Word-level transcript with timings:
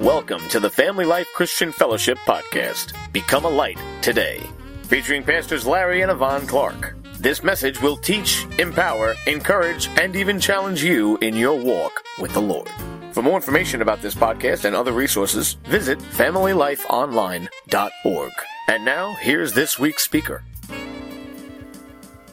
Welcome 0.00 0.40
to 0.48 0.58
the 0.58 0.70
Family 0.70 1.04
Life 1.04 1.28
Christian 1.34 1.70
Fellowship 1.72 2.16
Podcast. 2.24 2.94
Become 3.12 3.44
a 3.44 3.50
light 3.50 3.78
today. 4.00 4.40
Featuring 4.84 5.22
Pastors 5.22 5.66
Larry 5.66 6.00
and 6.00 6.10
Yvonne 6.10 6.46
Clark. 6.46 6.96
This 7.18 7.42
message 7.42 7.82
will 7.82 7.98
teach, 7.98 8.46
empower, 8.58 9.14
encourage, 9.26 9.88
and 9.98 10.16
even 10.16 10.40
challenge 10.40 10.82
you 10.82 11.18
in 11.18 11.36
your 11.36 11.54
walk 11.54 12.02
with 12.18 12.32
the 12.32 12.40
Lord. 12.40 12.70
For 13.12 13.22
more 13.22 13.36
information 13.36 13.82
about 13.82 14.00
this 14.00 14.14
podcast 14.14 14.64
and 14.64 14.74
other 14.74 14.92
resources, 14.92 15.58
visit 15.64 15.98
FamilyLifeOnline.org. 15.98 18.32
And 18.68 18.84
now, 18.86 19.12
here's 19.20 19.52
this 19.52 19.78
week's 19.78 20.02
speaker. 20.02 20.42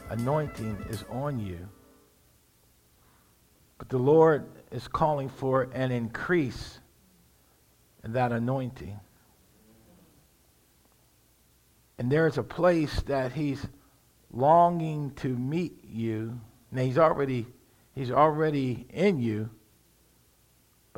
Anointing 0.09 0.85
is 0.89 1.03
on 1.09 1.37
you, 1.37 1.67
but 3.77 3.89
the 3.89 3.97
Lord 3.97 4.45
is 4.71 4.87
calling 4.87 5.27
for 5.27 5.63
an 5.73 5.91
increase 5.91 6.79
in 8.03 8.13
that 8.13 8.31
anointing. 8.31 8.99
And 11.97 12.11
there's 12.11 12.37
a 12.37 12.43
place 12.43 13.01
that 13.03 13.31
He's 13.31 13.65
longing 14.31 15.11
to 15.15 15.29
meet 15.29 15.83
you. 15.83 16.39
Now 16.71 16.83
He's 16.83 16.97
already 16.97 17.47
He's 17.93 18.11
already 18.11 18.85
in 18.89 19.19
you 19.19 19.49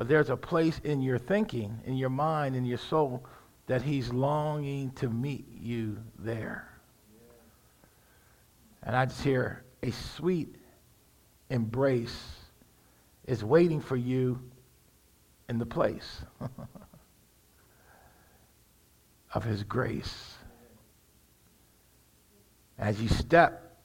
but 0.00 0.08
there's 0.08 0.30
a 0.30 0.36
place 0.38 0.80
in 0.82 1.02
your 1.02 1.18
thinking, 1.18 1.78
in 1.84 1.94
your 1.94 2.08
mind, 2.08 2.56
in 2.56 2.64
your 2.64 2.78
soul, 2.78 3.22
that 3.66 3.82
He's 3.82 4.10
longing 4.10 4.92
to 4.92 5.10
meet 5.10 5.44
you 5.60 5.98
there. 6.18 6.72
And 8.82 8.96
I 8.96 9.04
just 9.04 9.22
hear 9.22 9.62
a 9.82 9.90
sweet 9.90 10.56
embrace 11.50 12.18
is 13.26 13.44
waiting 13.44 13.78
for 13.78 13.96
you 13.96 14.40
in 15.50 15.58
the 15.58 15.66
place 15.66 16.22
of 19.32 19.44
His 19.44 19.62
grace. 19.62 20.34
As 22.78 23.00
you 23.00 23.08
step 23.08 23.76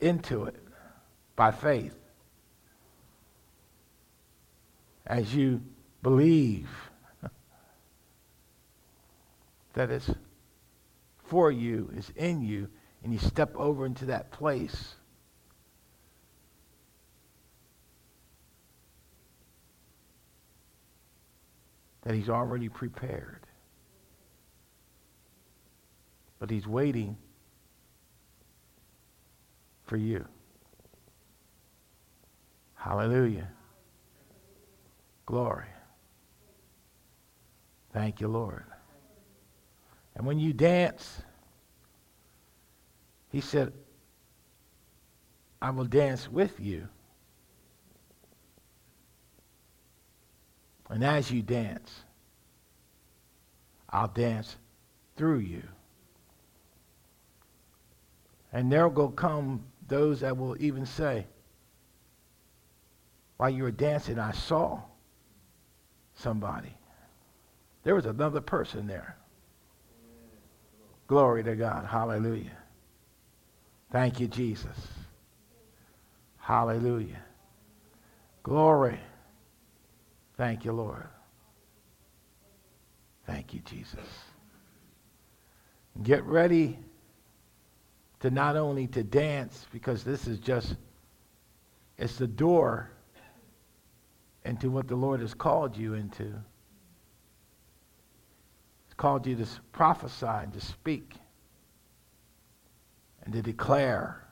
into 0.00 0.44
it 0.44 0.56
by 1.36 1.50
faith, 1.50 1.94
as 5.06 5.34
you 5.34 5.60
believe 6.02 6.68
that 9.74 9.90
it's 9.90 10.10
for 11.24 11.50
you, 11.50 11.90
is 11.96 12.10
in 12.16 12.42
you, 12.42 12.68
and 13.02 13.12
you 13.12 13.18
step 13.18 13.54
over 13.56 13.86
into 13.86 14.06
that 14.06 14.30
place. 14.30 14.94
That 22.02 22.14
he's 22.14 22.28
already 22.28 22.68
prepared. 22.68 23.43
But 26.38 26.50
he's 26.50 26.66
waiting 26.66 27.16
for 29.84 29.96
you. 29.96 30.26
Hallelujah. 32.74 33.48
Glory. 35.26 35.66
Thank 37.92 38.20
you, 38.20 38.28
Lord. 38.28 38.64
And 40.16 40.26
when 40.26 40.38
you 40.38 40.52
dance, 40.52 41.22
he 43.30 43.40
said, 43.40 43.72
I 45.62 45.70
will 45.70 45.84
dance 45.84 46.28
with 46.30 46.60
you. 46.60 46.88
And 50.90 51.02
as 51.02 51.30
you 51.30 51.42
dance, 51.42 52.02
I'll 53.88 54.08
dance 54.08 54.56
through 55.16 55.38
you. 55.38 55.62
And 58.54 58.70
there 58.70 58.88
will 58.88 59.10
come 59.10 59.64
those 59.88 60.20
that 60.20 60.38
will 60.38 60.56
even 60.62 60.86
say, 60.86 61.26
while 63.36 63.50
you 63.50 63.64
were 63.64 63.72
dancing, 63.72 64.16
I 64.18 64.30
saw 64.30 64.80
somebody. 66.14 66.72
There 67.82 67.96
was 67.96 68.06
another 68.06 68.40
person 68.40 68.86
there. 68.86 69.16
Glory 71.08 71.42
to 71.42 71.56
God. 71.56 71.84
Hallelujah. 71.84 72.56
Thank 73.90 74.20
you, 74.20 74.28
Jesus. 74.28 74.78
Hallelujah. 76.38 77.22
Glory. 78.44 79.00
Thank 80.36 80.64
you, 80.64 80.72
Lord. 80.72 81.08
Thank 83.26 83.52
you, 83.52 83.60
Jesus. 83.64 83.98
Get 86.04 86.22
ready 86.24 86.78
to 88.24 88.30
not 88.30 88.56
only 88.56 88.86
to 88.86 89.02
dance 89.02 89.66
because 89.70 90.02
this 90.02 90.26
is 90.26 90.38
just 90.38 90.76
it's 91.98 92.16
the 92.16 92.26
door 92.26 92.90
into 94.46 94.70
what 94.70 94.88
the 94.88 94.96
Lord 94.96 95.20
has 95.20 95.34
called 95.34 95.76
you 95.76 95.92
into. 95.92 96.24
He's 98.86 98.94
called 98.96 99.26
you 99.26 99.36
to 99.36 99.46
prophesy 99.72 100.24
and 100.24 100.54
to 100.54 100.60
speak 100.62 101.12
and 103.24 103.34
to 103.34 103.42
declare 103.42 104.26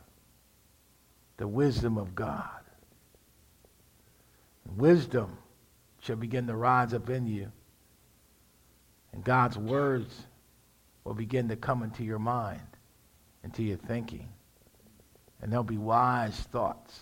the 1.36 1.46
wisdom 1.46 1.98
of 1.98 2.14
God. 2.14 2.48
Wisdom 4.74 5.36
shall 6.00 6.16
begin 6.16 6.46
to 6.46 6.56
rise 6.56 6.94
up 6.94 7.10
in 7.10 7.26
you, 7.26 7.52
and 9.12 9.22
God's 9.22 9.58
words 9.58 10.28
will 11.04 11.12
begin 11.12 11.48
to 11.48 11.56
come 11.56 11.82
into 11.82 12.02
your 12.04 12.18
mind, 12.18 12.71
into 13.44 13.62
your 13.62 13.76
thinking, 13.76 14.28
and 15.40 15.50
there'll 15.50 15.64
be 15.64 15.78
wise 15.78 16.38
thoughts 16.52 17.00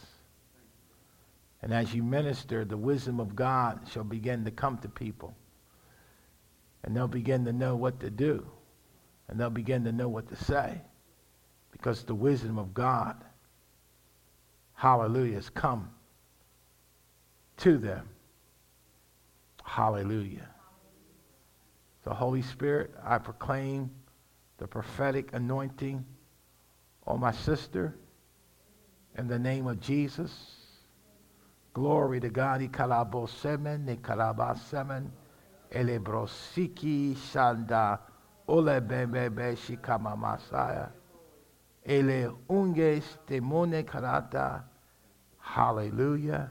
and 1.63 1.73
as 1.73 1.95
you 1.95 2.03
minister, 2.03 2.65
the 2.65 2.77
wisdom 2.77 3.21
of 3.21 3.37
God 3.37 3.81
shall 3.91 4.05
begin 4.05 4.45
to 4.45 4.51
come 4.51 4.79
to 4.79 4.89
people. 4.89 5.35
And 6.83 6.97
they'll 6.97 7.09
begin 7.09 7.45
to 7.45 7.53
know 7.53 7.77
what 7.77 8.01
to 8.01 8.11
do. 8.11 8.47
And 9.29 9.39
they'll 9.39 9.51
begin 9.51 9.85
to 9.85 9.93
know 9.93 10.09
what 10.09 10.29
to 10.29 10.37
say. 10.37 10.81
Because 11.71 12.03
the 12.03 12.15
wisdom 12.15 12.59
of 12.59 12.73
God, 12.73 13.23
hallelujah, 14.75 15.35
has 15.35 15.51
come 15.51 15.91
to 17.59 17.77
them. 17.77 18.09
Hallelujah. 19.63 20.49
The 22.05 22.15
Holy 22.15 22.43
Spirit, 22.43 22.93
I 23.05 23.19
proclaim 23.19 23.91
the 24.57 24.67
prophetic 24.67 25.35
anointing 25.35 26.05
on 27.11 27.21
my 27.21 27.33
sister 27.33 27.95
in 29.19 29.29
the 29.29 29.39
name 29.39 29.67
of 29.67 29.81
Jesus. 29.81 30.33
Glory 31.75 32.21
to 32.21 32.31
God. 32.31 32.61
Ikalabosemen, 32.61 33.97
Ikalabasemen, 33.97 35.09
Elebrosiki 35.73 37.17
Shanda, 37.17 37.99
Ole 38.49 38.81
Bebebe 38.81 39.57
Shikama 39.57 40.17
Masaya, 40.17 40.91
Ele 41.85 42.33
Unges 42.49 43.05
Demone 43.27 43.85
Karata. 43.85 44.63
Hallelujah. 45.39 46.51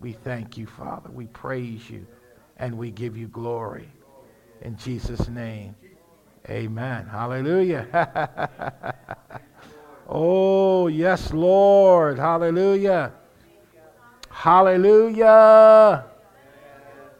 We 0.00 0.12
thank 0.12 0.56
you, 0.56 0.66
Father. 0.66 1.10
We 1.10 1.26
praise 1.26 1.88
you 1.88 2.06
and 2.58 2.76
we 2.76 2.90
give 2.90 3.16
you 3.16 3.28
glory. 3.28 3.88
In 4.62 4.76
Jesus' 4.76 5.28
name, 5.28 5.74
amen. 6.48 7.06
Hallelujah. 7.06 8.50
oh, 10.08 10.86
yes, 10.88 11.32
Lord. 11.32 12.18
Hallelujah. 12.18 13.12
Hallelujah. 14.30 16.04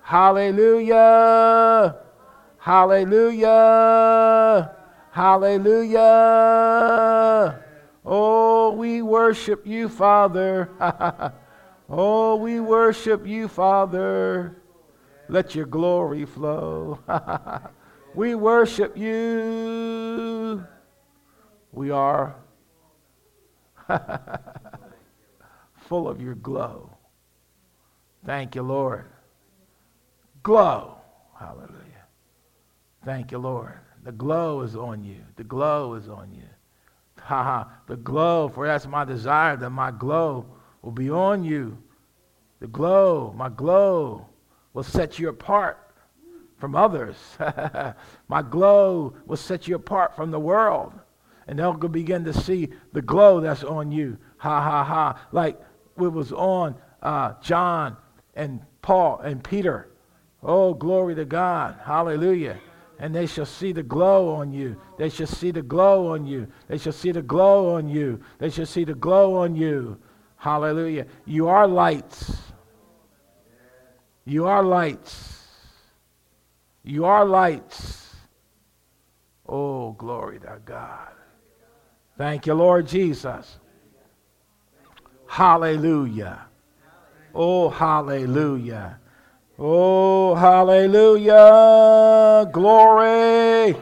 Hallelujah. 0.03 1.97
Hallelujah. 2.59 3.55
Hallelujah. 5.11 6.05
Oh, 8.05 8.73
we 8.73 9.01
worship 9.01 9.67
you, 9.67 9.89
Father. 9.89 10.69
oh, 11.89 12.37
we 12.37 12.61
worship 12.61 13.27
you, 13.27 13.49
Father. 13.49 14.57
Let 15.29 15.55
your 15.55 15.67
glory 15.67 16.27
flow. 16.27 16.99
we 18.15 18.35
worship 18.35 18.99
you. 18.99 20.65
We 21.73 21.91
are 21.91 22.37
full 25.77 26.09
of 26.09 26.21
your 26.21 26.35
glow. 26.35 26.91
Thank 28.25 28.55
you, 28.55 28.63
Lord. 28.63 29.07
Glow. 30.43 30.97
Hallelujah. 31.39 32.07
Thank 33.05 33.33
you, 33.33 33.39
Lord. 33.39 33.79
The 34.05 34.13
glow 34.13 34.63
is 34.63 34.77
on 34.77 35.05
you. 35.05 35.21
The 35.37 35.45
glow 35.45 35.95
is 35.95 36.09
on 36.09 36.33
you. 36.33 36.43
Ha 37.21 37.43
ha. 37.43 37.73
The 37.87 37.97
glow, 37.97 38.51
for 38.51 38.67
that's 38.67 38.87
my 38.87 39.05
desire 39.05 39.57
that 39.57 39.71
my 39.71 39.91
glow 39.91 40.45
will 40.83 40.93
be 40.93 41.09
on 41.09 41.43
you. 41.43 41.79
The 42.61 42.67
glow, 42.67 43.33
my 43.35 43.49
glow 43.49 44.27
will 44.75 44.83
set 44.83 45.19
you 45.19 45.31
apart 45.31 45.79
from 46.59 46.75
others. 46.75 47.17
My 48.29 48.41
glow 48.41 49.15
will 49.27 49.37
set 49.37 49.69
you 49.69 49.75
apart 49.75 50.17
from 50.17 50.31
the 50.31 50.41
world. 50.41 50.95
And 51.47 51.59
they'll 51.59 51.75
begin 51.75 52.25
to 52.25 52.33
see 52.33 52.71
the 52.93 53.03
glow 53.03 53.41
that's 53.41 53.65
on 53.65 53.93
you. 53.93 54.19
Ha 54.39 54.63
ha 54.63 54.85
ha. 54.85 55.27
Like 55.33 55.61
it 55.97 56.13
was 56.13 56.33
on 56.33 56.75
uh, 57.03 57.35
John 57.43 57.97
and 58.35 58.61
Paul 58.83 59.21
and 59.21 59.43
Peter. 59.43 59.89
Oh, 60.43 60.75
glory 60.75 61.15
to 61.15 61.25
God. 61.25 61.79
Hallelujah. 61.83 62.59
And 62.99 63.15
they 63.15 63.27
shall 63.27 63.47
see 63.47 63.73
the 63.73 63.83
glow 63.83 64.35
on 64.35 64.53
you. 64.53 64.81
They 64.99 65.09
shall 65.09 65.27
see 65.27 65.51
the 65.51 65.63
glow 65.63 66.13
on 66.13 66.27
you. 66.27 66.47
They 66.69 66.79
shall 66.79 66.93
see 66.93 67.13
the 67.13 67.23
glow 67.23 67.75
on 67.75 67.89
you. 67.89 68.21
They 68.39 68.51
shall 68.51 68.67
see 68.67 68.85
the 68.85 68.95
glow 68.95 69.37
on 69.37 69.57
you. 69.57 69.99
Hallelujah. 70.37 71.07
You 71.25 71.49
are 71.49 71.67
lights. 71.67 72.37
You 74.25 74.47
are 74.47 74.63
lights. 74.63 75.47
You 76.83 77.05
are 77.07 77.25
lights. 77.25 78.15
Oh, 79.47 79.93
glory 79.93 80.39
to 80.41 80.61
God. 80.65 81.13
Thank 82.17 82.47
you, 82.47 82.55
Lord 82.55 82.87
Jesus. 82.87 83.59
Hallelujah. 85.27 86.47
Oh, 87.35 87.69
hallelujah. 87.69 89.01
Oh, 89.59 90.35
hallelujah. 90.35 91.39
Glory. 92.53 93.77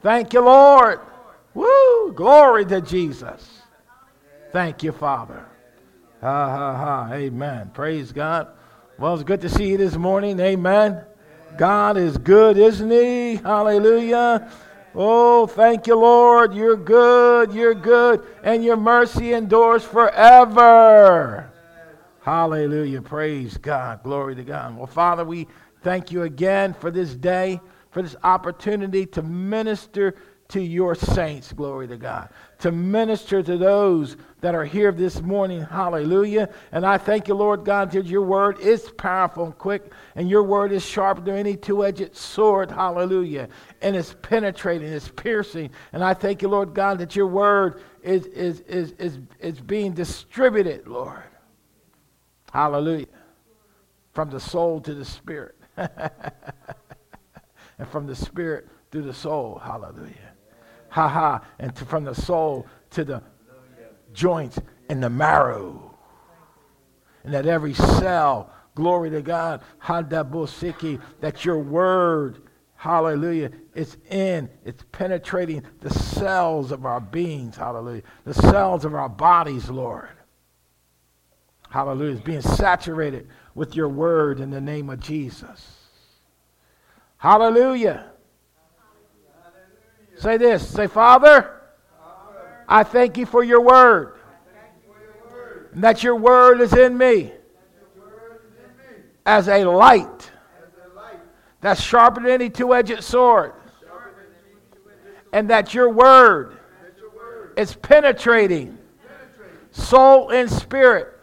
Thank 0.00 0.32
you, 0.32 0.40
Lord. 0.40 1.00
Woo. 1.54 2.12
Glory 2.14 2.64
to 2.66 2.80
Jesus. 2.80 3.62
Thank 4.52 4.82
you, 4.82 4.92
Father. 4.92 5.44
Ha, 6.20 6.50
ha, 6.50 6.76
ha. 6.76 7.10
Amen. 7.12 7.70
Praise 7.74 8.12
God. 8.12 8.48
Well, 8.98 9.14
it's 9.14 9.24
good 9.24 9.40
to 9.42 9.48
see 9.48 9.68
you 9.68 9.76
this 9.76 9.96
morning. 9.96 10.38
Amen. 10.40 11.04
God 11.58 11.96
is 11.96 12.16
good, 12.16 12.56
isn't 12.56 12.90
He? 12.90 13.36
Hallelujah. 13.36 14.50
Oh, 14.94 15.46
thank 15.46 15.86
you, 15.86 15.96
Lord. 15.96 16.54
You're 16.54 16.76
good. 16.76 17.52
You're 17.52 17.74
good. 17.74 18.26
And 18.42 18.62
your 18.62 18.76
mercy 18.76 19.32
endures 19.32 19.84
forever. 19.84 21.50
Hallelujah. 22.20 23.02
Praise 23.02 23.56
God. 23.56 24.02
Glory 24.02 24.34
to 24.36 24.44
God. 24.44 24.76
Well, 24.76 24.86
Father, 24.86 25.24
we 25.24 25.48
thank 25.82 26.12
you 26.12 26.22
again 26.22 26.74
for 26.74 26.90
this 26.90 27.14
day, 27.14 27.60
for 27.90 28.02
this 28.02 28.16
opportunity 28.22 29.06
to 29.06 29.22
minister 29.22 30.14
to 30.52 30.60
your 30.60 30.94
saints. 30.94 31.52
Glory 31.52 31.88
to 31.88 31.96
God. 31.96 32.28
To 32.58 32.70
minister 32.70 33.42
to 33.42 33.56
those 33.56 34.18
that 34.42 34.54
are 34.54 34.64
here 34.64 34.92
this 34.92 35.22
morning. 35.22 35.62
Hallelujah. 35.62 36.50
And 36.72 36.84
I 36.84 36.98
thank 36.98 37.26
you, 37.26 37.34
Lord 37.34 37.64
God, 37.64 37.90
that 37.92 38.04
your 38.04 38.22
word 38.22 38.60
is 38.60 38.90
powerful 38.98 39.46
and 39.46 39.56
quick, 39.56 39.92
and 40.14 40.28
your 40.28 40.42
word 40.42 40.70
is 40.70 40.84
sharper 40.84 41.22
than 41.22 41.36
any 41.36 41.56
two 41.56 41.84
edged 41.84 42.14
sword. 42.14 42.70
Hallelujah. 42.70 43.48
And 43.80 43.96
it's 43.96 44.14
penetrating, 44.20 44.88
it's 44.88 45.08
piercing. 45.08 45.70
And 45.92 46.04
I 46.04 46.12
thank 46.12 46.42
you, 46.42 46.48
Lord 46.48 46.74
God, 46.74 46.98
that 46.98 47.16
your 47.16 47.28
word 47.28 47.80
is, 48.02 48.26
is, 48.26 48.60
is, 48.60 48.92
is, 48.98 49.18
is 49.40 49.58
being 49.58 49.92
distributed, 49.92 50.86
Lord. 50.86 51.22
Hallelujah. 52.52 53.06
From 54.12 54.28
the 54.28 54.40
soul 54.40 54.80
to 54.82 54.94
the 54.94 55.06
spirit. 55.06 55.54
and 55.76 55.90
from 57.88 58.06
the 58.06 58.14
spirit 58.14 58.68
to 58.90 59.00
the 59.00 59.14
soul. 59.14 59.58
Hallelujah. 59.64 60.21
Ha 60.92 61.08
ha. 61.08 61.42
And 61.58 61.74
to, 61.76 61.84
from 61.86 62.04
the 62.04 62.14
soul 62.14 62.66
to 62.90 63.04
the 63.04 63.22
joints 64.12 64.58
and 64.88 65.02
the 65.02 65.08
marrow. 65.10 65.96
And 67.24 67.32
that 67.32 67.46
every 67.46 67.72
cell, 67.72 68.50
glory 68.74 69.08
to 69.10 69.22
God, 69.22 69.62
hadabosiki, 69.82 71.00
that 71.20 71.44
your 71.46 71.58
word, 71.58 72.42
hallelujah, 72.74 73.52
it's 73.74 73.96
in, 74.10 74.50
it's 74.66 74.84
penetrating 74.92 75.62
the 75.80 75.90
cells 75.90 76.72
of 76.72 76.84
our 76.84 77.00
beings, 77.00 77.56
hallelujah, 77.56 78.02
the 78.24 78.34
cells 78.34 78.84
of 78.84 78.94
our 78.94 79.08
bodies, 79.08 79.70
Lord. 79.70 80.10
Hallelujah. 81.70 82.16
It's 82.16 82.20
being 82.20 82.42
saturated 82.42 83.28
with 83.54 83.74
your 83.74 83.88
word 83.88 84.40
in 84.40 84.50
the 84.50 84.60
name 84.60 84.90
of 84.90 85.00
Jesus. 85.00 85.78
Hallelujah. 87.16 88.11
Say 90.22 90.36
this. 90.36 90.68
Say, 90.68 90.86
Father, 90.86 91.50
I 92.68 92.84
thank 92.84 93.16
you 93.16 93.26
for 93.26 93.42
your 93.42 93.60
word. 93.60 94.14
And 95.72 95.82
that 95.82 96.04
your 96.04 96.14
word 96.14 96.60
is 96.60 96.72
in 96.74 96.96
me. 96.96 97.32
As, 99.26 99.48
a 99.48 99.64
light, 99.64 100.30
that's 101.60 101.80
sharper 101.80 102.20
than 102.20 102.30
any 102.30 102.50
two 102.50 102.72
edged 102.72 103.02
sword. 103.02 103.52
And 105.32 105.50
that 105.50 105.74
your 105.74 105.88
word, 105.88 106.56
is 107.56 107.74
penetrating, 107.74 108.78
soul 109.72 110.30
and 110.30 110.48
spirit 110.48 111.18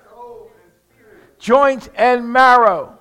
joints 1.39 1.89
and 1.95 2.31
marrow, 2.31 2.99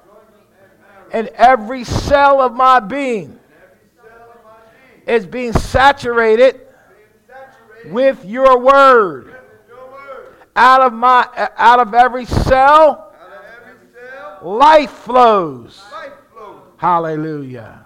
and 1.12 1.26
every 1.28 1.82
cell 1.82 2.40
of 2.40 2.54
my 2.54 2.78
being 2.78 3.37
is 5.08 5.26
being 5.26 5.52
saturated 5.54 6.60
with 7.86 8.24
your 8.24 8.58
word. 8.58 9.34
Out 10.54 10.82
of 10.82 10.92
my 10.92 11.26
out 11.56 11.80
of 11.80 11.94
every 11.94 12.26
cell, 12.26 13.14
life 14.42 14.90
flows. 14.90 15.82
Hallelujah. 16.76 17.84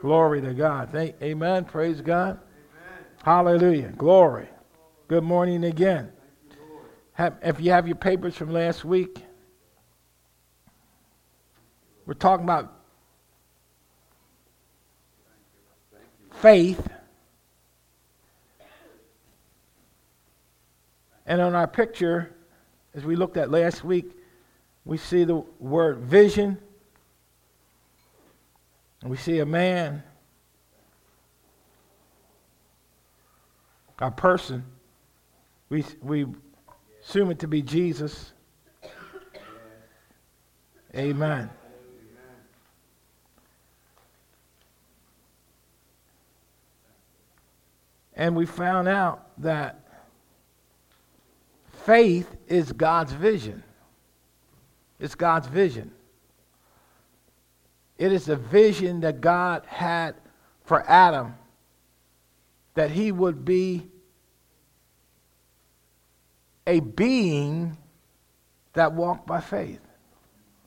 Glory 0.00 0.42
to 0.42 0.52
God. 0.52 0.94
Amen. 0.94 1.64
Praise 1.64 2.00
God. 2.00 2.38
Hallelujah. 3.22 3.92
Glory. 3.96 4.48
Good 5.08 5.24
morning 5.24 5.64
again. 5.64 6.12
If 7.18 7.60
you 7.60 7.70
have 7.70 7.86
your 7.86 7.96
papers 7.96 8.36
from 8.36 8.52
last 8.52 8.84
week, 8.84 9.22
we're 12.06 12.14
talking 12.14 12.44
about 12.44 12.73
faith. 16.44 16.90
And 21.24 21.40
on 21.40 21.54
our 21.54 21.66
picture, 21.66 22.34
as 22.94 23.02
we 23.02 23.16
looked 23.16 23.38
at 23.38 23.50
last 23.50 23.82
week, 23.82 24.10
we 24.84 24.98
see 24.98 25.24
the 25.24 25.36
word 25.58 26.00
vision. 26.00 26.58
And 29.00 29.10
we 29.10 29.16
see 29.16 29.38
a 29.38 29.46
man, 29.46 30.02
a 33.98 34.10
person. 34.10 34.64
We, 35.70 35.82
we 36.02 36.26
assume 37.02 37.30
it 37.30 37.38
to 37.38 37.48
be 37.48 37.62
Jesus. 37.62 38.34
Amen. 40.94 41.48
And 48.16 48.36
we 48.36 48.46
found 48.46 48.88
out 48.88 49.26
that 49.38 49.80
faith 51.84 52.36
is 52.48 52.72
God's 52.72 53.12
vision. 53.12 53.62
It's 55.00 55.14
God's 55.14 55.48
vision. 55.48 55.90
It 57.98 58.12
is 58.12 58.26
the 58.26 58.36
vision 58.36 59.00
that 59.00 59.20
God 59.20 59.64
had 59.66 60.14
for 60.64 60.88
Adam 60.88 61.34
that 62.74 62.90
he 62.90 63.12
would 63.12 63.44
be 63.44 63.86
a 66.66 66.80
being 66.80 67.76
that 68.72 68.92
walked 68.92 69.26
by 69.26 69.40
faith, 69.40 69.80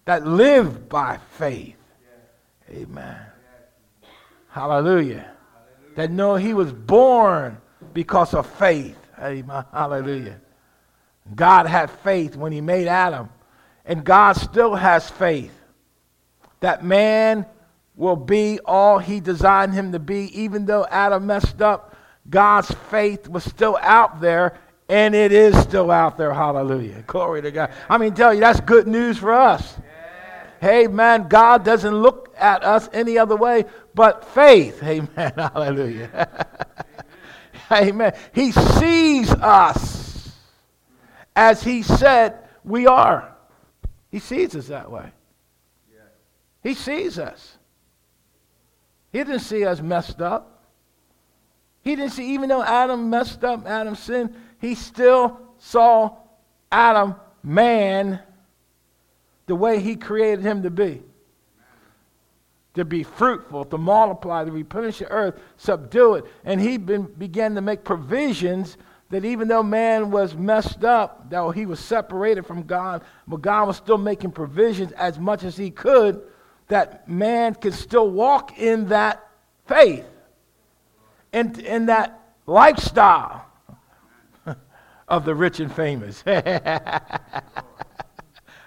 that 0.05 0.25
lived 0.25 0.87
by 0.87 1.19
faith. 1.31 1.75
Amen. 2.69 3.17
Hallelujah 4.49 5.37
that 5.97 6.11
know 6.11 6.35
he 6.35 6.53
was 6.53 6.71
born 6.71 7.57
because 7.91 8.35
of 8.35 8.45
faith. 8.45 8.95
Amen. 9.19 9.65
Hallelujah. 9.73 10.39
God 11.35 11.65
had 11.65 11.89
faith 11.89 12.35
when 12.35 12.51
he 12.51 12.61
made 12.61 12.87
Adam, 12.87 13.29
and 13.83 14.03
God 14.03 14.33
still 14.33 14.75
has 14.75 15.09
faith 15.09 15.51
that 16.59 16.85
man 16.85 17.47
will 17.95 18.15
be 18.15 18.59
all 18.63 18.99
he 18.99 19.19
designed 19.19 19.73
him 19.73 19.91
to 19.91 19.97
be. 19.97 20.29
Even 20.39 20.67
though 20.67 20.85
Adam 20.85 21.25
messed 21.25 21.63
up, 21.63 21.95
God's 22.29 22.71
faith 22.91 23.27
was 23.27 23.43
still 23.43 23.75
out 23.81 24.21
there, 24.21 24.59
and 24.87 25.15
it 25.15 25.31
is 25.31 25.57
still 25.57 25.89
out 25.89 26.15
there. 26.15 26.31
Hallelujah. 26.31 27.03
Glory 27.07 27.41
to 27.41 27.49
God. 27.49 27.71
I 27.89 27.97
mean, 27.97 28.13
tell 28.13 28.35
you, 28.35 28.41
that's 28.41 28.61
good 28.61 28.87
news 28.87 29.17
for 29.17 29.33
us. 29.33 29.79
Hey, 30.59 30.87
man, 30.87 31.27
God 31.27 31.63
doesn't 31.63 31.93
look 31.93 32.33
at 32.37 32.63
us 32.63 32.89
any 32.93 33.17
other 33.17 33.35
way 33.35 33.65
but 33.93 34.25
faith. 34.25 34.81
Amen. 34.83 35.09
Hallelujah. 35.35 36.47
Amen. 37.71 38.13
He 38.33 38.51
sees 38.51 39.31
us 39.31 40.31
as 41.35 41.63
He 41.63 41.83
said 41.83 42.39
we 42.63 42.87
are. 42.87 43.35
He 44.11 44.19
sees 44.19 44.55
us 44.55 44.67
that 44.67 44.91
way. 44.91 45.11
He 46.63 46.73
sees 46.73 47.17
us. 47.17 47.57
He 49.11 49.19
didn't 49.19 49.39
see 49.39 49.65
us 49.65 49.81
messed 49.81 50.21
up. 50.21 50.65
He 51.81 51.95
didn't 51.95 52.11
see, 52.11 52.33
even 52.33 52.49
though 52.49 52.63
Adam 52.63 53.09
messed 53.09 53.43
up, 53.45 53.65
Adam 53.65 53.95
sinned, 53.95 54.35
he 54.59 54.75
still 54.75 55.39
saw 55.57 56.17
Adam, 56.69 57.15
man, 57.41 58.19
the 59.47 59.55
way 59.55 59.79
he 59.79 59.95
created 59.95 60.43
him 60.43 60.63
to 60.63 60.69
be. 60.69 61.01
To 62.75 62.85
be 62.85 63.01
fruitful, 63.01 63.65
to 63.65 63.77
multiply, 63.77 64.45
to 64.45 64.51
replenish 64.51 64.99
the 64.99 65.09
earth, 65.09 65.39
subdue 65.57 66.15
it. 66.15 66.25
And 66.45 66.61
he 66.61 66.77
been, 66.77 67.03
began 67.03 67.55
to 67.55 67.61
make 67.61 67.83
provisions 67.83 68.77
that 69.09 69.25
even 69.25 69.47
though 69.47 69.63
man 69.63 70.11
was 70.11 70.35
messed 70.35 70.83
up, 70.83 71.29
though 71.29 71.49
he 71.49 71.65
was 71.65 71.79
separated 71.79 72.45
from 72.45 72.63
God, 72.63 73.03
but 73.27 73.41
God 73.41 73.67
was 73.67 73.77
still 73.77 73.97
making 73.97 74.31
provisions 74.31 74.91
as 74.91 75.17
much 75.17 75.43
as 75.43 75.57
he 75.57 75.71
could 75.71 76.21
that 76.67 77.07
man 77.07 77.55
could 77.55 77.73
still 77.73 78.09
walk 78.09 78.59
in 78.59 78.89
that 78.89 79.25
faith, 79.65 80.05
in, 81.31 81.59
in 81.61 81.85
that 81.87 82.21
lifestyle 82.45 83.45
of 85.07 85.23
the 85.25 85.33
rich 85.33 85.61
and 85.61 85.73
famous. 85.73 86.23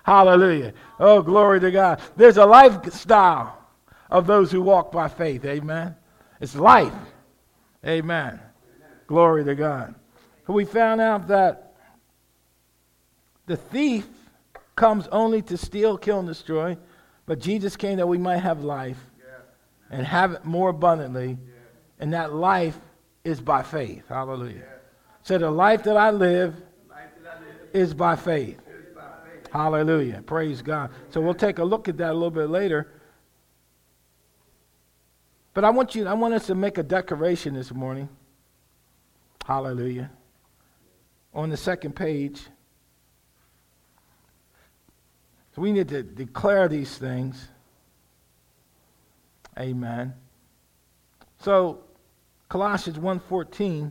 Hallelujah. 0.04 0.73
Oh, 0.99 1.23
glory 1.23 1.61
to 1.61 1.71
God. 1.71 2.00
There's 2.16 2.37
a 2.37 2.47
lifestyle 2.47 3.59
of 4.11 4.26
those 4.26 4.50
who 4.50 4.62
walk 4.62 4.92
by 4.92 5.09
faith. 5.09 5.45
Amen. 5.45 5.95
It's 6.40 6.54
life. 6.54 6.95
Amen. 7.87 8.40
Glory 9.07 9.45
to 9.45 9.54
God. 9.54 9.95
We 10.47 10.64
found 10.64 11.00
out 11.00 11.28
that 11.28 11.75
the 13.47 13.57
thief 13.57 14.07
comes 14.75 15.07
only 15.12 15.42
to 15.42 15.57
steal, 15.57 15.97
kill, 15.97 16.19
and 16.19 16.28
destroy, 16.28 16.76
but 17.26 17.38
Jesus 17.38 17.76
came 17.76 17.99
that 17.99 18.07
we 18.07 18.19
might 18.19 18.38
have 18.38 18.64
life 18.64 18.99
and 19.90 20.07
have 20.07 20.33
it 20.33 20.45
more 20.45 20.71
abundantly, 20.71 21.38
and 21.99 22.12
that 22.14 22.33
life 22.33 22.78
is 23.25 23.40
by 23.40 23.62
faith. 23.62 24.04
Hallelujah. 24.09 24.62
So 25.23 25.37
the 25.38 25.50
life 25.50 25.83
that 25.85 25.97
I 25.97 26.11
live 26.11 26.54
is 27.73 27.92
by 27.92 28.16
faith. 28.16 28.59
Hallelujah. 29.50 30.23
Praise 30.23 30.62
God. 30.62 30.90
So 31.11 31.21
we'll 31.21 31.35
take 31.35 31.59
a 31.59 31.64
look 31.64 31.88
at 31.88 31.97
that 31.99 32.11
a 32.11 32.14
little 32.14 32.30
bit 32.30 32.49
later. 32.49 32.92
But 35.54 35.64
I 35.64 35.71
want 35.71 35.95
you 35.95 36.07
I 36.07 36.14
want 36.14 36.35
us 36.35 36.47
to 36.47 36.54
make 36.54 36.78
a 36.78 36.83
declaration 36.83 37.54
this 37.54 37.73
morning. 37.73 38.09
Hallelujah. 39.45 40.11
On 41.35 41.50
the 41.50 41.57
second 41.57 41.97
page. 41.97 42.42
So 45.54 45.62
we 45.62 45.73
need 45.73 45.88
to 45.88 46.04
declare 46.04 46.69
these 46.69 46.97
things. 46.97 47.49
Amen. 49.59 50.14
So 51.40 51.80
Colossians 52.49 52.99
1:14 52.99 53.90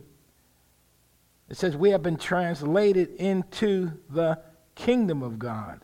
it 1.50 1.56
says 1.56 1.76
we 1.76 1.90
have 1.90 2.02
been 2.02 2.16
translated 2.16 3.10
into 3.16 3.90
the 4.08 4.40
kingdom 4.80 5.22
of 5.22 5.38
God. 5.38 5.80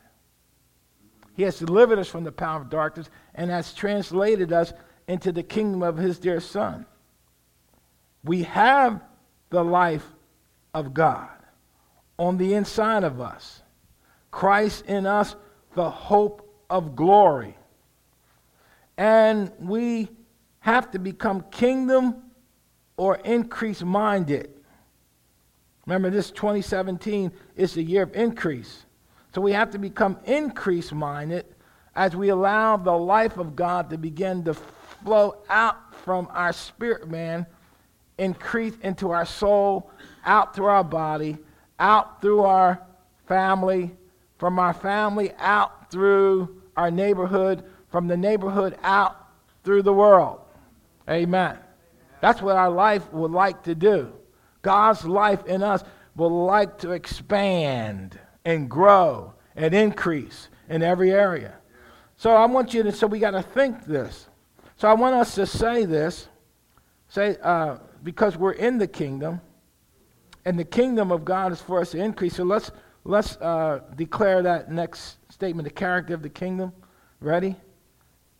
He 1.35 1.43
has 1.43 1.59
delivered 1.59 1.99
us 1.99 2.09
from 2.09 2.25
the 2.25 2.33
power 2.33 2.61
of 2.62 2.71
darkness 2.71 3.11
and 3.35 3.50
has 3.50 3.75
translated 3.75 4.53
us 4.53 4.73
into 5.07 5.33
the 5.33 5.43
kingdom 5.43 5.83
of 5.83 5.99
his 5.99 6.19
dear 6.19 6.41
son. 6.41 6.87
We 8.25 8.45
have 8.45 9.03
the 9.50 9.62
life 9.62 10.07
of 10.73 10.95
God 10.95 11.29
on 12.19 12.38
the 12.38 12.55
inside 12.55 13.05
of 13.05 13.21
us. 13.21 13.62
Christ 14.31 14.87
in 14.87 15.07
us, 15.07 15.37
the 15.75 15.91
hope 15.91 16.50
of 16.71 16.97
glory. 16.97 17.57
And 18.97 19.53
we 19.59 20.09
have 20.61 20.91
to 20.93 20.99
become 20.99 21.45
kingdom 21.50 22.23
or 22.97 23.17
increase 23.17 23.83
minded. 23.83 24.50
Remember, 25.85 26.09
this 26.09 26.31
2017 26.31 27.31
is 27.57 27.75
the 27.75 27.83
year 27.83 28.03
of 28.03 28.17
increase. 28.17 28.86
So 29.37 29.43
we 29.43 29.52
have 29.52 29.73
to 29.73 29.78
become 29.78 30.19
increase 30.25 30.93
minded 30.93 31.45
as 31.95 32.16
we 32.16 32.31
allow 32.31 32.78
the 32.78 32.97
life 32.97 33.37
of 33.37 33.55
God 33.55 33.90
to 33.90 33.99
begin 33.99 34.43
to 34.45 34.55
flow 34.55 35.37
out 35.50 35.95
from 35.95 36.26
our 36.31 36.55
spirit 36.55 37.11
man, 37.11 37.45
increase 38.16 38.73
into 38.81 39.11
our 39.11 39.26
soul, 39.26 39.90
out 40.25 40.57
through 40.57 40.69
our 40.69 40.83
body, 40.83 41.37
out 41.78 42.23
through 42.23 42.45
our 42.45 42.81
family, 43.26 43.95
from 44.38 44.59
our 44.59 44.73
family 44.73 45.33
out 45.38 45.90
through 45.90 46.62
our 46.75 46.90
neighborhood, 46.90 47.62
from 47.90 48.09
the 48.09 48.16
neighborhood 48.16 48.78
out 48.83 49.19
through 49.64 49.83
the 49.83 49.93
world. 49.93 50.40
Amen. 51.11 51.59
That's 52.23 52.40
what 52.40 52.57
our 52.57 52.71
life 52.71 53.12
would 53.12 53.33
like 53.33 53.64
to 53.64 53.75
do. 53.75 54.14
God's 54.62 55.05
life 55.05 55.45
in 55.45 55.62
us 55.62 55.85
will 56.14 56.47
like 56.47 56.78
to 56.78 56.93
expand 56.93 58.19
and 58.47 58.71
grow 58.71 59.35
and 59.57 59.75
increase 59.75 60.49
in 60.71 60.83
every 60.83 61.12
area. 61.12 61.55
So 62.17 62.35
I 62.35 62.47
want 62.47 62.73
you 62.73 62.83
to, 62.85 62.93
so 62.93 63.07
we 63.07 63.19
got 63.19 63.33
to 63.33 63.43
think 63.43 63.85
this. 63.85 64.29
So 64.76 64.88
I 64.88 64.95
want 64.95 65.15
us 65.17 65.35
to 65.35 65.47
say 65.47 65.85
this, 65.85 66.29
say, 67.09 67.37
uh, 67.43 67.76
because 68.03 68.38
we're 68.38 68.53
in 68.53 68.79
the 68.79 68.87
kingdom, 68.87 69.41
and 70.45 70.59
the 70.59 70.65
kingdom 70.65 71.11
of 71.11 71.25
God 71.25 71.53
is 71.53 71.61
for 71.61 71.81
us 71.81 71.91
to 71.91 71.99
increase. 71.99 72.37
So 72.37 72.45
let's, 72.45 72.71
let's 73.05 73.37
uh, 73.38 73.81
declare 73.97 74.43
that 74.43 74.71
next 74.71 75.19
statement, 75.29 75.67
the 75.67 75.75
character 75.75 76.15
of 76.15 76.23
the 76.23 76.29
kingdom. 76.29 76.73
Ready? 77.21 77.57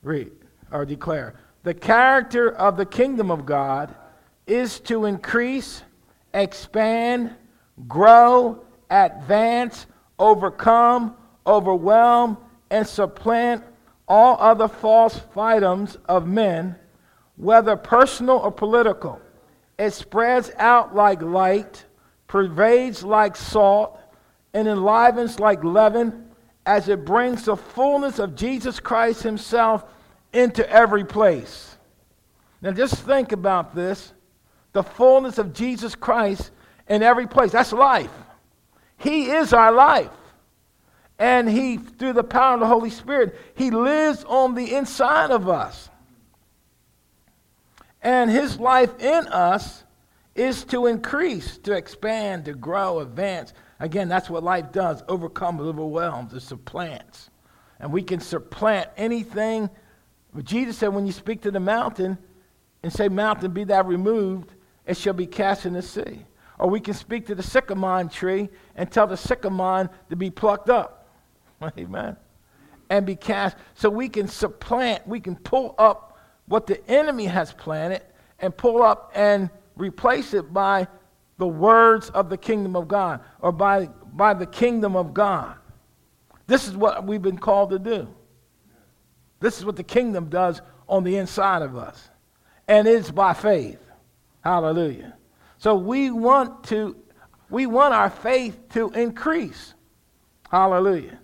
Read 0.03 0.31
or 0.71 0.87
declare. 0.87 1.35
The 1.65 1.75
character 1.75 2.53
of 2.55 2.77
the 2.77 2.87
kingdom 2.87 3.31
of 3.31 3.45
God 3.45 3.93
is 4.47 4.79
to 4.81 5.07
increase, 5.07 5.83
expand, 6.33 7.35
grow, 7.89 8.65
advance, 8.89 9.87
overcome, 10.19 11.17
overwhelm, 11.47 12.37
and 12.71 12.87
supplant 12.87 13.63
all 14.09 14.37
other 14.41 14.69
false 14.69 15.21
items 15.37 15.97
of 16.07 16.27
men, 16.27 16.77
whether 17.37 17.77
personal 17.77 18.37
or 18.37 18.51
political. 18.51 19.21
It 19.79 19.93
spreads 19.93 20.51
out 20.57 20.95
like 20.95 21.21
light, 21.23 21.85
pervades 22.29 23.03
like 23.03 23.37
salt, 23.37 23.99
and 24.55 24.67
enlivens 24.67 25.39
like 25.39 25.63
leaven 25.63 26.31
as 26.65 26.89
it 26.89 27.05
brings 27.05 27.45
the 27.45 27.57
fullness 27.57 28.19
of 28.19 28.35
Jesus 28.35 28.81
Christ 28.81 29.23
Himself 29.23 29.85
into 30.33 30.69
every 30.71 31.05
place. 31.05 31.77
Now, 32.63 32.73
just 32.73 32.95
think 32.95 33.33
about 33.33 33.75
this 33.75 34.13
the 34.73 34.83
fullness 34.83 35.39
of 35.39 35.55
Jesus 35.55 35.95
Christ 35.95 36.51
in 36.89 37.03
every 37.03 37.27
place. 37.27 37.53
That's 37.53 37.73
life. 37.73 38.11
He 38.99 39.31
is 39.31 39.53
our 39.53 39.73
life. 39.73 40.11
And 41.19 41.49
He, 41.49 41.79
through 41.79 42.13
the 42.13 42.25
power 42.25 42.55
of 42.55 42.61
the 42.61 42.67
Holy 42.67 42.91
Spirit, 42.91 43.39
He 43.55 43.71
lives 43.71 44.25
on 44.25 44.55
the 44.55 44.75
inside 44.75 45.31
of 45.31 45.49
us. 45.49 45.89
And 48.03 48.31
His 48.31 48.61
life 48.61 48.99
in 49.01 49.27
us 49.29 49.85
is 50.35 50.65
to 50.65 50.87
increase, 50.87 51.59
to 51.59 51.73
expand, 51.73 52.45
to 52.45 52.53
grow, 52.53 53.01
advance. 53.01 53.55
Again, 53.81 54.09
that's 54.09 54.29
what 54.31 54.43
life 54.43 54.71
does 54.73 55.03
overcome, 55.09 55.61
overwhelms, 55.61 56.35
it 56.35 56.41
supplants. 56.41 57.31
And 57.81 57.93
we 57.93 58.03
can 58.03 58.21
supplant 58.21 58.89
anything. 58.97 59.71
Jesus 60.43 60.77
said, 60.79 60.89
when 60.89 61.07
you 61.07 61.13
speak 61.13 61.43
to 61.43 61.51
the 61.51 61.61
mountain 61.61 62.19
and 62.83 62.93
say, 62.93 63.09
Mountain, 63.09 63.53
be 63.53 63.65
thou 63.65 63.83
removed, 63.83 64.53
it 64.87 64.97
shall 64.97 65.15
be 65.15 65.27
cast 65.27 65.67
in 65.67 65.73
the 65.73 65.83
sea. 65.83 66.25
Or 66.59 66.69
we 66.71 66.81
can 66.81 66.95
speak 66.95 67.27
to 67.27 67.35
the 67.35 67.43
sycamore 67.43 68.05
tree 68.05 68.49
and 68.75 68.91
tell 68.91 69.07
the 69.07 69.17
sycamore 69.17 69.91
to 70.11 70.17
be 70.17 70.31
plucked 70.31 70.71
up. 70.71 71.09
Amen. 71.79 72.17
And 72.89 73.05
be 73.05 73.17
cast. 73.17 73.57
So 73.75 73.91
we 73.91 74.09
can 74.09 74.29
supplant, 74.29 75.07
we 75.07 75.21
can 75.21 75.37
pull 75.37 75.75
up 75.79 76.19
what 76.47 76.67
the 76.67 76.85
enemy 76.89 77.27
has 77.27 77.53
planted 77.53 78.03
and 78.39 78.57
pull 78.57 78.83
up 78.83 79.11
and 79.15 79.51
replace 79.77 80.35
it 80.35 80.53
by 80.53 80.87
the 81.39 81.47
words 81.47 82.09
of 82.11 82.31
the 82.31 82.39
kingdom 82.39 82.77
of 82.77 82.89
God 82.89 83.21
or 83.41 83.53
by, 83.53 83.87
by 84.13 84.35
the 84.35 84.47
kingdom 84.47 84.97
of 84.97 85.13
God. 85.13 85.57
This 86.47 86.69
is 86.69 86.77
what 86.77 87.05
we've 87.05 87.23
been 87.23 87.39
called 87.39 87.71
to 87.71 87.79
do. 87.79 88.09
This 89.41 89.59
is 89.59 89.65
what 89.65 89.77
the 89.77 89.85
kingdom 89.85 90.31
does 90.31 90.63
on 90.89 91.05
the 91.05 91.17
inside 91.17 91.63
of 91.63 91.77
us. 91.77 92.09
And 92.69 92.87
it's 92.87 93.11
by 93.11 93.35
faith. 93.35 93.81
Hallelujah. 94.43 95.17
So 95.59 95.75
we 95.75 96.11
want 96.11 96.65
to 96.65 96.97
we 97.49 97.67
want 97.67 97.95
our 97.95 98.11
faith 98.11 98.59
to 98.71 98.91
increase. 98.91 99.75
Hallelujah. 100.51 101.19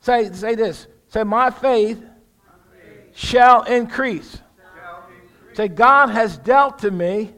Say, 0.00 0.32
say 0.32 0.54
this. 0.54 0.86
Say, 1.08 1.22
my 1.22 1.50
faith, 1.50 2.00
my 2.00 2.06
faith 2.72 3.16
shall, 3.16 3.62
increase. 3.62 4.32
shall 4.32 5.06
increase. 5.08 5.56
Say, 5.56 5.68
God 5.68 6.08
has 6.08 6.36
dealt 6.38 6.80
to 6.80 6.90
me, 6.90 7.32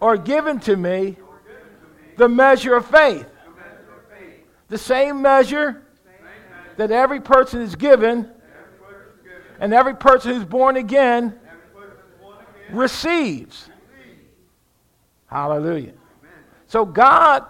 or 0.00 0.18
given 0.18 0.60
to 0.60 0.76
me, 0.76 1.16
the 2.18 2.28
measure 2.28 2.74
of 2.74 2.86
faith. 2.86 3.26
The 4.68 4.78
same 4.78 5.22
measure 5.22 5.82
that 6.76 6.90
every 6.90 7.20
person 7.20 7.60
is 7.60 7.74
given 7.74 8.30
And 9.62 9.72
every 9.72 9.94
person 9.94 10.34
who's 10.34 10.44
born 10.44 10.76
again 10.76 11.38
receives. 12.70 13.68
Hallelujah. 15.32 15.94
So 16.66 16.84
God 16.84 17.46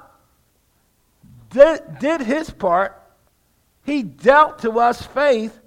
did, 1.51 1.81
did 1.99 2.21
his 2.21 2.49
part. 2.49 2.97
He 3.85 4.05
dealt 4.05 4.61
to 4.61 4.79
us 4.79 5.05
faith, 5.05 5.59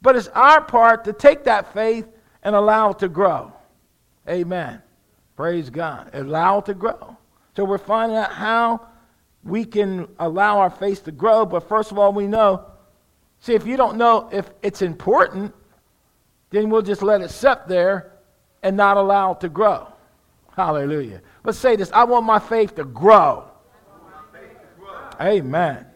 but 0.00 0.16
it's 0.16 0.28
our 0.28 0.62
part 0.62 1.04
to 1.04 1.12
take 1.12 1.44
that 1.44 1.74
faith 1.74 2.06
and 2.42 2.56
allow 2.56 2.92
it 2.92 3.00
to 3.00 3.08
grow. 3.08 3.52
Amen. 4.26 4.80
Praise 5.36 5.68
God. 5.68 6.08
Allow 6.14 6.60
it 6.60 6.66
to 6.66 6.74
grow. 6.74 7.16
So 7.54 7.64
we're 7.64 7.76
finding 7.76 8.16
out 8.16 8.32
how 8.32 8.86
we 9.44 9.66
can 9.66 10.08
allow 10.18 10.60
our 10.60 10.70
faith 10.70 11.04
to 11.04 11.12
grow, 11.12 11.44
but 11.44 11.68
first 11.68 11.92
of 11.92 11.98
all, 11.98 12.12
we 12.14 12.26
know 12.26 12.64
see, 13.40 13.54
if 13.54 13.66
you 13.66 13.76
don't 13.76 13.98
know 13.98 14.30
if 14.32 14.50
it's 14.62 14.80
important, 14.80 15.54
then 16.50 16.70
we'll 16.70 16.82
just 16.82 17.02
let 17.02 17.20
it 17.20 17.30
sit 17.30 17.68
there 17.68 18.12
and 18.62 18.78
not 18.78 18.96
allow 18.96 19.32
it 19.32 19.40
to 19.40 19.50
grow. 19.50 19.86
Hallelujah. 20.56 21.22
But 21.42 21.54
say 21.54 21.76
this 21.76 21.90
I 21.92 22.04
want 22.04 22.24
my 22.24 22.38
faith 22.38 22.74
to 22.76 22.84
grow. 22.84 23.48
Faith 24.32 24.42
to 24.42 24.80
grow. 24.80 24.98
Amen. 25.20 25.76
Amen. 25.76 25.86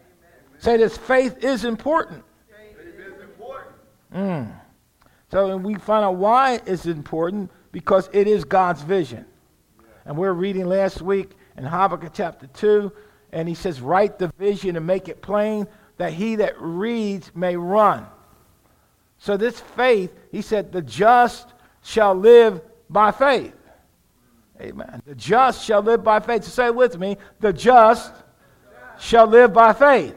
Say 0.57 0.77
this 0.77 0.97
faith 0.97 1.43
is 1.43 1.65
important. 1.65 2.23
Faith 2.49 2.77
is 2.79 3.21
important. 3.21 3.75
Mm. 4.13 4.51
So 5.31 5.57
we 5.57 5.75
find 5.75 6.05
out 6.05 6.15
why 6.15 6.61
it's 6.65 6.85
important 6.85 7.51
because 7.71 8.09
it 8.13 8.27
is 8.27 8.43
God's 8.43 8.81
vision. 8.81 9.25
And 10.05 10.17
we're 10.17 10.33
reading 10.33 10.65
last 10.67 11.01
week 11.01 11.31
in 11.57 11.63
Habakkuk 11.63 12.11
chapter 12.13 12.47
2, 12.47 12.91
and 13.31 13.49
he 13.49 13.55
says, 13.55 13.81
Write 13.81 14.19
the 14.19 14.27
vision 14.37 14.75
and 14.75 14.85
make 14.85 15.09
it 15.09 15.21
plain 15.21 15.67
that 15.97 16.13
he 16.13 16.35
that 16.37 16.59
reads 16.59 17.31
may 17.35 17.55
run. 17.55 18.05
So, 19.17 19.37
this 19.37 19.59
faith, 19.59 20.11
he 20.31 20.41
said, 20.41 20.71
the 20.71 20.81
just 20.81 21.53
shall 21.81 22.13
live 22.13 22.61
by 22.89 23.11
faith. 23.11 23.53
Amen. 24.61 25.01
The 25.05 25.15
just 25.15 25.65
shall 25.65 25.81
live 25.81 26.03
by 26.03 26.19
faith. 26.19 26.43
So 26.43 26.49
say 26.49 26.67
it 26.67 26.75
with 26.75 26.97
me. 26.97 27.17
The 27.39 27.51
just 27.51 28.13
shall 28.99 29.27
live 29.27 29.53
by 29.53 29.73
faith. 29.73 30.15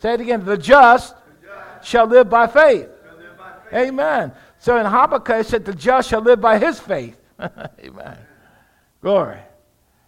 Say 0.00 0.14
it 0.14 0.20
again. 0.20 0.44
The 0.44 0.58
just 0.58 1.14
shall 1.82 2.06
live 2.06 2.28
by 2.28 2.46
faith. 2.46 2.88
Amen. 3.72 4.32
So 4.58 4.76
in 4.76 4.86
Habakkuk, 4.86 5.40
it 5.40 5.46
said, 5.46 5.64
The 5.64 5.72
just 5.72 6.10
shall 6.10 6.20
live 6.20 6.40
by 6.40 6.58
his 6.58 6.78
faith. 6.78 7.18
Amen. 7.40 8.18
Glory. 9.00 9.40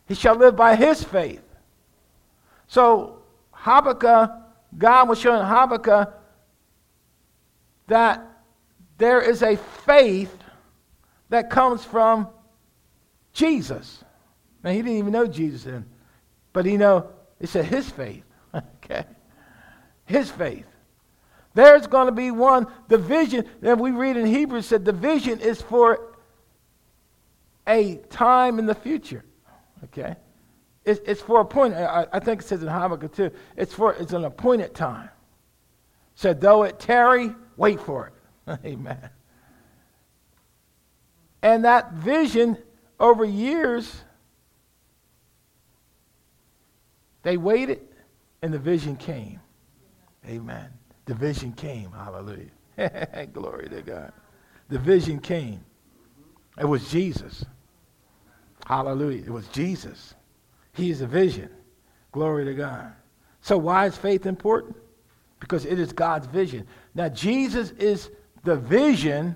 He 0.06 0.14
shall 0.14 0.36
live 0.36 0.54
by 0.54 0.76
his 0.76 1.02
faith. 1.02 1.42
So 2.66 3.22
Habakkuk, 3.52 4.30
God 4.76 5.08
was 5.08 5.18
showing 5.18 5.44
Habakkuk 5.44 6.12
that 7.86 8.26
there 8.98 9.20
is 9.20 9.42
a 9.42 9.56
faith 9.56 10.36
that 11.30 11.50
comes 11.50 11.84
from 11.84 12.28
Jesus. 13.34 14.02
Now 14.62 14.70
he 14.70 14.78
didn't 14.78 14.96
even 14.96 15.12
know 15.12 15.26
Jesus 15.26 15.64
then, 15.64 15.84
but 16.54 16.64
he 16.64 16.78
know 16.78 17.10
it 17.38 17.48
said 17.48 17.66
his 17.66 17.90
faith. 17.90 18.24
okay, 18.54 19.04
his 20.06 20.30
faith. 20.30 20.64
There's 21.52 21.86
going 21.86 22.06
to 22.06 22.12
be 22.12 22.30
one. 22.30 22.66
The 22.88 22.98
vision 22.98 23.46
that 23.60 23.78
we 23.78 23.90
read 23.90 24.16
in 24.16 24.26
Hebrews 24.26 24.66
said 24.66 24.84
the 24.84 24.92
vision 24.92 25.40
is 25.40 25.60
for 25.60 26.16
a 27.66 27.96
time 28.08 28.58
in 28.58 28.66
the 28.66 28.74
future. 28.74 29.24
Okay, 29.84 30.16
it's, 30.84 31.00
it's 31.04 31.20
for 31.20 31.40
a 31.40 31.44
point. 31.44 31.74
I, 31.74 32.06
I 32.12 32.20
think 32.20 32.40
it 32.40 32.46
says 32.46 32.62
in 32.62 32.68
Habakkuk 32.68 33.14
too. 33.14 33.30
It's 33.56 33.74
for 33.74 33.92
it's 33.94 34.12
an 34.12 34.24
appointed 34.24 34.74
time. 34.74 35.10
Said 36.14 36.40
though 36.40 36.62
it 36.62 36.78
tarry, 36.78 37.34
wait 37.56 37.80
for 37.80 38.06
it. 38.46 38.58
Amen. 38.64 39.10
And 41.42 41.64
that 41.64 41.92
vision 41.92 42.56
over 42.98 43.24
years, 43.24 44.02
they 47.22 47.36
waited 47.36 47.80
and 48.42 48.52
the 48.52 48.58
vision 48.58 48.96
came. 48.96 49.40
Amen. 50.26 50.68
The 51.06 51.14
vision 51.14 51.52
came. 51.52 51.90
Hallelujah. 51.92 52.50
Glory 53.32 53.68
to 53.68 53.82
God. 53.82 54.12
The 54.68 54.78
vision 54.78 55.18
came. 55.18 55.60
It 56.58 56.66
was 56.66 56.90
Jesus. 56.90 57.44
Hallelujah. 58.66 59.22
It 59.24 59.30
was 59.30 59.46
Jesus. 59.48 60.14
He 60.72 60.90
is 60.90 61.00
a 61.00 61.06
vision. 61.06 61.50
Glory 62.12 62.44
to 62.44 62.54
God. 62.54 62.92
So, 63.40 63.58
why 63.58 63.86
is 63.86 63.96
faith 63.96 64.26
important? 64.26 64.76
Because 65.40 65.66
it 65.66 65.78
is 65.78 65.92
God's 65.92 66.26
vision. 66.26 66.66
Now, 66.94 67.08
Jesus 67.08 67.72
is 67.72 68.10
the 68.44 68.56
vision, 68.56 69.34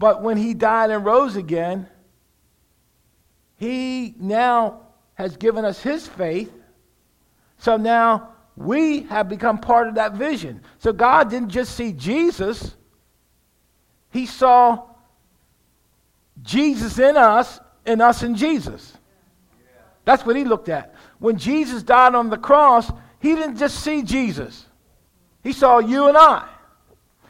but 0.00 0.22
when 0.22 0.38
he 0.38 0.54
died 0.54 0.90
and 0.90 1.04
rose 1.04 1.36
again, 1.36 1.86
he 3.56 4.14
now 4.18 4.80
has 5.12 5.36
given 5.36 5.66
us 5.66 5.78
his 5.78 6.08
faith. 6.08 6.50
So 7.58 7.76
now 7.76 8.30
we 8.56 9.02
have 9.02 9.28
become 9.28 9.58
part 9.58 9.88
of 9.88 9.96
that 9.96 10.14
vision. 10.14 10.62
So 10.78 10.94
God 10.94 11.28
didn't 11.28 11.50
just 11.50 11.76
see 11.76 11.92
Jesus, 11.92 12.74
He 14.10 14.24
saw 14.24 14.86
Jesus 16.40 16.98
in 16.98 17.18
us 17.18 17.60
and 17.84 18.00
us 18.00 18.22
in 18.22 18.36
Jesus. 18.36 18.96
That's 20.06 20.24
what 20.24 20.34
He 20.34 20.44
looked 20.44 20.70
at. 20.70 20.94
When 21.18 21.36
Jesus 21.36 21.82
died 21.82 22.14
on 22.14 22.30
the 22.30 22.38
cross, 22.38 22.90
He 23.18 23.34
didn't 23.34 23.58
just 23.58 23.80
see 23.84 24.02
Jesus, 24.02 24.64
He 25.42 25.52
saw 25.52 25.78
you 25.78 26.08
and 26.08 26.16
I. 26.16 26.48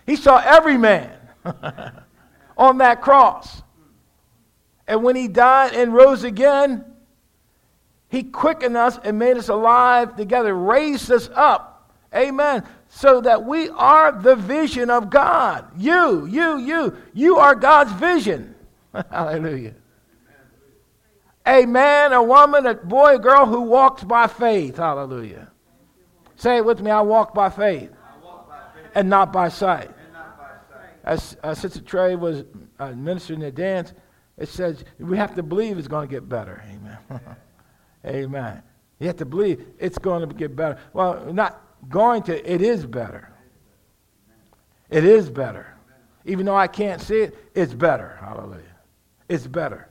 He 0.06 0.14
saw 0.14 0.38
every 0.38 0.78
man 0.78 1.10
on 2.60 2.78
that 2.78 3.02
cross. 3.02 3.62
And 4.86 5.02
when 5.02 5.16
He 5.16 5.26
died 5.26 5.74
and 5.74 5.92
rose 5.92 6.22
again, 6.22 6.84
he 8.10 8.24
quickened 8.24 8.76
us 8.76 8.98
and 9.04 9.18
made 9.18 9.36
us 9.36 9.48
alive 9.48 10.16
together, 10.16 10.52
raised 10.52 11.12
us 11.12 11.30
up. 11.32 11.94
Amen. 12.12 12.64
So 12.88 13.20
that 13.20 13.44
we 13.44 13.68
are 13.68 14.10
the 14.10 14.34
vision 14.34 14.90
of 14.90 15.10
God. 15.10 15.70
You, 15.78 16.26
you, 16.26 16.58
you. 16.58 16.96
You 17.14 17.36
are 17.36 17.54
God's 17.54 17.92
vision. 17.92 18.56
Hallelujah. 19.12 19.74
A 21.46 21.66
man, 21.66 22.12
a 22.12 22.20
woman, 22.20 22.66
a 22.66 22.74
boy, 22.74 23.14
a 23.14 23.18
girl 23.20 23.46
who 23.46 23.60
walks 23.60 24.02
by 24.02 24.26
faith. 24.26 24.76
Hallelujah. 24.76 25.48
Say 26.34 26.56
it 26.56 26.64
with 26.64 26.80
me 26.80 26.90
I 26.90 27.02
walk 27.02 27.32
by 27.32 27.48
faith, 27.48 27.92
walk 28.24 28.48
by 28.48 28.58
faith. 28.74 28.90
and 28.96 29.08
not 29.08 29.32
by 29.32 29.50
sight. 29.50 29.90
Sight. 31.04 31.12
As 31.12 31.36
uh, 31.42 31.54
Sister 31.54 31.80
Trey 31.80 32.16
was 32.16 32.44
uh, 32.78 32.92
ministering 32.92 33.40
the 33.40 33.50
dance, 33.50 33.92
it 34.38 34.48
says 34.48 34.84
we 34.98 35.16
have 35.16 35.34
to 35.34 35.42
believe 35.42 35.78
it's 35.78 35.88
going 35.88 36.08
to 36.08 36.12
get 36.12 36.28
better. 36.28 36.62
Amen. 36.66 37.20
Amen. 38.06 38.62
You 38.98 39.06
have 39.06 39.16
to 39.16 39.24
believe 39.26 39.64
it's 39.78 39.98
going 39.98 40.28
to 40.28 40.34
get 40.34 40.56
better. 40.56 40.78
Well, 40.92 41.32
not 41.32 41.62
going 41.88 42.22
to, 42.24 42.52
it 42.52 42.62
is 42.62 42.86
better. 42.86 43.32
It 44.90 45.04
is 45.04 45.30
better. 45.30 45.74
Even 46.24 46.46
though 46.46 46.56
I 46.56 46.66
can't 46.66 47.00
see 47.00 47.20
it, 47.20 47.50
it's 47.54 47.72
better. 47.72 48.18
Hallelujah. 48.20 48.62
It's 49.28 49.46
better. 49.46 49.88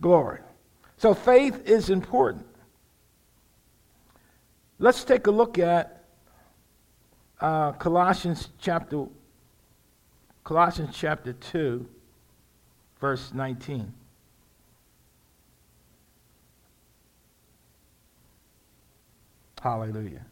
Glory. 0.00 0.40
So 0.96 1.14
faith 1.14 1.62
is 1.68 1.90
important. 1.90 2.46
Let's 4.80 5.04
take 5.04 5.26
a 5.26 5.30
look 5.30 5.58
at 5.58 6.04
uh, 7.40 7.72
Colossians 7.72 8.48
chapter 8.58 9.06
Colossians 10.48 10.96
chapter 10.96 11.34
2 11.34 11.86
verse 13.02 13.34
19. 13.34 13.92
Hallelujah. 19.60 20.24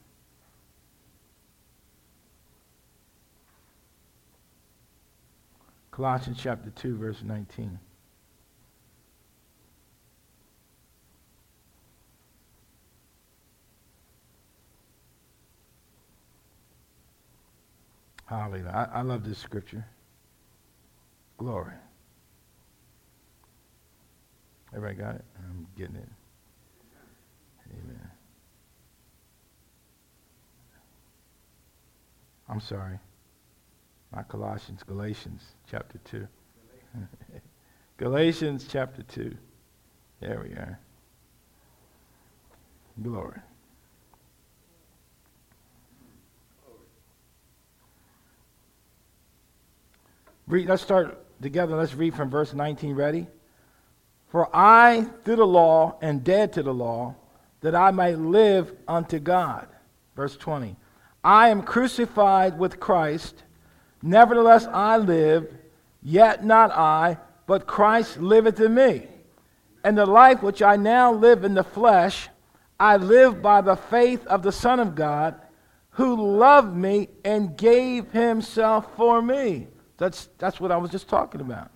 Colossians 5.91 6.39
chapter 6.41 6.71
2, 6.71 6.97
verse 6.97 7.23
19. 7.23 7.79
Hallelujah. 18.25 18.89
I, 18.95 19.01
I 19.01 19.03
love 19.03 19.23
this 19.23 19.37
scripture. 19.37 19.85
Glory. 21.39 21.75
Everybody 24.75 24.95
got 24.95 25.15
it? 25.17 25.25
I'm 25.39 25.67
getting 25.77 25.97
it. 25.97 26.09
Amen. 27.71 28.11
I'm 32.49 32.61
sorry. 32.61 32.99
Not 34.15 34.29
Colossians, 34.29 34.83
Galatians 34.83 35.43
chapter 35.71 35.99
2. 36.05 36.27
Galatians 37.99 38.67
chapter 38.69 39.03
2. 39.03 39.35
There 40.21 40.41
we 40.43 40.55
are. 40.55 40.79
Glory. 43.03 43.41
Let's 50.49 50.83
start 50.83 51.26
together. 51.43 51.77
Let's 51.77 51.95
read 51.95 52.15
from 52.15 52.31
verse 52.31 52.55
19. 52.55 52.95
Ready? 52.95 53.27
For 54.29 54.49
I, 54.55 55.07
through 55.25 55.37
the 55.37 55.47
law, 55.47 55.99
and 56.01 56.25
dead 56.25 56.53
to 56.55 56.63
the 56.63 56.75
law, 56.75 57.15
that 57.61 57.75
I 57.75 57.91
might 57.91 58.19
live 58.19 58.73
unto 58.87 59.19
God. 59.19 59.69
Verse 60.15 60.37
20. 60.37 60.77
I 61.23 61.49
am 61.49 61.63
crucified 61.63 62.59
with 62.59 62.79
Christ. 62.79 63.43
Nevertheless, 64.03 64.67
I 64.67 64.99
live, 64.99 65.53
yet 66.03 66.45
not 66.45 66.71
I, 66.71 67.19
but 67.47 67.67
Christ 67.67 68.19
liveth 68.19 68.61
in 68.61 68.75
me. 68.75 69.09
And 69.83 69.97
the 69.97 70.07
life 70.07 70.43
which 70.43 70.63
I 70.63 70.77
now 70.77 71.13
live 71.13 71.45
in 71.45 71.55
the 71.55 71.65
flesh, 71.65 72.29
I 72.79 72.97
live 72.97 73.41
by 73.41 73.61
the 73.61 73.77
faith 73.77 74.27
of 74.27 74.43
the 74.43 74.53
Son 74.53 74.81
of 74.81 74.95
God, 74.95 75.41
who 75.91 76.37
loved 76.37 76.77
me 76.77 77.09
and 77.25 77.57
gave 77.57 78.13
himself 78.13 78.95
for 78.97 79.23
me. 79.23 79.69
That's, 79.99 80.29
that's 80.39 80.61
what 80.61 80.71
I 80.71 80.77
was 80.77 80.91
just 80.91 81.09
talking 81.09 81.41
about. 81.41 81.71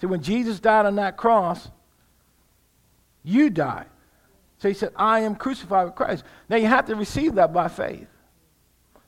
See, 0.00 0.06
when 0.06 0.22
Jesus 0.22 0.60
died 0.60 0.86
on 0.86 0.96
that 0.96 1.16
cross, 1.16 1.70
you 3.22 3.50
died. 3.50 3.86
So 4.58 4.68
he 4.68 4.74
said, 4.74 4.92
I 4.96 5.20
am 5.20 5.34
crucified 5.34 5.86
with 5.86 5.94
Christ. 5.94 6.24
Now 6.48 6.56
you 6.56 6.66
have 6.66 6.86
to 6.86 6.96
receive 6.96 7.34
that 7.34 7.52
by 7.52 7.68
faith. 7.68 8.08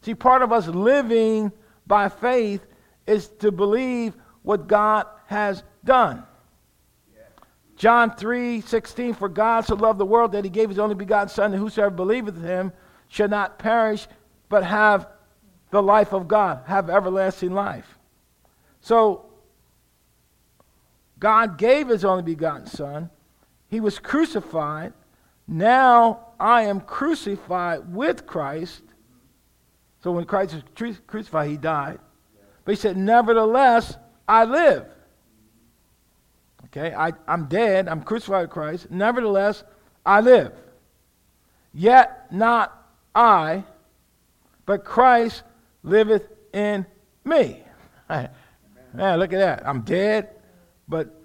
See, 0.03 0.15
part 0.15 0.43
of 0.43 0.53
us 0.53 0.67
living 0.69 1.53
by 1.87 2.09
faith 2.09 2.65
is 3.07 3.29
to 3.41 3.51
believe 3.51 4.15
what 4.43 4.67
God 4.67 5.07
has 5.27 5.63
done. 5.85 6.25
John 7.77 8.15
3 8.17 8.61
16, 8.61 9.15
for 9.15 9.29
God 9.29 9.65
so 9.65 9.77
loved 9.77 9.99
the 9.99 10.07
world 10.07 10.33
that 10.33 10.45
he 10.45 10.51
gave 10.51 10.69
his 10.69 10.79
only 10.79 10.97
begotten 10.97 11.29
Son, 11.29 11.53
that 11.53 11.59
whosoever 11.59 11.95
believeth 11.95 12.37
in 12.37 12.43
him 12.43 12.73
shall 13.09 13.29
not 13.29 13.59
perish, 13.59 14.09
but 14.49 14.65
have 14.65 15.07
the 15.71 15.83
life 15.83 16.13
of 16.13 16.27
God, 16.27 16.63
have 16.67 16.91
everlasting 16.91 17.53
life. 17.53 17.98
So, 18.81 19.27
God 21.19 21.59
gave 21.59 21.89
his 21.89 22.05
only 22.05 22.23
begotten 22.23 22.67
Son. 22.67 23.11
He 23.69 23.81
was 23.81 23.99
crucified. 23.99 24.93
Now 25.47 26.29
I 26.39 26.63
am 26.63 26.81
crucified 26.81 27.93
with 27.93 28.27
Christ. 28.27 28.83
So 30.03 30.13
when 30.13 30.25
Christ 30.25 30.55
was 30.55 30.97
crucified, 31.07 31.51
he 31.51 31.57
died. 31.57 31.99
But 32.65 32.73
he 32.73 32.77
said, 32.77 32.97
Nevertheless, 32.97 33.97
I 34.29 34.45
live. 34.45 34.87
Okay, 36.67 36.95
I, 36.95 37.13
I'm 37.27 37.47
dead. 37.47 37.89
I'm 37.89 38.03
crucified 38.03 38.43
with 38.43 38.51
Christ. 38.51 38.91
Nevertheless, 38.91 39.65
I 40.05 40.21
live. 40.21 40.53
Yet 41.73 42.31
not 42.31 42.75
I, 43.15 43.65
but 44.67 44.85
Christ 44.85 45.43
liveth 45.83 46.29
in 46.53 46.87
me. 47.25 47.63
Man, 48.99 49.21
look 49.21 49.33
at 49.33 49.39
that. 49.39 49.65
I'm 49.65 49.83
dead, 49.83 50.29
but 50.89 51.23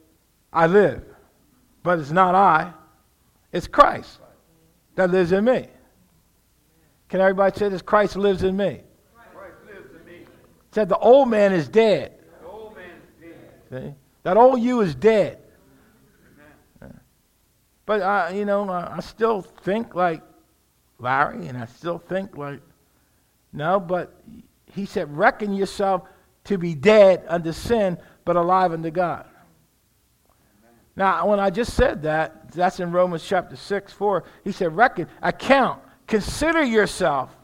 I 0.54 0.68
live. 0.68 1.04
But 1.82 1.98
it's 1.98 2.12
not 2.12 2.36
I, 2.36 2.72
it's 3.52 3.66
Christ 3.66 4.20
that 4.94 5.10
lives 5.10 5.32
in 5.32 5.44
me. 5.44 5.66
Can 7.10 7.20
everybody 7.20 7.58
say 7.58 7.70
this? 7.70 7.82
Christ 7.82 8.16
lives 8.16 8.44
in 8.44 8.56
me. 8.56 8.82
Christ 9.34 9.56
lives 9.66 9.90
in 10.00 10.06
me. 10.06 10.20
Said 10.72 10.88
the 10.88 11.00
old 11.00 11.30
man 11.30 11.52
is 11.52 11.68
dead. 11.68 12.20
The 12.44 12.48
old 12.48 12.76
man 12.76 12.92
is 12.92 13.32
dead. 13.72 13.84
See? 13.86 13.94
That 14.22 14.38
old 14.38 14.62
you 14.62 14.82
is 14.82 14.94
dead. 14.94 15.40
Amen. 16.80 17.00
But 17.88 18.04
I, 18.04 18.30
you 18.34 18.46
know, 18.46 18.70
I 18.70 19.00
still 19.00 19.42
think 19.42 19.96
like 19.96 20.22
Larry, 21.00 21.48
and 21.48 21.58
I 21.58 21.66
still 21.66 21.98
think 21.98 22.38
like 22.38 22.62
no, 23.52 23.80
but 23.80 24.22
he 24.72 24.86
said, 24.86 25.16
reckon 25.18 25.54
yourself 25.54 26.04
to 26.46 26.58
be 26.58 26.76
dead 26.76 27.24
unto 27.28 27.52
sin, 27.52 27.98
but 28.26 28.36
alive 28.36 28.74
unto 28.74 28.92
God. 28.92 29.26
Now, 30.96 31.28
when 31.28 31.40
I 31.40 31.50
just 31.50 31.74
said 31.74 32.04
that, 32.04 32.52
that's 32.52 32.80
in 32.80 32.92
Romans 32.92 33.24
chapter 33.26 33.56
6, 33.56 33.94
4. 33.94 34.24
He 34.44 34.52
said, 34.52 34.76
reckon, 34.76 35.08
account, 35.22 35.82
consider 36.06 36.64
yourself 36.64 37.36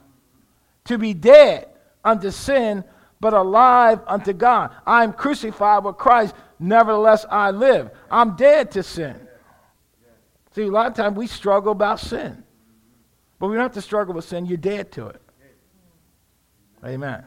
to 0.85 0.97
be 0.97 1.13
dead 1.13 1.67
unto 2.03 2.29
sin, 2.29 2.83
but 3.19 3.33
alive 3.33 4.01
unto 4.05 4.33
God. 4.33 4.71
I 4.85 5.03
am 5.03 5.13
crucified 5.13 5.83
with 5.83 5.97
Christ, 5.97 6.35
nevertheless 6.59 7.25
I 7.29 7.51
live. 7.51 7.89
I'm 8.11 8.35
dead 8.35 8.71
to 8.71 8.83
sin. 8.83 9.15
See, 10.51 10.63
a 10.63 10.67
lot 10.67 10.87
of 10.87 10.93
times 10.93 11.17
we 11.17 11.27
struggle 11.27 11.71
about 11.71 11.99
sin. 11.99 12.43
But 13.39 13.47
we 13.47 13.55
don't 13.55 13.63
have 13.63 13.73
to 13.73 13.81
struggle 13.81 14.13
with 14.13 14.25
sin, 14.25 14.45
you're 14.45 14.57
dead 14.57 14.91
to 14.93 15.07
it. 15.07 15.21
Amen. 16.85 17.23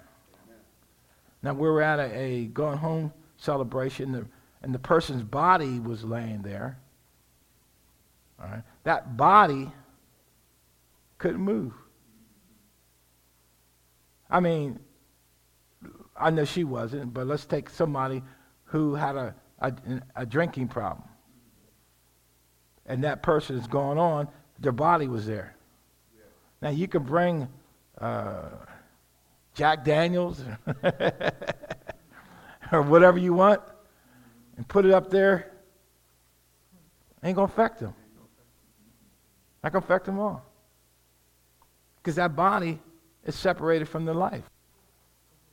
Now 1.43 1.53
we 1.55 1.69
were 1.69 1.83
at 1.83 1.99
a, 1.99 2.15
a 2.15 2.45
going 2.47 2.79
home 2.79 3.13
celebration, 3.37 4.13
the, 4.13 4.27
and 4.63 4.75
the 4.75 4.79
person's 4.79 5.23
body 5.23 5.79
was 5.79 6.05
laying 6.05 6.43
there. 6.43 6.79
All 8.41 8.49
right, 8.49 8.63
that 8.85 9.17
body 9.17 9.71
couldn't 11.19 11.41
move. 11.41 11.73
I 14.31 14.41
mean, 14.41 14.79
I 16.17 16.31
know 16.31 16.45
she 16.45 16.65
wasn't, 16.65 17.13
but 17.13 17.27
let's 17.27 17.45
take 17.45 17.69
somebody 17.69 18.23
who 18.65 18.95
had 18.95 19.17
a, 19.17 19.35
a, 19.61 19.73
a 20.17 20.27
drinking 20.27 20.69
problem. 20.69 21.07
And 22.87 23.05
that 23.05 23.23
person 23.23 23.59
is 23.59 23.67
going 23.67 23.99
on, 23.99 24.29
their 24.59 24.73
body 24.73 25.07
was 25.07 25.27
there. 25.27 25.57
Now, 26.61 26.71
you 26.71 26.89
can 26.89 27.03
bring 27.03 27.49
uh, 27.99 28.45
Jack 29.55 29.85
Daniels 29.85 30.43
or 32.73 32.83
whatever 32.83 33.19
you 33.19 33.35
want 33.35 33.61
and 34.57 34.67
put 34.67 34.85
it 34.85 34.93
up 34.93 35.11
there, 35.11 35.53
ain't 37.23 37.37
going 37.37 37.49
to 37.49 37.53
affect 37.53 37.81
them. 37.81 37.95
Not 39.63 39.73
going 39.73 39.83
to 39.83 39.87
affect 39.87 40.07
them 40.07 40.19
all. 40.19 40.45
Because 41.97 42.17
that 42.17 42.35
body 42.35 42.81
is 43.25 43.35
separated 43.35 43.89
from 43.89 44.05
the 44.05 44.15
life. 44.15 44.45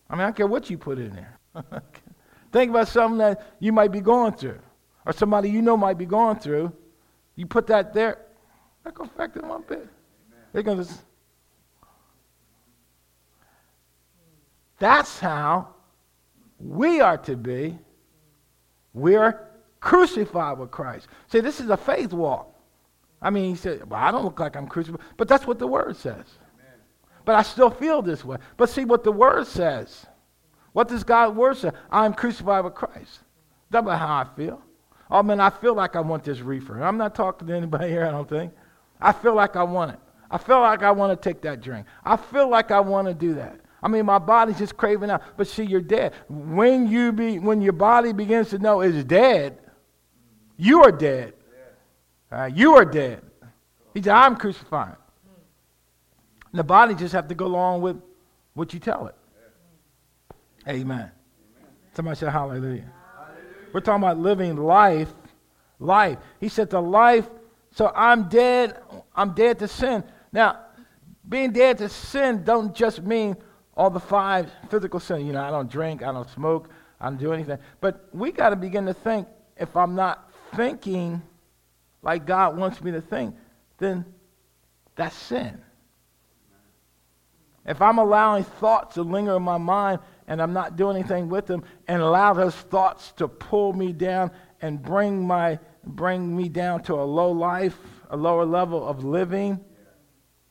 I 0.10 0.16
mean, 0.16 0.22
I 0.22 0.26
don't 0.26 0.36
care 0.36 0.48
what 0.48 0.70
you 0.70 0.78
put 0.78 0.98
in 0.98 1.12
there. 1.12 1.40
Think 2.52 2.72
about 2.72 2.88
something 2.88 3.20
that 3.20 3.56
you 3.60 3.72
might 3.72 3.92
be 3.92 4.02
going 4.02 4.34
through, 4.34 4.60
or 5.06 5.14
somebody 5.14 5.50
you 5.52 5.62
know 5.62 5.78
might 5.78 6.00
be 6.00 6.06
going 6.06 6.38
through. 6.38 6.72
You 7.36 7.46
put 7.46 7.68
that 7.68 7.94
there, 7.94 8.18
not 8.84 8.96
going 8.96 9.10
to 9.10 9.16
affect 9.16 9.36
them 9.36 9.50
one 9.50 9.64
bit. 9.68 9.88
They're 10.52 10.64
going 10.64 10.84
to 10.84 10.92
That's 14.80 15.20
how 15.20 15.70
we 16.60 17.02
are 17.02 17.18
to 17.20 17.36
be. 17.36 17.78
We're 18.94 19.48
crucified 19.80 20.58
with 20.58 20.72
Christ. 20.72 21.08
See, 21.28 21.40
this 21.40 21.60
is 21.60 21.70
a 21.70 21.78
faith 21.78 22.14
walk. 22.14 22.56
I 23.22 23.30
mean, 23.30 23.50
he 23.50 23.56
said, 23.56 23.90
Well, 23.90 24.00
I 24.00 24.12
don't 24.12 24.24
look 24.24 24.40
like 24.40 24.56
I'm 24.56 24.68
crucified. 24.68 25.02
But 25.18 25.28
that's 25.28 25.46
what 25.46 25.60
the 25.60 25.68
word 25.68 25.96
says. 25.98 26.16
Amen. 26.16 26.80
But 27.26 27.36
I 27.36 27.44
still 27.44 27.70
feel 27.70 28.02
this 28.02 28.24
way. 28.24 28.38
But 28.58 28.70
see 28.70 28.86
what 28.86 29.04
the 29.04 29.12
word 29.12 29.46
says. 29.48 30.06
What 30.74 30.88
does 30.88 31.04
God's 31.04 31.36
word 31.36 31.58
say? 31.58 31.72
I'm 31.92 32.14
crucified 32.14 32.64
with 32.64 32.76
Christ. 32.76 33.20
That's 33.70 33.86
not 33.86 34.00
how 34.00 34.18
I 34.18 34.26
feel. 34.36 34.62
Oh 35.12 35.24
man, 35.24 35.40
I 35.40 35.50
feel 35.50 35.74
like 35.74 35.96
I 35.96 36.02
want 36.02 36.24
this 36.24 36.40
reefer. 36.40 36.82
I'm 36.82 36.98
not 36.98 37.16
talking 37.16 37.48
to 37.48 37.54
anybody 37.54 37.90
here, 37.90 38.06
I 38.06 38.12
don't 38.12 38.30
think. 38.30 38.54
I 39.02 39.12
feel 39.12 39.34
like 39.34 39.56
I 39.56 39.64
want 39.64 39.92
it. 39.92 40.00
I 40.30 40.38
feel 40.38 40.60
like 40.60 40.84
I 40.84 40.92
want 40.92 41.20
to 41.20 41.30
take 41.30 41.42
that 41.42 41.62
drink. 41.62 41.88
I 42.06 42.16
feel 42.16 42.48
like 42.48 42.70
I 42.70 42.80
want 42.80 43.08
to 43.08 43.14
do 43.14 43.34
that. 43.36 43.60
I 43.82 43.88
mean, 43.88 44.06
my 44.06 44.20
body's 44.20 44.58
just 44.58 44.76
craving 44.76 45.10
out. 45.10 45.22
But 45.38 45.48
see, 45.48 45.64
you're 45.64 45.82
dead. 45.82 46.14
When 46.28 46.88
you 46.88 47.12
be, 47.12 47.40
when 47.40 47.62
your 47.62 47.74
body 47.74 48.14
begins 48.14 48.50
to 48.50 48.60
know 48.60 48.82
it's 48.82 49.04
dead, 49.04 49.58
you 50.58 50.84
are 50.84 50.92
dead. 50.92 51.34
You 52.54 52.76
are 52.76 52.86
dead. 52.86 53.22
He 53.94 54.02
said, 54.02 54.14
I'm 54.14 54.36
crucified. 54.36 54.96
And 56.52 56.60
the 56.60 56.64
body 56.64 56.96
just 56.96 57.14
have 57.14 57.28
to 57.28 57.36
go 57.36 57.46
along 57.46 57.82
with 57.82 58.02
what 58.54 58.74
you 58.74 58.80
tell 58.80 59.08
it. 59.08 59.16
Amen. 60.68 61.12
Somebody 61.94 62.18
say 62.18 62.30
hallelujah. 62.30 62.62
hallelujah. 62.62 62.92
We're 63.74 63.80
talking 63.80 64.04
about 64.04 64.20
living 64.20 64.58
life. 64.58 65.10
Life. 65.80 66.18
He 66.40 66.50
said 66.50 66.70
the 66.70 66.82
life, 66.82 67.30
so 67.72 67.92
I'm 67.96 68.28
dead, 68.28 68.80
I'm 69.16 69.34
dead 69.34 69.60
to 69.60 69.68
sin. 69.68 70.04
Now, 70.32 70.60
being 71.28 71.52
dead 71.52 71.78
to 71.78 71.90
sin 71.90 72.44
don't 72.44 72.76
just 72.76 73.02
mean 73.02 73.38
all 73.80 73.90
the 73.90 74.00
five 74.00 74.52
physical 74.70 75.00
sins. 75.00 75.24
You 75.24 75.32
know, 75.32 75.42
I 75.42 75.50
don't 75.52 75.72
drink, 75.72 76.04
I 76.04 76.12
don't 76.12 76.30
smoke, 76.32 76.70
I 77.00 77.06
don't 77.06 77.18
do 77.18 77.32
anything. 77.32 77.60
But 77.80 78.10
we 78.12 78.34
got 78.34 78.50
to 78.50 78.58
begin 78.58 78.86
to 78.88 78.94
think 78.94 79.26
if 79.56 79.78
I'm 79.78 79.96
not 79.96 80.30
thinking 80.54 81.22
like 82.02 82.26
God 82.26 82.58
wants 82.58 82.82
me 82.84 82.92
to 82.92 83.00
think, 83.00 83.36
then 83.78 84.04
that's 84.98 85.16
sin. 85.16 85.62
If 87.66 87.82
I'm 87.82 88.00
allowing 88.00 88.44
thoughts 88.44 88.96
to 88.96 89.04
linger 89.04 89.38
in 89.38 89.44
my 89.44 89.58
mind 89.58 90.00
and 90.28 90.42
I'm 90.42 90.52
not 90.52 90.76
doing 90.76 90.98
anything 90.98 91.30
with 91.30 91.46
them 91.46 91.64
and 91.88 92.02
allow 92.02 92.34
those 92.34 92.56
thoughts 92.56 93.14
to 93.14 93.30
pull 93.30 93.72
me 93.72 93.94
down 93.94 94.32
and 94.62 94.82
bring 94.82 95.26
my 95.26 95.58
bring 95.86 96.36
me 96.36 96.50
down 96.50 96.84
to 96.84 96.96
a 96.96 97.06
low 97.06 97.32
life, 97.32 97.78
a 98.10 98.18
lower 98.18 98.44
level 98.44 98.86
of 98.86 99.06
living. 99.06 99.58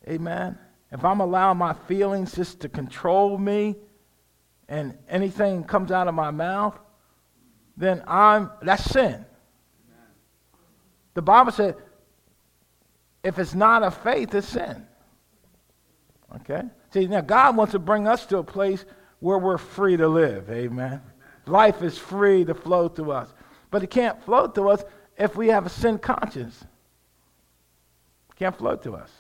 Amen 0.09 0.59
if 0.91 1.05
I'm 1.05 1.21
allowing 1.21 1.59
my 1.59 1.75
feelings 1.87 2.35
just 2.35 2.61
to 2.61 2.69
control 2.69 3.37
me 3.37 3.77
and 4.69 4.97
anything 5.09 5.65
comes 5.65 5.91
out 5.91 6.09
of 6.09 6.15
my 6.15 6.31
mouth, 6.31 6.79
then 7.77 8.03
I'm 8.07 8.51
that's 8.63 8.85
sin. 8.85 9.25
The 11.15 11.23
Bible 11.23 11.53
said 11.53 11.77
if 13.23 13.39
it's 13.39 13.55
not 13.55 13.83
a 13.83 13.91
faith, 13.91 14.35
it's 14.35 14.49
sin. 14.49 14.87
Okay? 16.37 16.63
See, 16.93 17.07
now 17.07 17.21
God 17.21 17.57
wants 17.57 17.73
to 17.73 17.79
bring 17.79 18.07
us 18.07 18.27
to 18.27 18.39
a 18.39 18.45
place 18.45 18.85
where 19.21 19.39
we're 19.39 19.59
free 19.59 19.97
to 19.97 20.09
live. 20.09 20.49
Amen. 20.51 21.03
Life 21.47 21.83
is 21.83 21.99
free 21.99 22.45
to 22.45 22.55
flow 22.55 22.89
to 22.89 23.13
us. 23.13 23.33
But 23.71 23.83
it 23.83 23.91
can't 23.91 24.23
flow 24.25 24.47
to 24.47 24.69
us 24.71 24.85
if 25.17 25.37
we 25.37 25.49
have 25.49 25.67
a 25.67 25.71
sin 25.71 25.99
conscience. 25.99 26.63
It 28.31 28.37
can't 28.37 28.57
flow 28.57 28.77
to 28.77 28.95
us. 28.95 29.11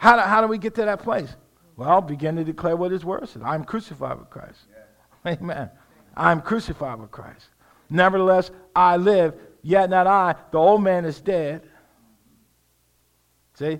How 0.00 0.16
do, 0.16 0.22
how 0.22 0.40
do 0.40 0.46
we 0.46 0.56
get 0.56 0.74
to 0.76 0.86
that 0.86 1.02
place? 1.02 1.28
Well, 1.76 2.00
begin 2.00 2.36
to 2.36 2.44
declare 2.44 2.74
what 2.74 2.90
his 2.90 3.04
word 3.04 3.28
says. 3.28 3.42
I'm 3.44 3.64
crucified 3.64 4.18
with 4.18 4.30
Christ. 4.30 4.58
Yeah. 5.26 5.32
Amen. 5.32 5.68
I'm 6.16 6.40
crucified 6.40 6.98
with 6.98 7.10
Christ. 7.10 7.48
Nevertheless, 7.90 8.50
I 8.74 8.96
live, 8.96 9.34
yet 9.60 9.90
not 9.90 10.06
I. 10.06 10.36
The 10.52 10.58
old 10.58 10.82
man 10.82 11.04
is 11.04 11.20
dead. 11.20 11.60
See? 13.58 13.78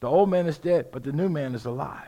The 0.00 0.06
old 0.06 0.28
man 0.28 0.46
is 0.46 0.58
dead, 0.58 0.88
but 0.92 1.02
the 1.02 1.12
new 1.12 1.30
man 1.30 1.54
is 1.54 1.64
alive. 1.64 2.04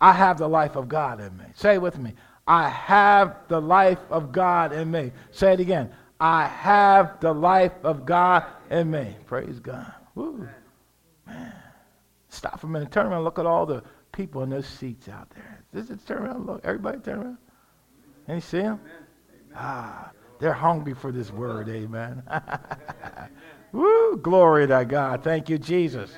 I 0.00 0.12
have 0.12 0.38
the 0.38 0.48
life 0.48 0.76
of 0.76 0.88
God 0.88 1.20
in 1.20 1.36
me. 1.36 1.46
Say 1.56 1.74
it 1.74 1.82
with 1.82 1.98
me. 1.98 2.14
I 2.46 2.68
have 2.68 3.34
the 3.48 3.60
life 3.60 3.98
of 4.08 4.30
God 4.30 4.72
in 4.72 4.88
me. 4.88 5.10
Say 5.32 5.54
it 5.54 5.60
again. 5.60 5.90
I 6.20 6.46
have 6.46 7.18
the 7.18 7.32
life 7.32 7.72
of 7.82 8.06
God 8.06 8.44
in 8.70 8.88
me. 8.88 9.16
Praise 9.26 9.58
God. 9.58 9.92
Woo. 10.14 10.48
Man. 11.26 11.61
Stop 12.32 12.60
for 12.60 12.66
a 12.66 12.70
minute. 12.70 12.90
Turn 12.90 13.06
around. 13.06 13.24
Look 13.24 13.38
at 13.38 13.44
all 13.44 13.66
the 13.66 13.82
people 14.10 14.42
in 14.42 14.48
those 14.48 14.66
seats 14.66 15.06
out 15.06 15.28
there. 15.34 15.62
Just 15.74 16.06
turn 16.06 16.22
around. 16.22 16.46
Look. 16.46 16.62
Everybody 16.64 16.98
turn 17.00 17.18
around. 17.18 17.36
And 18.26 18.36
you 18.36 18.40
see 18.40 18.62
them? 18.62 18.80
Ah, 19.54 20.10
they're 20.38 20.54
hungry 20.54 20.94
for 20.94 21.12
this 21.12 21.30
word. 21.30 21.68
Amen. 21.68 22.22
Woo. 23.72 24.16
Glory 24.16 24.66
to 24.66 24.82
God. 24.86 25.22
Thank 25.22 25.50
you, 25.50 25.58
Jesus. 25.58 26.10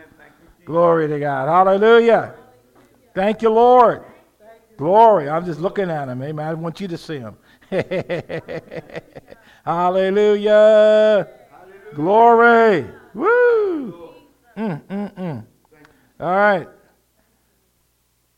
Glory 0.64 1.09
to 1.09 1.18
God. 1.18 1.48
Hallelujah. 1.48 2.37
Thank 3.12 3.42
you, 3.42 3.50
Lord. 3.50 4.05
Glory. 4.77 5.29
I'm 5.29 5.44
just 5.44 5.59
looking 5.59 5.90
at 5.90 6.09
him. 6.09 6.22
Amen. 6.22 6.46
I 6.46 6.55
want 6.55 6.81
you 6.81 6.87
to 6.87 6.96
see 6.96 7.18
him. 7.18 7.37
Hallelujah. 9.64 11.29
Glory. 11.92 12.87
Woo. 13.14 14.11
Mm, 14.57 14.81
mm, 14.85 15.14
mm. 15.14 15.44
All 16.20 16.35
right. 16.35 16.68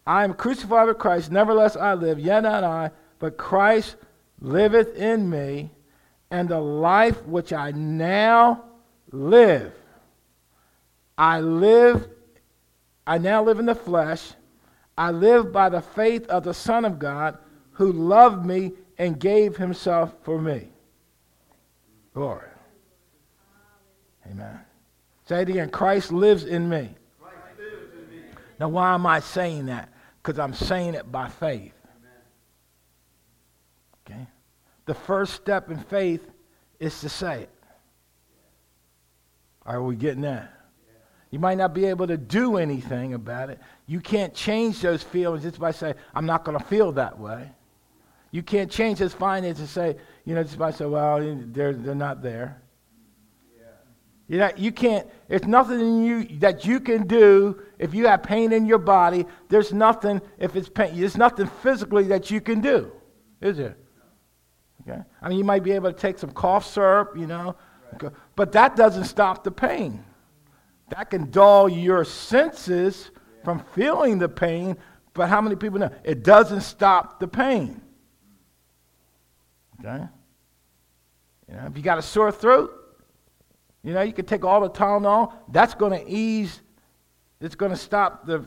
I 0.06 0.24
am 0.24 0.34
crucified 0.34 0.86
with 0.86 0.98
Christ. 0.98 1.30
Nevertheless, 1.30 1.76
I 1.76 1.94
live. 1.94 2.18
Yet 2.18 2.40
not 2.40 2.64
I, 2.64 2.90
but 3.18 3.36
Christ 3.36 3.96
liveth 4.40 4.96
in 4.96 5.28
me. 5.28 5.70
And 6.30 6.48
the 6.48 6.60
life 6.60 7.24
which 7.24 7.52
I 7.52 7.70
now 7.70 8.64
live, 9.12 9.72
I 11.16 11.40
live, 11.40 12.08
I 13.06 13.18
now 13.18 13.44
live 13.44 13.60
in 13.60 13.66
the 13.66 13.74
flesh 13.76 14.32
I 14.98 15.10
live 15.10 15.52
by 15.52 15.68
the 15.68 15.82
faith 15.82 16.26
of 16.28 16.44
the 16.44 16.54
Son 16.54 16.84
of 16.84 16.98
God 16.98 17.38
who 17.72 17.92
loved 17.92 18.46
me 18.46 18.72
and 18.98 19.20
gave 19.20 19.56
himself 19.56 20.14
for 20.22 20.40
me. 20.40 20.68
Glory. 22.14 22.48
Amen. 24.30 24.60
Say 25.26 25.42
it 25.42 25.48
again. 25.50 25.70
Christ 25.70 26.12
lives 26.12 26.44
in 26.44 26.68
me. 26.68 26.96
Now, 28.58 28.68
why 28.68 28.94
am 28.94 29.06
I 29.06 29.20
saying 29.20 29.66
that? 29.66 29.92
Because 30.22 30.38
I'm 30.38 30.54
saying 30.54 30.94
it 30.94 31.10
by 31.10 31.28
faith. 31.28 31.74
Okay? 34.06 34.26
The 34.86 34.94
first 34.94 35.34
step 35.34 35.70
in 35.70 35.78
faith 35.78 36.26
is 36.80 37.00
to 37.00 37.08
say 37.08 37.42
it. 37.42 37.50
Are 39.64 39.82
we 39.82 39.96
getting 39.96 40.22
that? 40.22 40.52
You 41.30 41.40
might 41.40 41.58
not 41.58 41.74
be 41.74 41.86
able 41.86 42.06
to 42.06 42.16
do 42.16 42.56
anything 42.56 43.14
about 43.14 43.50
it. 43.50 43.58
You 43.86 44.00
can't 44.00 44.32
change 44.32 44.80
those 44.80 45.02
feelings 45.02 45.42
just 45.42 45.58
by 45.58 45.72
saying, 45.72 45.94
I'm 46.14 46.24
not 46.24 46.44
going 46.44 46.56
to 46.56 46.64
feel 46.64 46.92
that 46.92 47.18
way. 47.18 47.50
You 48.30 48.42
can't 48.42 48.70
change 48.70 49.00
those 49.00 49.12
finances 49.12 49.60
and 49.60 49.68
say, 49.68 49.96
you 50.24 50.34
know, 50.34 50.42
just 50.42 50.58
by 50.58 50.70
saying, 50.70 50.90
well, 50.90 51.18
they're, 51.48 51.72
they're 51.72 51.94
not 51.94 52.22
there. 52.22 52.62
You, 54.28 54.38
know, 54.38 54.50
you 54.56 54.72
can't, 54.72 55.08
it's 55.28 55.46
nothing 55.46 55.80
in 55.80 56.04
you 56.04 56.38
that 56.40 56.64
you 56.64 56.80
can 56.80 57.06
do 57.06 57.62
if 57.78 57.94
you 57.94 58.08
have 58.08 58.24
pain 58.24 58.52
in 58.52 58.66
your 58.66 58.78
body. 58.78 59.24
There's 59.48 59.72
nothing, 59.72 60.20
if 60.38 60.56
it's 60.56 60.68
pain, 60.68 60.98
there's 60.98 61.16
nothing 61.16 61.46
physically 61.62 62.04
that 62.04 62.30
you 62.30 62.40
can 62.40 62.60
do, 62.60 62.90
is 63.40 63.58
there? 63.58 63.76
Okay? 64.82 65.00
I 65.22 65.28
mean, 65.28 65.38
you 65.38 65.44
might 65.44 65.62
be 65.62 65.72
able 65.72 65.92
to 65.92 65.98
take 65.98 66.18
some 66.18 66.30
cough 66.30 66.66
syrup, 66.66 67.14
you 67.16 67.26
know, 67.26 67.54
right. 68.02 68.12
but 68.34 68.50
that 68.52 68.74
doesn't 68.74 69.04
stop 69.04 69.44
the 69.44 69.52
pain. 69.52 70.04
That 70.88 71.10
can 71.10 71.30
dull 71.30 71.68
your 71.68 72.04
senses 72.04 73.10
from 73.44 73.60
feeling 73.74 74.18
the 74.18 74.28
pain, 74.28 74.76
but 75.14 75.28
how 75.28 75.40
many 75.40 75.54
people 75.54 75.78
know? 75.78 75.90
It 76.02 76.24
doesn't 76.24 76.62
stop 76.62 77.20
the 77.20 77.28
pain. 77.28 77.80
Okay? 79.78 80.04
You 81.48 81.54
know, 81.54 81.66
if 81.66 81.76
you 81.76 81.82
got 81.82 81.98
a 81.98 82.02
sore 82.02 82.32
throat, 82.32 82.85
you 83.86 83.92
know, 83.92 84.02
you 84.02 84.12
can 84.12 84.26
take 84.26 84.44
all 84.44 84.60
the 84.60 84.68
Tylenol. 84.68 85.32
That's 85.52 85.72
going 85.72 85.92
to 85.92 86.10
ease, 86.10 86.60
it's 87.40 87.54
going 87.54 87.70
to 87.70 87.76
stop 87.76 88.26
the, 88.26 88.44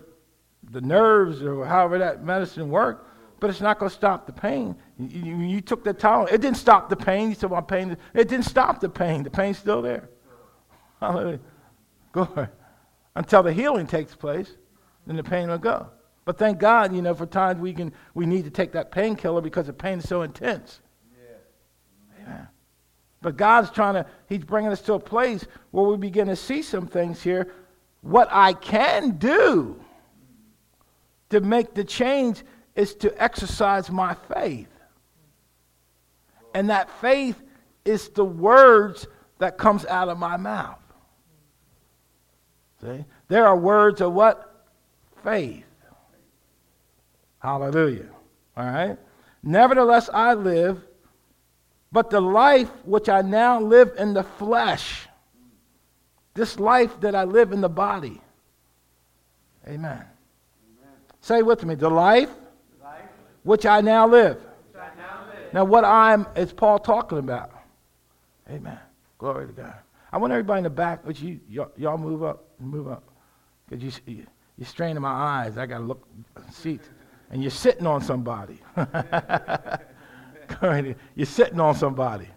the 0.69 0.81
nerves 0.81 1.41
or 1.41 1.65
however 1.65 1.97
that 1.99 2.25
medicine 2.25 2.69
works, 2.69 3.05
but 3.39 3.49
it's 3.49 3.61
not 3.61 3.79
going 3.79 3.89
to 3.89 3.95
stop 3.95 4.25
the 4.25 4.33
pain. 4.33 4.75
You, 4.97 5.23
you, 5.23 5.37
you 5.37 5.61
took 5.61 5.85
the 5.85 5.93
Tylenol. 5.93 6.29
It 6.29 6.41
didn't 6.41 6.57
stop 6.57 6.89
the 6.89 6.97
pain. 6.97 7.29
You 7.29 7.35
said, 7.35 7.49
well, 7.49 7.61
pain. 7.61 7.95
It 8.13 8.27
didn't 8.27 8.47
stop 8.47 8.81
the 8.81 8.89
pain. 8.89 9.23
The 9.23 9.29
pain's 9.29 9.57
still 9.57 9.81
there. 9.81 10.09
Hallelujah. 10.99 11.39
Go 12.11 12.47
Until 13.15 13.41
the 13.41 13.53
healing 13.53 13.87
takes 13.87 14.13
place, 14.13 14.57
then 15.07 15.15
the 15.15 15.23
pain 15.23 15.47
will 15.47 15.57
go. 15.57 15.87
But 16.25 16.37
thank 16.37 16.59
God, 16.59 16.93
you 16.93 17.01
know, 17.01 17.15
for 17.15 17.25
times 17.25 17.61
we 17.61 17.71
can 17.71 17.93
we 18.13 18.25
need 18.25 18.43
to 18.43 18.51
take 18.51 18.73
that 18.73 18.91
painkiller 18.91 19.39
because 19.39 19.67
the 19.67 19.73
pain 19.73 19.99
is 19.99 20.09
so 20.09 20.21
intense. 20.21 20.81
But 23.21 23.37
God's 23.37 23.69
trying 23.69 23.95
to, 23.95 24.05
He's 24.27 24.43
bringing 24.43 24.71
us 24.71 24.81
to 24.81 24.93
a 24.93 24.99
place 24.99 25.45
where 25.71 25.85
we 25.85 25.97
begin 25.97 26.27
to 26.27 26.35
see 26.35 26.61
some 26.61 26.87
things 26.87 27.21
here. 27.21 27.51
What 28.01 28.29
I 28.31 28.53
can 28.53 29.17
do 29.17 29.79
to 31.29 31.41
make 31.41 31.73
the 31.73 31.83
change 31.83 32.43
is 32.75 32.95
to 32.95 33.21
exercise 33.21 33.91
my 33.91 34.15
faith. 34.33 34.69
And 36.53 36.69
that 36.69 36.89
faith 37.01 37.41
is 37.85 38.09
the 38.09 38.25
words 38.25 39.07
that 39.39 39.57
comes 39.57 39.85
out 39.85 40.09
of 40.09 40.17
my 40.17 40.37
mouth. 40.37 40.79
See? 42.81 43.05
There 43.27 43.45
are 43.45 43.57
words 43.57 44.01
of 44.01 44.13
what? 44.13 44.65
Faith. 45.23 45.65
Hallelujah. 47.39 48.09
All 48.55 48.65
right? 48.65 48.97
Nevertheless, 49.43 50.09
I 50.13 50.33
live, 50.33 50.81
but 51.91 52.09
the 52.09 52.21
life 52.21 52.69
which 52.85 53.09
I 53.09 53.21
now 53.21 53.59
live 53.59 53.93
in 53.97 54.13
the 54.13 54.23
flesh, 54.23 55.07
this 56.33 56.59
life 56.59 56.99
that 57.01 57.15
I 57.15 57.23
live 57.23 57.51
in 57.51 57.61
the 57.61 57.69
body. 57.69 58.21
Amen. 59.65 59.91
Amen. 59.91 60.05
Say 61.21 61.41
with 61.41 61.65
me, 61.65 61.75
the 61.75 61.89
life, 61.89 62.29
life 62.81 63.01
which 63.43 63.65
I 63.65 63.81
now 63.81 64.07
live. 64.07 64.39
Now, 65.53 65.63
what 65.63 65.83
I'm 65.83 66.27
is 66.35 66.53
Paul 66.53 66.79
talking 66.79 67.17
about. 67.17 67.51
Amen. 68.49 68.79
Glory 69.17 69.47
to 69.47 69.53
God. 69.53 69.73
I 70.11 70.17
want 70.17 70.31
everybody 70.31 70.59
in 70.59 70.63
the 70.63 70.69
back, 70.69 71.05
would 71.05 71.19
you 71.19 71.39
y'all, 71.49 71.71
y'all 71.77 71.97
move 71.97 72.23
up, 72.23 72.45
move 72.59 72.87
up, 72.87 73.03
because 73.67 73.83
you 73.83 74.25
you're 74.57 74.67
straining 74.67 75.01
my 75.01 75.09
eyes. 75.09 75.57
I 75.57 75.65
got 75.65 75.79
to 75.79 75.83
look 75.83 76.07
seats, 76.51 76.89
and 77.29 77.41
you're 77.41 77.51
sitting 77.51 77.85
on 77.85 78.01
somebody. 78.01 78.59
you're 81.15 81.25
sitting 81.25 81.59
on 81.59 81.75
somebody. 81.75 82.27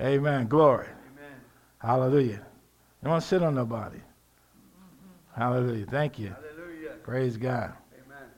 Amen. 0.00 0.46
Glory. 0.46 0.86
Amen. 0.86 1.40
Hallelujah. 1.78 2.32
You 2.32 3.04
don't 3.04 3.12
want 3.12 3.22
to 3.22 3.28
sit 3.28 3.42
on 3.42 3.54
nobody. 3.54 3.96
Mm-hmm. 3.96 5.40
Hallelujah. 5.40 5.86
Thank 5.86 6.18
you. 6.18 6.28
Hallelujah. 6.28 6.90
Praise 7.02 7.36
God. 7.36 7.72
Amen. 7.94 8.28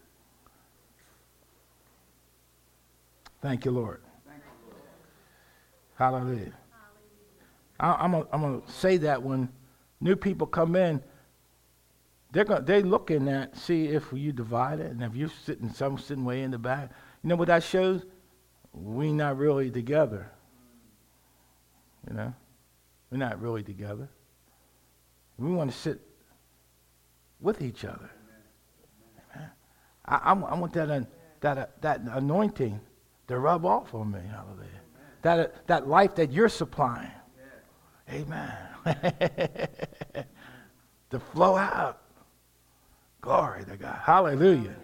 Thank 3.41 3.65
you, 3.65 3.71
Lord. 3.71 4.03
Thank 4.27 4.43
you, 4.45 4.71
Lord. 4.71 4.83
Hallelujah. 5.95 6.53
I, 7.79 8.05
am 8.05 8.13
going 8.13 8.63
to 8.63 8.71
say 8.71 8.97
that 8.99 9.23
when 9.23 9.49
new 10.01 10.17
people 10.17 10.47
come 10.47 10.77
in, 10.77 11.03
they're 12.33 12.45
gonna 12.45 12.63
they 12.63 12.83
looking 12.83 13.29
at 13.29 13.57
see 13.57 13.89
if 13.89 14.11
you 14.13 14.33
divide 14.33 14.81
it, 14.81 14.91
and 14.91 15.03
if 15.03 15.15
you're 15.15 15.31
sitting 15.45 15.71
some 15.71 15.99
sitting 15.99 16.25
way 16.25 16.43
in 16.43 16.51
the 16.51 16.59
back, 16.59 16.91
you 17.23 17.29
know 17.29 17.37
what 17.37 17.49
that 17.49 17.63
shows? 17.63 18.07
We 18.73 19.13
not 19.13 19.37
really 19.37 19.71
together. 19.71 20.31
You 22.09 22.17
know, 22.17 22.35
we're 23.11 23.19
not 23.19 23.41
really 23.41 23.63
together. 23.63 24.09
We 25.39 25.53
want 25.53 25.71
to 25.71 25.77
sit 25.77 26.01
with 27.41 27.63
each 27.63 27.85
other. 27.85 28.11
Amen. 29.35 29.51
I, 30.07 30.17
I, 30.17 30.33
I 30.33 30.55
want 30.55 30.73
that. 30.73 30.91
On, 30.91 31.07
that, 31.43 31.59
uh, 31.59 31.67
that 31.83 32.01
anointing 32.01 32.81
to 33.29 33.39
rub 33.39 33.67
off 33.67 33.95
on 33.95 34.11
me. 34.11 34.21
Hallelujah. 34.31 34.69
That, 35.21 35.39
uh, 35.39 35.47
that 35.67 35.87
life 35.89 36.15
that 36.15 36.33
you're 36.33 36.49
supplying. 36.49 37.11
Amen. 38.11 38.57
to 41.11 41.21
flow 41.33 41.57
out. 41.57 42.01
Glory 43.21 43.65
to 43.65 43.77
God. 43.77 43.99
Hallelujah. 44.03 44.75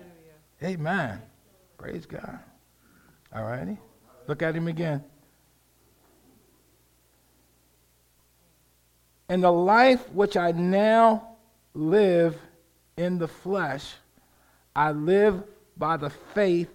Amen. 0.63 1.23
Praise 1.77 2.07
God. 2.07 2.39
All 3.35 3.45
righty. 3.45 3.79
Look 4.27 4.43
at 4.43 4.55
him 4.55 4.69
again. 4.69 5.05
And 9.29 9.43
the 9.43 9.53
life 9.53 10.11
which 10.13 10.37
I 10.37 10.53
now 10.53 11.37
live 11.75 12.37
in 12.97 13.19
the 13.19 13.29
flesh, 13.29 13.95
I 14.75 14.93
live 14.93 15.43
by 15.77 15.97
the 15.97 16.11
faith 16.11 16.71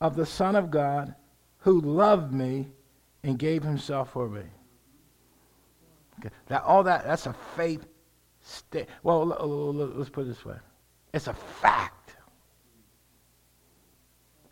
of 0.00 0.14
the 0.14 0.26
Son 0.26 0.54
of 0.54 0.70
God 0.70 1.14
who 1.58 1.80
loved 1.80 2.32
me 2.32 2.68
and 3.22 3.38
gave 3.38 3.62
himself 3.62 4.12
for 4.12 4.28
me. 4.28 4.42
Okay. 6.20 6.30
That, 6.46 6.62
all 6.62 6.82
that, 6.84 7.04
that's 7.04 7.26
a 7.26 7.34
faith 7.56 7.86
state. 8.42 8.88
Well, 9.02 9.26
let's 9.26 10.10
put 10.10 10.22
it 10.22 10.28
this 10.28 10.44
way 10.44 10.56
it's 11.12 11.26
a 11.26 11.34
fact. 11.34 12.16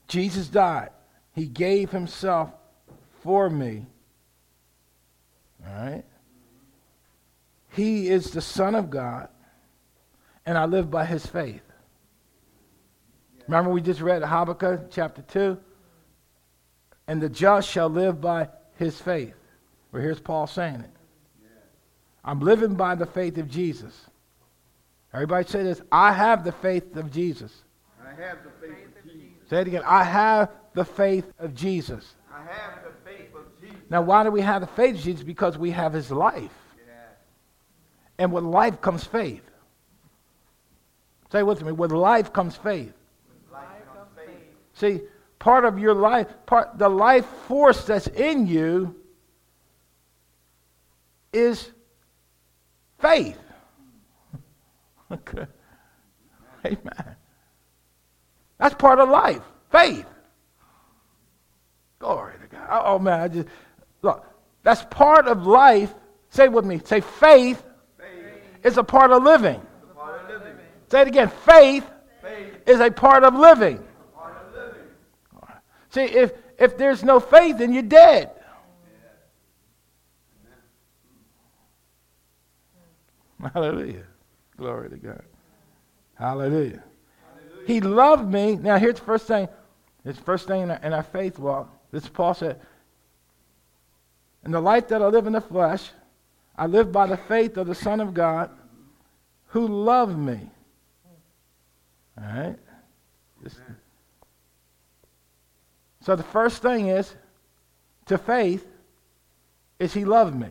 Jesus 0.08 0.48
died, 0.48 0.90
he 1.36 1.46
gave 1.46 1.90
himself 1.90 2.50
for 3.22 3.48
me. 3.50 3.84
All 5.64 5.74
right? 5.74 6.04
He 7.68 8.08
is 8.08 8.30
the 8.30 8.40
Son 8.40 8.74
of 8.74 8.88
God, 8.88 9.28
and 10.46 10.56
I 10.56 10.64
live 10.64 10.90
by 10.90 11.04
his 11.04 11.26
faith. 11.26 11.60
Remember, 13.46 13.70
we 13.70 13.82
just 13.82 14.00
read 14.00 14.22
Habakkuk 14.22 14.90
chapter 14.90 15.20
2? 15.22 15.58
And 17.06 17.20
the 17.20 17.28
just 17.28 17.68
shall 17.68 17.90
live 17.90 18.18
by 18.20 18.48
his 18.76 18.98
faith. 18.98 19.36
Well, 19.92 20.02
here's 20.02 20.18
Paul 20.18 20.46
saying 20.46 20.80
it. 20.80 20.90
I'm 22.24 22.40
living 22.40 22.74
by 22.74 22.94
the 22.94 23.06
faith 23.06 23.36
of 23.36 23.48
Jesus. 23.48 24.06
Everybody 25.12 25.46
say 25.46 25.62
this 25.62 25.82
I 25.92 26.12
have 26.12 26.44
the 26.44 26.52
faith 26.52 26.96
of 26.96 27.12
Jesus. 27.12 27.62
I 28.02 28.08
have 28.20 28.38
the 28.42 28.66
faith 28.66 28.86
of 28.98 29.04
Jesus. 29.04 29.48
Say 29.48 29.60
it 29.60 29.66
again. 29.68 29.82
I 29.86 30.02
have 30.02 30.50
the 30.76 30.84
faith 30.84 31.32
of 31.38 31.54
Jesus. 31.54 32.14
I 32.30 32.42
have 32.42 32.84
the 32.84 33.10
faith 33.10 33.34
of 33.34 33.44
Jesus. 33.60 33.76
Now, 33.88 34.02
why 34.02 34.22
do 34.24 34.30
we 34.30 34.42
have 34.42 34.60
the 34.60 34.66
faith 34.68 34.96
of 34.96 35.00
Jesus? 35.00 35.24
Because 35.24 35.56
we 35.56 35.70
have 35.70 35.94
his 35.94 36.10
life. 36.10 36.52
And 38.18 38.30
with 38.30 38.44
life 38.44 38.80
comes 38.82 39.02
faith. 39.02 39.42
Say 41.32 41.42
with 41.42 41.64
me, 41.64 41.72
with 41.72 41.92
life 41.92 42.32
comes 42.32 42.56
faith. 42.56 42.92
Life 43.50 43.64
comes 43.86 44.08
faith. 44.14 44.36
See, 44.74 45.00
part 45.38 45.64
of 45.64 45.78
your 45.78 45.94
life, 45.94 46.28
part 46.44 46.78
the 46.78 46.88
life 46.88 47.26
force 47.48 47.84
that's 47.84 48.06
in 48.08 48.46
you 48.46 48.96
is 51.32 51.72
faith. 52.98 53.38
okay. 55.10 55.46
Amen. 56.66 57.16
That's 58.58 58.74
part 58.74 58.98
of 58.98 59.08
life. 59.08 59.42
Faith. 59.70 60.06
Glory 61.98 62.34
to 62.40 62.56
God. 62.56 62.68
Oh, 62.70 62.82
oh 62.84 62.98
man, 62.98 63.20
I 63.20 63.28
just 63.28 63.48
look. 64.02 64.24
That's 64.62 64.84
part 64.90 65.26
of 65.26 65.46
life. 65.46 65.94
Say 66.30 66.48
with 66.48 66.64
me. 66.64 66.80
Say 66.84 67.00
faith 67.00 67.62
is 68.62 68.76
a 68.76 68.84
part 68.84 69.12
of 69.12 69.22
living. 69.22 69.60
Part 69.94 70.22
of 70.22 70.28
living. 70.28 70.56
Say 70.88 71.02
it 71.02 71.08
again. 71.08 71.28
Faith, 71.28 71.88
Faith 72.20 72.54
is 72.66 72.80
a 72.80 72.90
part 72.90 73.24
of 73.24 73.34
living. 73.34 73.82
part 74.14 74.36
of 74.46 74.52
living. 74.54 74.82
See, 75.90 76.02
if, 76.02 76.32
if 76.58 76.76
there's 76.76 77.04
no 77.04 77.20
faith, 77.20 77.58
then 77.58 77.72
you're 77.72 77.82
dead. 77.82 78.30
Hallelujah. 83.54 84.04
Glory 84.56 84.90
to 84.90 84.96
God. 84.96 85.22
Hallelujah. 86.14 86.82
He 87.66 87.80
loved 87.80 88.30
me. 88.30 88.56
Now, 88.56 88.78
here's 88.78 88.96
the 88.96 89.04
first 89.04 89.26
thing. 89.26 89.48
This 90.04 90.18
first 90.18 90.46
thing 90.46 90.62
in 90.62 90.70
our, 90.70 90.80
in 90.82 90.92
our 90.92 91.02
faith 91.02 91.38
walk. 91.38 91.75
This 91.96 92.04
is 92.04 92.10
Paul 92.10 92.34
said, 92.34 92.60
In 94.44 94.50
the 94.50 94.60
life 94.60 94.88
that 94.88 95.00
I 95.00 95.06
live 95.06 95.26
in 95.26 95.32
the 95.32 95.40
flesh, 95.40 95.88
I 96.54 96.66
live 96.66 96.92
by 96.92 97.06
the 97.06 97.16
faith 97.16 97.56
of 97.56 97.66
the 97.66 97.74
Son 97.74 98.02
of 98.02 98.12
God 98.12 98.50
who 99.46 99.66
loved 99.66 100.18
me. 100.18 100.50
All 102.18 102.24
right? 102.24 102.58
Just- 103.42 103.62
so 106.02 106.16
the 106.16 106.22
first 106.22 106.60
thing 106.60 106.88
is 106.88 107.16
to 108.04 108.18
faith 108.18 108.68
is 109.78 109.94
he 109.94 110.04
loved 110.04 110.36
me. 110.36 110.50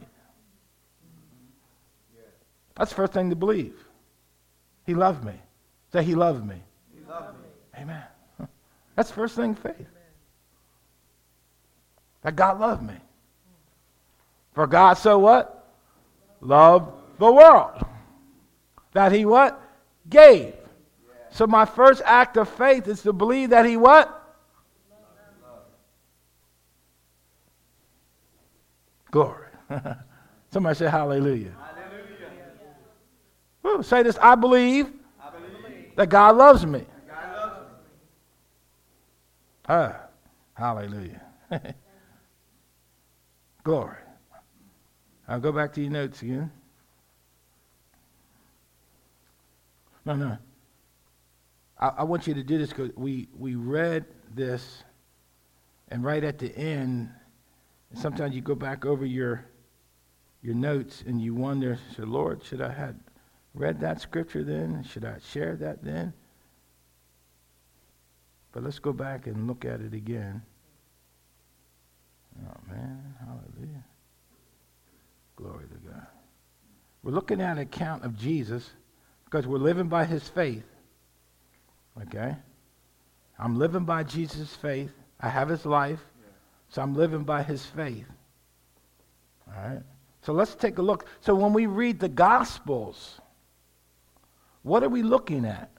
That's 2.73 2.89
the 2.89 2.95
first 2.95 3.13
thing 3.13 3.29
to 3.29 3.35
believe. 3.35 3.77
He 4.87 4.95
loved 4.95 5.23
me. 5.23 5.39
Say 5.93 6.03
he 6.03 6.15
loved 6.15 6.43
me. 6.43 6.59
He 6.91 7.01
loved 7.07 7.37
me. 7.37 7.49
Amen. 7.77 8.03
That's 8.95 9.09
the 9.09 9.15
first 9.15 9.35
thing 9.35 9.53
faith. 9.53 9.94
That 12.25 12.35
God 12.35 12.59
loved 12.59 12.81
me. 12.81 12.95
For 14.53 14.65
God 14.65 14.95
so 14.95 15.19
what? 15.19 15.71
Loved 16.41 16.91
the 17.19 17.31
world. 17.31 17.85
That 18.93 19.11
he 19.11 19.25
what? 19.25 19.61
Gave. 20.09 20.55
So 21.29 21.45
my 21.45 21.65
first 21.65 22.01
act 22.03 22.35
of 22.37 22.49
faith 22.49 22.87
is 22.87 23.03
to 23.03 23.13
believe 23.13 23.51
that 23.51 23.67
he 23.67 23.77
what? 23.77 24.23
Glory. 29.11 29.47
Somebody 30.49 30.79
say 30.79 30.89
hallelujah. 30.89 31.51
Hallelujah. 31.51 32.31
Woo, 33.61 33.83
say 33.83 34.01
this 34.01 34.17
I 34.19 34.33
believe 34.33 34.91
I 35.21 35.29
believe 35.29 35.95
that 35.95 36.09
God 36.09 36.35
loves 36.37 36.65
me. 36.65 36.85
God 37.07 37.37
loves 37.37 37.59
me. 37.59 37.77
Ah, 39.69 39.99
hallelujah. 40.55 41.21
Glory. 43.65 43.97
I'll 45.27 45.39
go 45.39 45.51
back 45.51 45.73
to 45.73 45.81
your 45.81 45.89
notes 45.89 46.21
again. 46.21 46.51
No, 50.05 50.15
no. 50.15 50.37
I, 51.79 51.87
I 51.87 52.03
want 52.03 52.27
you 52.27 52.35
to 52.35 52.43
do 52.43 52.59
this 52.59 52.69
because 52.69 52.91
we, 52.95 53.27
we 53.35 53.55
read 53.55 54.05
this, 54.35 54.83
and 55.89 56.03
right 56.03 56.23
at 56.23 56.37
the 56.37 56.55
end, 56.55 57.09
sometimes 57.95 58.35
you 58.35 58.41
go 58.41 58.53
back 58.55 58.85
over 58.85 59.05
your 59.05 59.45
your 60.43 60.53
notes 60.53 61.03
and 61.07 61.19
you 61.19 61.33
wonder, 61.33 61.79
so 61.97 62.03
Lord, 62.03 62.43
should 62.43 62.61
I 62.61 62.71
have 62.71 62.93
read 63.55 63.79
that 63.79 63.99
scripture 63.99 64.43
then? 64.43 64.83
Should 64.83 65.03
I 65.03 65.15
share 65.31 65.55
that 65.55 65.83
then? 65.83 66.13
But 68.51 68.61
let's 68.61 68.77
go 68.77 68.93
back 68.93 69.25
and 69.25 69.47
look 69.47 69.65
at 69.65 69.81
it 69.81 69.95
again. 69.95 70.43
Oh, 72.43 72.57
man. 72.69 73.15
Hallelujah. 73.19 73.83
Glory 75.35 75.65
to 75.65 75.89
God. 75.89 76.07
We're 77.03 77.11
looking 77.11 77.41
at 77.41 77.53
an 77.53 77.59
account 77.59 78.03
of 78.03 78.17
Jesus 78.17 78.69
because 79.25 79.47
we're 79.47 79.57
living 79.57 79.87
by 79.87 80.05
his 80.05 80.27
faith. 80.27 80.65
Okay? 82.01 82.35
I'm 83.37 83.57
living 83.57 83.85
by 83.85 84.03
Jesus' 84.03 84.55
faith. 84.55 84.91
I 85.19 85.29
have 85.29 85.49
his 85.49 85.65
life. 85.65 85.99
So 86.69 86.81
I'm 86.81 86.95
living 86.95 87.23
by 87.23 87.43
his 87.43 87.65
faith. 87.65 88.07
All 89.47 89.69
right? 89.69 89.81
So 90.23 90.33
let's 90.33 90.55
take 90.55 90.77
a 90.77 90.81
look. 90.81 91.05
So 91.21 91.35
when 91.35 91.53
we 91.53 91.67
read 91.67 91.99
the 91.99 92.09
Gospels, 92.09 93.19
what 94.63 94.83
are 94.83 94.89
we 94.89 95.03
looking 95.03 95.45
at? 95.45 95.71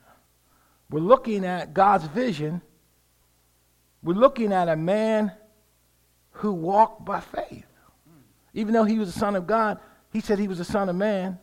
We're 0.91 1.01
looking 1.01 1.45
at 1.45 1.75
God's 1.75 2.07
vision. 2.07 2.63
We're 4.03 4.15
looking 4.15 4.53
at 4.53 4.69
a 4.69 4.77
man 4.77 5.33
who 6.37 6.53
walked 6.53 7.05
by 7.05 7.21
faith. 7.21 7.67
Even 8.55 8.73
though 8.73 8.85
he 8.85 8.99
was 8.99 9.13
the 9.13 9.19
Son 9.19 9.37
of 9.37 9.47
God, 9.47 9.79
he 10.13 10.21
said 10.21 10.39
he 10.39 10.49
was 10.49 10.59
the 10.59 10.65
Son 10.65 10.89
of 10.89 10.97
Man. 10.97 11.39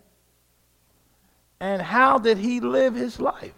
And 1.60 1.82
how 1.82 2.18
did 2.18 2.38
he 2.38 2.60
live 2.60 2.96
his 2.96 3.20
life? 3.20 3.54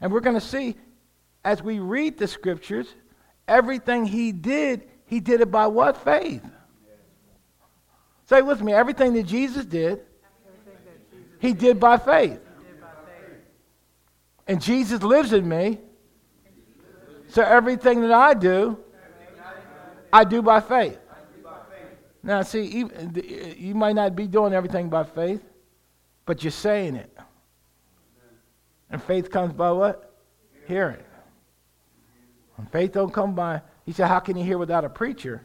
And 0.00 0.12
we're 0.12 0.20
going 0.20 0.34
to 0.34 0.40
see 0.40 0.76
as 1.44 1.62
we 1.62 1.78
read 1.78 2.18
the 2.18 2.26
scriptures, 2.26 2.86
everything 3.46 4.06
he 4.06 4.32
did, 4.32 4.88
he 5.06 5.20
did 5.20 5.40
it 5.40 5.50
by 5.50 5.66
what? 5.66 5.96
Faith. 6.02 6.42
Say 8.26 8.40
with 8.42 8.62
me, 8.62 8.72
everything 8.72 9.12
that 9.14 9.24
Jesus 9.24 9.66
did, 9.66 10.00
he 11.38 11.52
did 11.52 11.78
by 11.78 11.98
faith. 11.98 12.40
And 14.46 14.60
Jesus 14.60 15.02
lives 15.02 15.32
in 15.32 15.48
me. 15.48 15.78
So 17.28 17.42
everything 17.42 18.00
that 18.02 18.12
I 18.12 18.34
do, 18.34 18.78
I 20.14 20.22
do 20.22 20.42
by 20.42 20.60
faith. 20.60 20.96
Now, 22.22 22.42
see, 22.42 22.86
you 23.58 23.74
might 23.74 23.96
not 23.96 24.14
be 24.14 24.28
doing 24.28 24.52
everything 24.52 24.88
by 24.88 25.02
faith, 25.02 25.42
but 26.24 26.44
you're 26.44 26.52
saying 26.52 26.94
it. 26.94 27.18
And 28.90 29.02
faith 29.02 29.28
comes 29.28 29.52
by 29.52 29.72
what? 29.72 30.14
Hearing. 30.68 31.02
And 32.56 32.70
faith 32.70 32.92
don't 32.92 33.12
come 33.12 33.34
by. 33.34 33.60
He 33.84 33.90
said, 33.90 34.06
How 34.06 34.20
can 34.20 34.36
you 34.36 34.44
hear 34.44 34.56
without 34.56 34.84
a 34.84 34.88
preacher? 34.88 35.44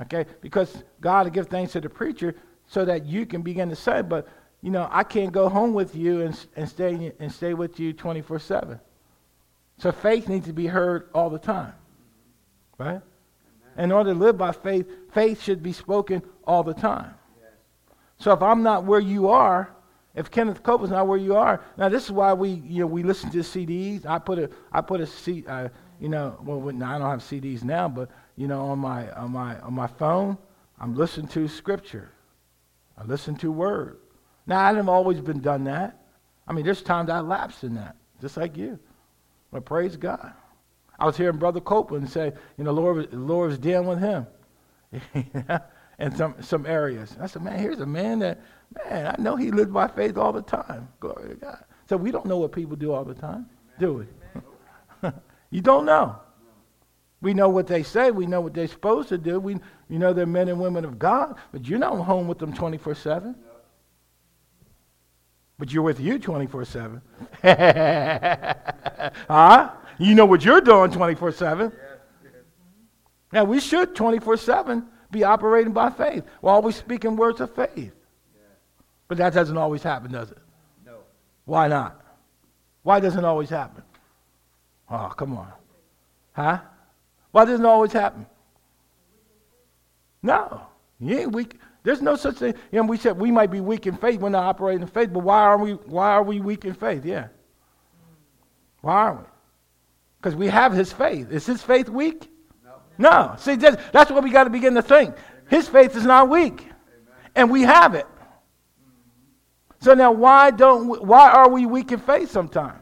Okay? 0.00 0.26
Because 0.40 0.82
God 1.00 1.26
will 1.26 1.30
give 1.30 1.46
thanks 1.46 1.70
to 1.74 1.80
the 1.80 1.88
preacher 1.88 2.34
so 2.66 2.84
that 2.84 3.06
you 3.06 3.26
can 3.26 3.42
begin 3.42 3.68
to 3.68 3.76
say, 3.76 4.02
but 4.02 4.26
you 4.60 4.72
know, 4.72 4.88
I 4.90 5.04
can't 5.04 5.30
go 5.30 5.48
home 5.48 5.72
with 5.72 5.94
you 5.94 6.22
and, 6.22 6.46
and 6.56 6.68
stay 6.68 7.12
and 7.20 7.30
stay 7.30 7.54
with 7.54 7.78
you 7.78 7.92
24 7.92 8.40
7. 8.40 8.80
So 9.78 9.92
faith 9.92 10.28
needs 10.28 10.46
to 10.46 10.52
be 10.52 10.66
heard 10.66 11.10
all 11.14 11.30
the 11.30 11.38
time. 11.38 11.74
Right? 12.76 13.02
In 13.76 13.90
order 13.90 14.12
to 14.12 14.18
live 14.18 14.36
by 14.36 14.52
faith, 14.52 14.86
faith 15.12 15.42
should 15.42 15.62
be 15.62 15.72
spoken 15.72 16.22
all 16.44 16.62
the 16.62 16.74
time. 16.74 17.14
So 18.18 18.32
if 18.32 18.42
I'm 18.42 18.62
not 18.62 18.84
where 18.84 19.00
you 19.00 19.28
are, 19.28 19.74
if 20.14 20.30
Kenneth 20.30 20.62
Copeland's 20.62 20.92
not 20.92 21.08
where 21.08 21.18
you 21.18 21.34
are, 21.34 21.60
now 21.76 21.88
this 21.88 22.04
is 22.04 22.12
why 22.12 22.32
we 22.34 22.50
you 22.50 22.80
know 22.80 22.86
we 22.86 23.02
listen 23.02 23.30
to 23.30 23.38
CDs. 23.38 24.04
I 24.06 24.18
put 24.18 24.38
a 24.38 24.50
I 24.70 24.80
put 24.80 25.00
a 25.00 25.06
C 25.06 25.44
uh, 25.48 25.68
you 25.98 26.08
know 26.08 26.38
well 26.44 26.68
I 26.68 26.98
don't 26.98 27.10
have 27.10 27.20
CDs 27.20 27.64
now, 27.64 27.88
but 27.88 28.10
you 28.36 28.46
know 28.46 28.66
on 28.66 28.78
my 28.78 29.10
on 29.12 29.32
my 29.32 29.58
on 29.60 29.72
my 29.72 29.86
phone 29.86 30.36
I'm 30.78 30.94
listening 30.94 31.28
to 31.28 31.48
Scripture. 31.48 32.10
I 32.98 33.04
listen 33.04 33.34
to 33.36 33.50
Word. 33.50 33.98
Now 34.46 34.60
I 34.60 34.68
haven't 34.68 34.88
always 34.88 35.20
been 35.20 35.40
done 35.40 35.64
that. 35.64 36.04
I 36.46 36.52
mean 36.52 36.64
there's 36.64 36.82
times 36.82 37.08
I 37.08 37.20
lapse 37.20 37.64
in 37.64 37.74
that, 37.76 37.96
just 38.20 38.36
like 38.36 38.56
you. 38.56 38.78
But 39.50 39.64
praise 39.64 39.96
God. 39.96 40.32
I 40.98 41.06
was 41.06 41.16
hearing 41.16 41.36
Brother 41.36 41.60
Copeland 41.60 42.08
say, 42.08 42.32
you 42.56 42.64
know, 42.64 42.72
Lord, 42.72 43.10
the 43.10 43.16
Lord 43.16 43.50
was 43.50 43.58
dealing 43.58 43.88
with 43.88 43.98
him 43.98 44.26
in 45.98 46.14
some, 46.14 46.34
some 46.40 46.66
areas. 46.66 47.16
I 47.20 47.26
said, 47.26 47.42
man, 47.42 47.58
here's 47.58 47.80
a 47.80 47.86
man 47.86 48.20
that, 48.20 48.40
man, 48.74 49.06
I 49.06 49.20
know 49.20 49.36
he 49.36 49.50
lived 49.50 49.72
by 49.72 49.88
faith 49.88 50.16
all 50.16 50.32
the 50.32 50.42
time. 50.42 50.88
Glory 51.00 51.30
to 51.30 51.34
God. 51.36 51.64
So 51.88 51.96
we 51.96 52.10
don't 52.10 52.26
know 52.26 52.38
what 52.38 52.52
people 52.52 52.76
do 52.76 52.92
all 52.92 53.04
the 53.04 53.14
time, 53.14 53.46
do 53.78 54.06
we? 55.02 55.10
you 55.50 55.60
don't 55.60 55.84
know. 55.84 56.16
We 57.20 57.34
know 57.34 57.48
what 57.48 57.68
they 57.68 57.84
say. 57.84 58.10
We 58.10 58.26
know 58.26 58.40
what 58.40 58.52
they're 58.52 58.66
supposed 58.66 59.08
to 59.10 59.18
do. 59.18 59.38
We, 59.38 59.54
you 59.88 59.98
know 59.98 60.12
they're 60.12 60.26
men 60.26 60.48
and 60.48 60.60
women 60.60 60.84
of 60.84 60.98
God, 60.98 61.36
but 61.52 61.66
you're 61.68 61.78
not 61.78 61.96
home 61.96 62.26
with 62.26 62.38
them 62.38 62.52
24 62.52 62.96
7. 62.96 63.34
But 65.58 65.72
you're 65.72 65.84
with 65.84 66.00
you 66.00 66.18
24 66.18 66.64
7. 66.64 67.02
huh? 69.28 69.70
You 70.02 70.16
know 70.16 70.26
what 70.26 70.44
you're 70.44 70.60
doing 70.60 70.90
24 70.90 71.32
7. 71.32 71.72
Now, 73.32 73.44
we 73.44 73.60
should 73.60 73.94
24 73.94 74.36
7 74.36 74.84
be 75.10 75.22
operating 75.22 75.72
by 75.72 75.90
faith. 75.90 76.24
We're 76.40 76.50
always 76.50 76.76
speaking 76.76 77.16
words 77.16 77.40
of 77.40 77.54
faith. 77.54 77.94
But 79.06 79.18
that 79.18 79.32
doesn't 79.32 79.56
always 79.56 79.82
happen, 79.82 80.10
does 80.10 80.30
it? 80.30 80.38
No. 80.84 80.96
Why 81.44 81.68
not? 81.68 82.02
Why 82.82 82.98
doesn't 82.98 83.18
it 83.18 83.24
always 83.24 83.48
happen? 83.48 83.82
Oh, 84.90 85.12
come 85.16 85.36
on. 85.36 85.52
Huh? 86.32 86.60
Why 87.30 87.44
doesn't 87.44 87.64
it 87.64 87.68
always 87.68 87.92
happen? 87.92 88.26
No. 90.22 90.62
You 90.98 91.18
ain't 91.18 91.32
weak. 91.32 91.60
There's 91.84 92.02
no 92.02 92.16
such 92.16 92.36
thing. 92.36 92.54
You 92.72 92.80
know, 92.80 92.88
we 92.88 92.96
said 92.96 93.18
we 93.18 93.30
might 93.30 93.50
be 93.50 93.60
weak 93.60 93.86
in 93.86 93.96
faith. 93.96 94.20
We're 94.20 94.30
not 94.30 94.44
operating 94.44 94.82
in 94.82 94.88
faith, 94.88 95.12
but 95.12 95.20
why 95.20 95.40
are 95.40 95.58
we 95.58 95.72
why 95.72 96.10
are 96.10 96.22
we 96.22 96.40
weak 96.40 96.64
in 96.64 96.74
faith? 96.74 97.04
Yeah. 97.04 97.28
Why 98.80 98.94
are 98.94 99.14
we? 99.14 99.24
Because 100.22 100.36
we 100.36 100.46
have 100.46 100.72
his 100.72 100.92
faith. 100.92 101.32
Is 101.32 101.46
his 101.46 101.62
faith 101.62 101.88
weak? 101.88 102.30
No. 102.64 102.74
No. 102.96 103.34
See, 103.38 103.56
that's, 103.56 104.08
what 104.08 104.22
we 104.22 104.30
got 104.30 104.44
to 104.44 104.50
begin 104.50 104.74
to 104.74 104.82
think. 104.82 105.16
His 105.50 105.68
faith 105.68 105.96
is 105.96 106.04
not 106.04 106.28
weak. 106.28 106.64
And 107.34 107.50
we 107.50 107.62
have 107.62 107.96
it. 107.96 108.06
So 109.80 109.94
now 109.94 110.12
why 110.12 110.52
don't 110.52 110.86
we, 110.86 110.98
why 110.98 111.28
are 111.28 111.48
we 111.48 111.66
weak 111.66 111.90
in 111.90 111.98
faith 111.98 112.30
sometimes? 112.30 112.78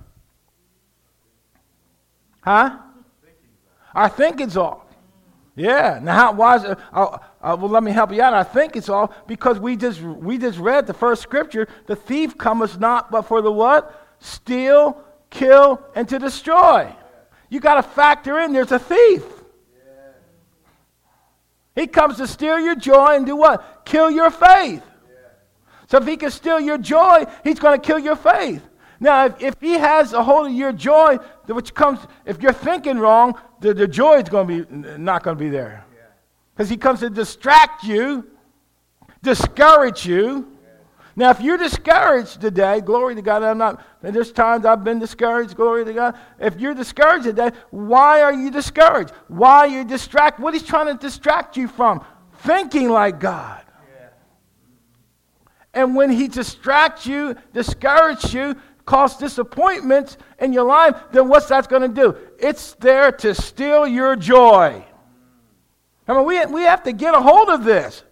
Huh? 2.43 2.76
Our 3.95 4.11
thinking's 4.11 4.59
off. 4.59 4.82
Yeah. 5.57 5.99
Now, 6.03 6.14
how, 6.14 6.32
why 6.32 6.57
is 6.57 6.64
it? 6.64 6.78
Uh, 6.93 7.18
well, 7.43 7.68
let 7.68 7.82
me 7.82 7.91
help 7.91 8.12
you 8.12 8.20
out. 8.20 8.34
I 8.34 8.43
think 8.43 8.76
it's 8.76 8.91
all 8.91 9.14
because 9.26 9.59
we 9.59 9.76
just 9.76 10.03
we 10.03 10.36
just 10.36 10.59
read 10.59 10.86
the 10.86 10.95
first 10.95 11.22
scripture. 11.22 11.68
The 11.86 11.97
thief 11.97 12.36
cometh 12.36 12.78
not, 12.78 13.11
but 13.11 13.22
for 13.22 13.41
the 13.41 13.51
what? 13.51 13.95
Steal, 14.20 15.03
kill, 15.30 15.82
and 15.95 16.07
to 16.09 16.18
destroy. 16.18 16.95
You 17.51 17.61
got 17.61 17.74
to 17.74 17.82
factor 17.82 18.38
in. 18.38 18.53
There's 18.53 18.72
a 18.72 18.78
thief. 18.78 19.24
He 21.74 21.86
comes 21.86 22.16
to 22.16 22.26
steal 22.26 22.59
your 22.59 22.74
joy 22.74 23.16
and 23.16 23.26
do 23.26 23.36
what? 23.36 23.84
Kill 23.84 24.11
your 24.11 24.30
faith. 24.30 24.82
So 25.88 25.98
if 25.98 26.07
he 26.07 26.16
can 26.16 26.30
steal 26.30 26.61
your 26.61 26.78
joy, 26.78 27.24
he's 27.42 27.59
going 27.59 27.80
to 27.80 27.86
kill 27.86 27.98
your 27.98 28.16
faith. 28.16 28.62
Now, 29.01 29.26
if, 29.26 29.42
if 29.42 29.55
he 29.61 29.72
has 29.72 30.12
a 30.12 30.22
hold 30.22 30.46
of 30.46 30.53
your 30.53 30.72
joy, 30.72 31.16
which 31.46 31.74
comes, 31.74 31.98
if 32.24 32.40
you're 32.42 32.53
thinking 32.53 32.98
wrong, 32.98 33.34
the, 33.61 33.74
the 33.74 33.88
joy 33.88 34.18
is 34.18 34.28
going 34.28 34.46
to 34.46 34.64
be 34.64 34.98
not 34.98 35.22
going 35.22 35.36
to 35.36 35.42
be 35.42 35.51
there. 35.51 35.84
Because 36.55 36.68
he 36.68 36.76
comes 36.76 37.01
to 37.01 37.11
distract 37.11 37.82
you, 37.84 38.30
discourage 39.22 40.07
you. 40.07 40.46
Now, 41.16 41.30
if 41.30 41.40
you're 41.40 41.58
discouraged 41.58 42.40
today, 42.40 42.80
glory 42.80 43.14
to 43.16 43.22
God, 43.22 43.42
I'm 43.42 43.58
not, 43.58 43.84
there's 44.00 44.32
times 44.32 44.64
I've 44.64 44.84
been 44.84 44.98
discouraged, 44.98 45.56
glory 45.56 45.84
to 45.84 45.92
God. 45.92 46.16
If 46.38 46.58
you're 46.61 46.74
discouraged 46.74 47.24
today, 47.24 47.50
why 47.70 48.22
are 48.22 48.32
you 48.32 48.50
discouraged? 48.50 49.12
Why 49.28 49.58
are 49.58 49.68
you 49.68 49.84
distracted? 49.84 50.42
What 50.42 50.54
he's 50.54 50.62
trying 50.62 50.86
to 50.86 50.94
distract 50.94 51.56
you 51.56 51.68
from? 51.68 52.04
Thinking 52.38 52.88
like 52.88 53.18
God. 53.20 53.64
And 55.72 55.94
when 55.94 56.11
he 56.11 56.28
distracts 56.28 57.06
you, 57.06 57.36
discourages 57.52 58.34
you, 58.34 58.56
cause 58.84 59.16
disappointments 59.16 60.16
in 60.40 60.52
your 60.52 60.64
life, 60.64 60.96
then 61.12 61.28
what's 61.28 61.46
that 61.46 61.68
going 61.68 61.82
to 61.82 61.88
do? 61.88 62.16
It's 62.38 62.74
there 62.74 63.12
to 63.12 63.34
steal 63.34 63.86
your 63.86 64.16
joy. 64.16 64.84
I 66.08 66.12
mean, 66.12 66.24
we, 66.24 66.44
we 66.46 66.62
have 66.62 66.82
to 66.84 66.92
get 66.92 67.14
a 67.14 67.20
hold 67.20 67.50
of 67.50 67.62
this. 67.62 68.02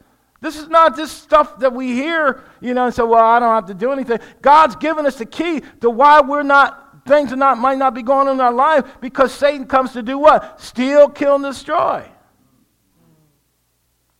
This 0.40 0.56
is 0.56 0.68
not 0.68 0.94
this 0.94 1.10
stuff 1.10 1.58
that 1.58 1.72
we 1.72 1.92
hear, 1.92 2.44
you 2.60 2.72
know, 2.72 2.86
and 2.86 2.94
say, 2.94 3.02
well, 3.02 3.24
I 3.24 3.40
don't 3.40 3.54
have 3.54 3.66
to 3.66 3.74
do 3.74 3.90
anything. 3.90 4.20
God's 4.40 4.76
given 4.76 5.04
us 5.04 5.16
the 5.16 5.26
key 5.26 5.62
to 5.80 5.90
why 5.90 6.20
we're 6.20 6.44
not, 6.44 7.06
things 7.06 7.32
are 7.32 7.36
not, 7.36 7.58
might 7.58 7.78
not 7.78 7.92
be 7.92 8.02
going 8.02 8.28
on 8.28 8.34
in 8.34 8.40
our 8.40 8.52
life 8.52 8.84
because 9.00 9.32
Satan 9.32 9.66
comes 9.66 9.92
to 9.94 10.02
do 10.02 10.18
what? 10.18 10.60
Steal, 10.60 11.08
kill, 11.08 11.34
and 11.36 11.44
destroy. 11.44 12.08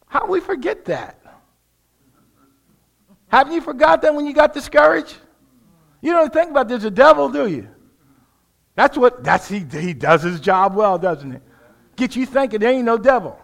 How 0.06 0.20
do 0.20 0.32
we 0.32 0.40
forget 0.40 0.86
that? 0.86 1.20
Haven't 3.28 3.52
you 3.52 3.60
forgot 3.60 4.02
that 4.02 4.14
when 4.14 4.26
you 4.26 4.32
got 4.32 4.54
discouraged? 4.54 5.16
You 6.00 6.12
don't 6.12 6.32
think 6.32 6.50
about 6.50 6.68
there's 6.68 6.84
a 6.84 6.90
devil, 6.90 7.28
do 7.28 7.46
you? 7.46 7.68
That's 8.74 8.96
what 8.96 9.22
that's 9.22 9.48
he 9.48 9.58
he 9.58 9.92
does 9.92 10.22
his 10.22 10.40
job 10.40 10.74
well, 10.74 10.98
doesn't 10.98 11.32
he? 11.32 11.38
Get 11.96 12.16
you 12.16 12.24
thinking 12.24 12.60
there 12.60 12.70
ain't 12.70 12.84
no 12.84 12.96
devil. 12.96 13.38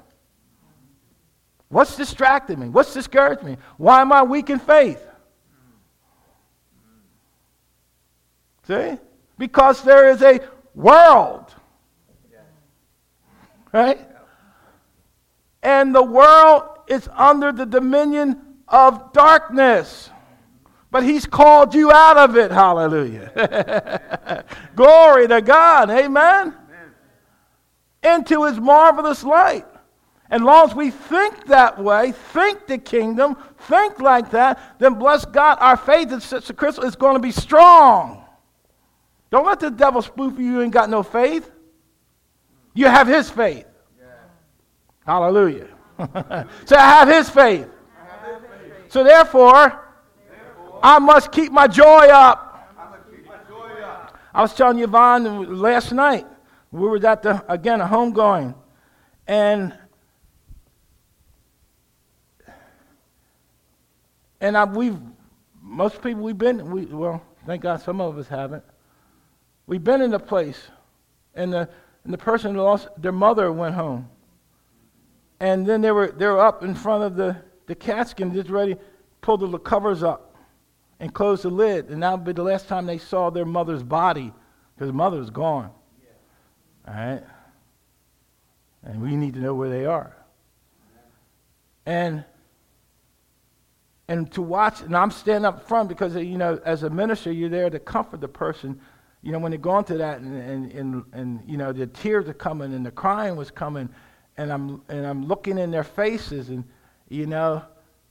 What's 1.75 1.97
distracted 1.97 2.57
me? 2.57 2.69
What's 2.69 2.95
discouraged 2.95 3.43
me? 3.43 3.57
Why 3.79 4.01
am 4.01 4.13
I 4.13 4.23
weak 4.23 4.49
in 4.49 4.61
faith? 4.61 5.05
See? 8.69 8.97
Because 9.39 9.83
there 9.83 10.09
is 10.09 10.23
a 10.23 10.39
world. 10.77 11.53
Right? 13.73 13.99
And 15.65 15.93
the 15.93 16.05
world 16.05 16.79
is 16.87 17.09
under 17.13 17.51
the 17.51 17.67
dominion 17.67 18.41
of 18.69 19.13
darkness. 19.13 20.11
But 20.93 21.03
he's 21.03 21.27
called 21.27 21.75
you 21.75 21.91
out 21.91 22.17
of 22.17 22.37
it. 22.37 22.53
Hallelujah. 22.53 24.45
Glory 24.77 25.27
to 25.27 25.43
God. 25.43 25.91
Amen. 25.91 26.55
Into 28.05 28.45
his 28.45 28.61
marvelous 28.61 29.25
light. 29.25 29.67
And 30.35 30.45
long 30.45 30.69
as 30.69 30.75
we 30.75 30.91
think 30.91 31.47
that 31.47 31.79
way, 31.79 32.11
think 32.11 32.67
the 32.67 32.77
kingdom, 32.77 33.37
think 33.69 34.01
like 34.01 34.33
that, 34.33 34.81
then 34.81 34.95
bless 34.95 35.25
God, 35.25 35.59
our 35.61 35.77
faith 35.77 36.11
in 36.11 36.21
Sister 36.21 36.53
Crystal 36.53 36.83
is 36.83 36.97
going 36.97 37.15
to 37.15 37.21
be 37.21 37.31
strong. 37.31 38.25
Don't 39.31 39.47
let 39.47 39.61
the 39.61 39.71
devil 39.71 40.03
spoof 40.03 40.37
you, 40.37 40.45
you 40.47 40.63
ain't 40.63 40.73
got 40.73 40.91
no 40.91 41.05
faith. 41.05 41.49
You 42.75 42.87
have 42.87 43.07
his 43.07 43.31
faith. 43.31 43.65
Hallelujah. 45.07 45.69
so 46.65 46.77
I 46.77 46.81
have 46.81 47.07
his 47.07 47.31
faith. 47.31 47.69
So 48.89 49.05
therefore, 49.05 49.89
I 50.83 50.99
must 50.99 51.31
keep 51.31 51.53
my 51.53 51.69
joy 51.69 52.09
up. 52.09 52.75
I 54.35 54.43
was 54.43 54.53
telling 54.53 54.81
Yvonne 54.81 55.61
last 55.61 55.93
night, 55.93 56.27
we 56.73 56.89
were 56.89 57.07
at 57.07 57.23
the, 57.23 57.45
again, 57.49 57.81
a 57.81 57.87
homegoing. 57.87 58.57
And 59.29 59.73
and 64.45 64.59
I, 64.59 64.65
we've, 64.65 64.99
most 65.63 66.03
people 66.03 66.23
we've 66.23 66.37
been, 66.37 66.71
we, 66.71 66.85
well, 66.85 67.23
thank 67.47 67.63
God 67.63 67.81
some 67.81 67.99
of 67.99 68.19
us 68.19 68.29
haven't. 68.29 68.63
We've 69.67 69.83
been 69.83 70.03
in 70.03 70.13
a 70.13 70.19
place, 70.19 70.69
and 71.35 71.51
the, 71.51 71.67
and 72.05 72.13
the 72.13 72.19
person 72.19 72.55
lost, 72.55 72.89
their 72.99 73.11
mother 73.11 73.51
went 73.51 73.75
home. 73.75 74.07
And 75.41 75.67
then 75.67 75.81
they 75.81 75.91
were, 75.93 76.09
they 76.09 76.27
were 76.27 76.41
up 76.41 76.63
in 76.63 76.75
front 76.75 77.05
of 77.05 77.17
the, 77.17 77.39
the 77.67 77.75
casket 77.75 78.35
just 78.35 78.51
ready, 78.51 78.77
pull 79.23 79.39
the 79.39 79.59
covers 79.59 80.03
up 80.03 80.37
and 81.01 81.15
close 81.15 81.41
the 81.41 81.49
lid. 81.49 81.89
And 81.89 82.03
that 82.03 82.13
would 82.13 82.25
be 82.25 82.33
the 82.33 82.43
last 82.43 82.69
time 82.69 82.85
they 82.85 82.99
saw 82.99 83.31
their 83.31 83.47
mother's 83.47 83.83
body 83.83 84.31
because 84.77 84.93
mother 84.93 85.21
was 85.21 85.31
gone. 85.31 85.71
All 86.87 86.95
right? 86.95 87.23
And 88.83 89.01
we 89.01 89.17
need 89.17 89.33
to 89.33 89.41
know 89.41 89.55
where 89.55 89.71
they 89.71 89.87
are. 89.87 90.15
And 91.87 92.27
and 94.09 94.31
to 94.33 94.43
watch, 94.43 94.83
and 94.83 94.97
I'm 94.97 95.11
standing 95.11 95.47
up 95.47 95.67
front 95.67 95.89
because, 95.89 96.15
you 96.15 96.37
know, 96.37 96.61
as 96.65 96.83
a 96.83 96.91
minister, 96.91 97.33
you're 97.33 97.49
there 97.49 97.71
to 97.71 97.79
comfort 97.79 98.21
the 98.21 98.29
person. 98.29 98.79
You 99.23 99.33
know, 99.33 99.39
when 99.39 99.51
they're 99.51 99.59
going 99.59 99.85
through 99.85 99.99
that 99.99 100.21
and, 100.21 100.37
and, 100.37 100.73
and, 100.73 101.05
and, 101.13 101.41
you 101.47 101.57
know, 101.57 101.73
the 101.73 101.87
tears 101.87 102.29
are 102.29 102.35
coming 102.35 102.75
and 102.75 102.85
the 102.85 102.91
crying 102.91 103.37
was 103.37 103.51
coming, 103.51 103.89
and 104.37 104.53
I'm, 104.53 104.83
and 104.89 105.07
I'm 105.07 105.25
looking 105.27 105.57
in 105.57 105.71
their 105.71 105.85
faces, 105.85 106.51
and, 106.51 106.65
you 107.09 107.27
know, 107.27 107.63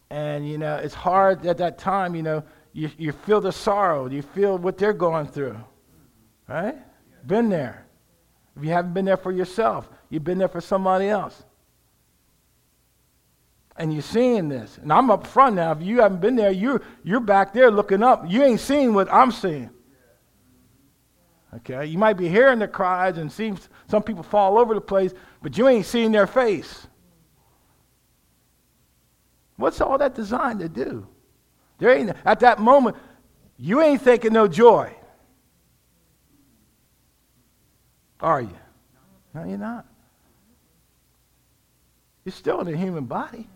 and, 0.09 0.47
you 0.47 0.57
know, 0.57 0.75
it's 0.77 0.95
hard 0.95 1.45
at 1.45 1.57
that 1.59 1.77
time, 1.77 2.15
you 2.15 2.23
know, 2.23 2.43
you, 2.71 2.89
you 2.97 3.11
feel 3.11 3.41
the 3.41 3.51
sorrow, 3.51 4.09
you 4.09 4.23
feel 4.23 4.57
what 4.57 4.79
they're 4.79 4.93
going 4.93 5.27
through, 5.27 5.57
right? 6.47 6.75
Been 7.27 7.49
there. 7.49 7.85
If 8.57 8.63
you 8.63 8.71
haven't 8.71 8.93
been 8.93 9.05
there 9.05 9.17
for 9.17 9.31
yourself, 9.31 9.89
you've 10.09 10.23
been 10.23 10.39
there 10.39 10.47
for 10.47 10.61
somebody 10.61 11.09
else 11.09 11.43
and 13.76 13.91
you're 13.91 14.01
seeing 14.01 14.49
this. 14.49 14.78
And 14.78 14.91
I'm 14.91 15.09
up 15.09 15.26
front 15.26 15.55
now. 15.55 15.71
If 15.71 15.82
you 15.82 16.01
haven't 16.01 16.21
been 16.21 16.36
there, 16.36 16.51
you're, 16.51 16.82
you're 17.03 17.19
back 17.19 17.53
there 17.53 17.71
looking 17.71 18.03
up. 18.03 18.26
You 18.28 18.43
ain't 18.43 18.59
seeing 18.59 18.93
what 18.93 19.11
I'm 19.11 19.32
seeing. 19.32 19.69
Okay? 21.55 21.86
You 21.86 21.97
might 21.97 22.13
be 22.13 22.30
hearing 22.30 22.59
the 22.59 22.67
cries 22.67 23.17
and 23.17 23.32
seeing 23.32 23.57
some 23.88 24.03
people 24.03 24.24
fall 24.24 24.57
over 24.57 24.74
the 24.74 24.82
place, 24.82 25.13
but 25.41 25.57
you 25.57 25.67
ain't 25.67 25.86
seeing 25.86 26.11
their 26.11 26.28
face. 26.28 26.88
What's 29.55 29.82
all 29.82 29.97
that 29.97 30.15
designed 30.15 30.59
to 30.59 30.69
do? 30.69 31.07
There 31.80 31.95
ain't, 31.95 32.15
at 32.26 32.39
that 32.41 32.59
moment, 32.59 32.97
you 33.57 33.82
ain't 33.82 34.01
thinking 34.01 34.34
no 34.34 34.47
joy. 34.47 34.95
Are 38.19 38.41
you? 38.41 38.57
No, 39.34 39.43
you're 39.43 39.57
not. 39.57 39.86
You're 42.24 42.34
still 42.34 42.61
in 42.61 42.74
a 42.74 42.78
human 42.78 43.05
body. 43.05 43.47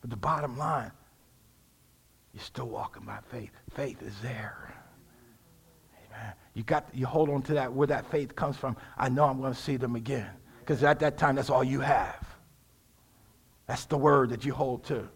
But 0.00 0.10
the 0.10 0.16
bottom 0.16 0.56
line, 0.56 0.92
you're 2.32 2.42
still 2.42 2.68
walking 2.68 3.04
by 3.04 3.18
faith. 3.30 3.50
Faith 3.74 4.02
is 4.02 4.14
there. 4.22 4.74
Amen. 6.06 6.32
You 6.54 6.62
got 6.62 6.86
you 6.92 7.06
hold 7.06 7.28
on 7.28 7.42
to 7.42 7.54
that 7.54 7.72
where 7.72 7.86
that 7.88 8.10
faith 8.10 8.34
comes 8.34 8.56
from. 8.56 8.76
I 8.96 9.08
know 9.08 9.24
I'm 9.24 9.40
going 9.40 9.54
to 9.54 9.60
see 9.60 9.76
them 9.76 9.96
again. 9.96 10.30
Because 10.60 10.82
at 10.84 11.00
that 11.00 11.18
time, 11.18 11.36
that's 11.36 11.50
all 11.50 11.64
you 11.64 11.80
have. 11.80 12.24
That's 13.66 13.84
the 13.86 13.98
word 13.98 14.30
that 14.30 14.44
you 14.44 14.52
hold 14.52 14.84
to. 14.84 15.08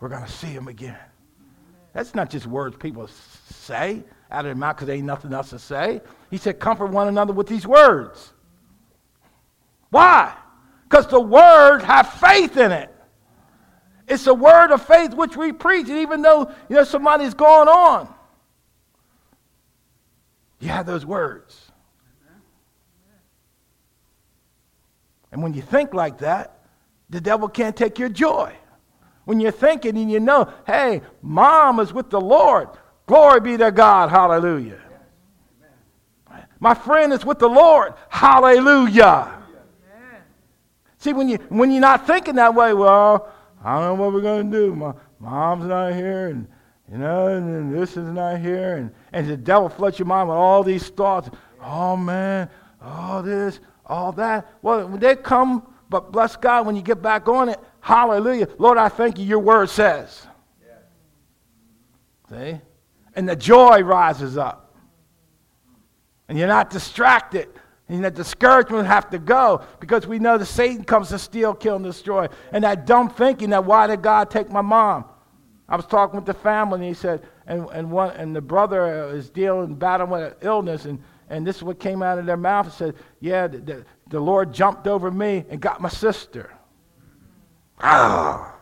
We're 0.00 0.08
going 0.08 0.24
to 0.24 0.30
see 0.30 0.52
them 0.52 0.68
again. 0.68 0.98
That's 1.92 2.14
not 2.14 2.30
just 2.30 2.46
words 2.46 2.76
people 2.76 3.08
say 3.50 4.02
out 4.30 4.40
of 4.40 4.44
their 4.46 4.54
mouth 4.54 4.76
because 4.76 4.86
there 4.86 4.96
ain't 4.96 5.04
nothing 5.04 5.32
else 5.32 5.50
to 5.50 5.58
say. 5.58 6.00
He 6.30 6.38
said, 6.38 6.58
comfort 6.58 6.86
one 6.86 7.08
another 7.08 7.32
with 7.32 7.46
these 7.46 7.66
words. 7.66 8.32
Why? 9.90 10.34
Because 10.88 11.06
the 11.06 11.20
word 11.20 11.82
have 11.82 12.08
faith 12.14 12.56
in 12.56 12.72
it. 12.72 12.91
It's 14.12 14.26
a 14.26 14.34
word 14.34 14.72
of 14.72 14.84
faith 14.86 15.14
which 15.14 15.38
we 15.38 15.52
preach, 15.52 15.88
and 15.88 15.96
even 16.00 16.20
though 16.20 16.50
you 16.68 16.76
know 16.76 16.84
somebody's 16.84 17.32
going 17.32 17.66
on, 17.66 18.12
you 20.60 20.68
have 20.68 20.84
those 20.84 21.06
words. 21.06 21.72
And 25.32 25.42
when 25.42 25.54
you 25.54 25.62
think 25.62 25.94
like 25.94 26.18
that, 26.18 26.58
the 27.08 27.22
devil 27.22 27.48
can't 27.48 27.74
take 27.74 27.98
your 27.98 28.10
joy. 28.10 28.52
When 29.24 29.40
you're 29.40 29.50
thinking 29.50 29.96
and 29.96 30.10
you 30.10 30.20
know, 30.20 30.52
hey, 30.66 31.00
mom 31.22 31.80
is 31.80 31.90
with 31.94 32.10
the 32.10 32.20
Lord, 32.20 32.68
glory 33.06 33.40
be 33.40 33.56
to 33.56 33.72
God, 33.72 34.10
hallelujah. 34.10 34.78
My 36.60 36.74
friend 36.74 37.14
is 37.14 37.24
with 37.24 37.38
the 37.38 37.48
Lord, 37.48 37.94
hallelujah. 38.10 39.38
See, 40.98 41.14
when, 41.14 41.30
you, 41.30 41.38
when 41.48 41.70
you're 41.70 41.80
not 41.80 42.06
thinking 42.06 42.34
that 42.34 42.54
way, 42.54 42.74
well, 42.74 43.32
I 43.64 43.78
don't 43.78 43.96
know 43.96 44.04
what 44.04 44.12
we're 44.12 44.20
going 44.20 44.50
to 44.50 44.56
do. 44.56 44.74
My 44.74 44.92
mom's 45.20 45.66
not 45.66 45.94
here, 45.94 46.28
and 46.28 46.48
you 46.90 46.98
know, 46.98 47.28
and 47.28 47.74
this 47.74 47.96
is 47.96 48.08
not 48.08 48.40
here, 48.40 48.76
and, 48.76 48.90
and 49.12 49.28
the 49.28 49.36
devil 49.36 49.68
floods 49.68 49.98
your 49.98 50.06
mind 50.06 50.28
with 50.28 50.36
all 50.36 50.62
these 50.62 50.88
thoughts. 50.88 51.30
Oh 51.62 51.96
man, 51.96 52.50
all 52.82 53.22
this, 53.22 53.60
all 53.86 54.12
that. 54.12 54.52
Well, 54.62 54.88
they 54.88 55.16
come, 55.16 55.66
but 55.88 56.12
bless 56.12 56.36
God, 56.36 56.66
when 56.66 56.76
you 56.76 56.82
get 56.82 57.00
back 57.00 57.28
on 57.28 57.48
it, 57.48 57.60
hallelujah. 57.80 58.48
Lord, 58.58 58.78
I 58.78 58.88
thank 58.88 59.18
you, 59.18 59.24
your 59.24 59.38
word 59.38 59.70
says. 59.70 60.26
See? 62.30 62.60
And 63.14 63.28
the 63.28 63.36
joy 63.36 63.82
rises 63.82 64.38
up. 64.38 64.74
And 66.28 66.38
you're 66.38 66.48
not 66.48 66.70
distracted. 66.70 67.48
And 67.88 68.04
that 68.04 68.14
discouragement 68.14 68.86
have 68.86 69.10
to 69.10 69.18
go 69.18 69.62
because 69.80 70.06
we 70.06 70.18
know 70.18 70.38
that 70.38 70.46
Satan 70.46 70.84
comes 70.84 71.08
to 71.08 71.18
steal, 71.18 71.54
kill, 71.54 71.76
and 71.76 71.84
destroy. 71.84 72.28
And 72.52 72.64
that 72.64 72.86
dumb 72.86 73.10
thinking 73.10 73.50
that 73.50 73.64
why 73.64 73.86
did 73.86 74.02
God 74.02 74.30
take 74.30 74.50
my 74.50 74.62
mom? 74.62 75.04
I 75.68 75.76
was 75.76 75.86
talking 75.86 76.16
with 76.16 76.26
the 76.26 76.34
family, 76.34 76.76
and 76.76 76.84
he 76.84 76.94
said, 76.94 77.22
and, 77.46 77.68
and, 77.72 77.90
one, 77.90 78.10
and 78.16 78.34
the 78.36 78.40
brother 78.40 79.10
is 79.14 79.30
dealing, 79.30 79.74
battling 79.74 80.10
with 80.10 80.22
an 80.22 80.34
illness, 80.42 80.84
and, 80.84 81.02
and 81.28 81.46
this 81.46 81.56
is 81.56 81.62
what 81.62 81.80
came 81.80 82.02
out 82.02 82.18
of 82.18 82.26
their 82.26 82.36
mouth. 82.36 82.66
and 82.66 82.74
said, 82.74 82.94
Yeah, 83.20 83.46
the, 83.46 83.58
the, 83.58 83.84
the 84.08 84.20
Lord 84.20 84.52
jumped 84.52 84.86
over 84.86 85.10
me 85.10 85.44
and 85.48 85.60
got 85.60 85.80
my 85.80 85.88
sister. 85.88 86.52
Ah. 87.80 88.54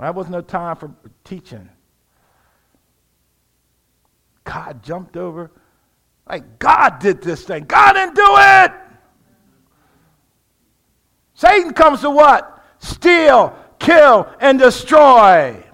That 0.00 0.14
was 0.14 0.28
no 0.28 0.40
time 0.40 0.76
for 0.76 0.90
teaching. 1.24 1.68
God 4.44 4.82
jumped 4.82 5.16
over 5.16 5.50
like 6.28 6.58
God 6.58 6.98
did 6.98 7.22
this 7.22 7.44
thing. 7.44 7.64
God 7.64 7.94
didn't 7.94 8.14
do 8.14 8.26
it. 8.26 8.72
Satan 11.34 11.72
comes 11.72 12.00
to 12.02 12.10
what? 12.10 12.64
Steal, 12.78 13.56
kill, 13.78 14.28
and 14.40 14.58
destroy. 14.58 15.64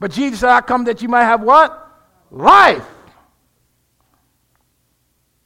But 0.00 0.12
Jesus 0.12 0.40
said, 0.40 0.50
I 0.50 0.60
come 0.60 0.84
that 0.84 1.02
you 1.02 1.08
might 1.08 1.24
have 1.24 1.42
what? 1.42 1.86
Life. 2.30 2.86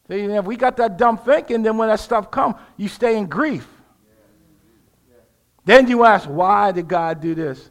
See, 0.09 0.21
if 0.21 0.45
we 0.45 0.57
got 0.57 0.77
that 0.77 0.99
dumb 0.99 1.17
thinking, 1.17 1.63
then 1.63 1.77
when 1.77 1.89
that 1.89 2.01
stuff 2.01 2.31
comes, 2.31 2.57
you 2.77 2.89
stay 2.89 3.17
in 3.17 3.27
grief. 3.27 3.67
Then 5.65 5.89
you 5.89 6.05
ask, 6.05 6.29
why 6.29 6.73
did 6.73 6.89
God 6.89 7.21
do 7.21 7.35
this? 7.35 7.71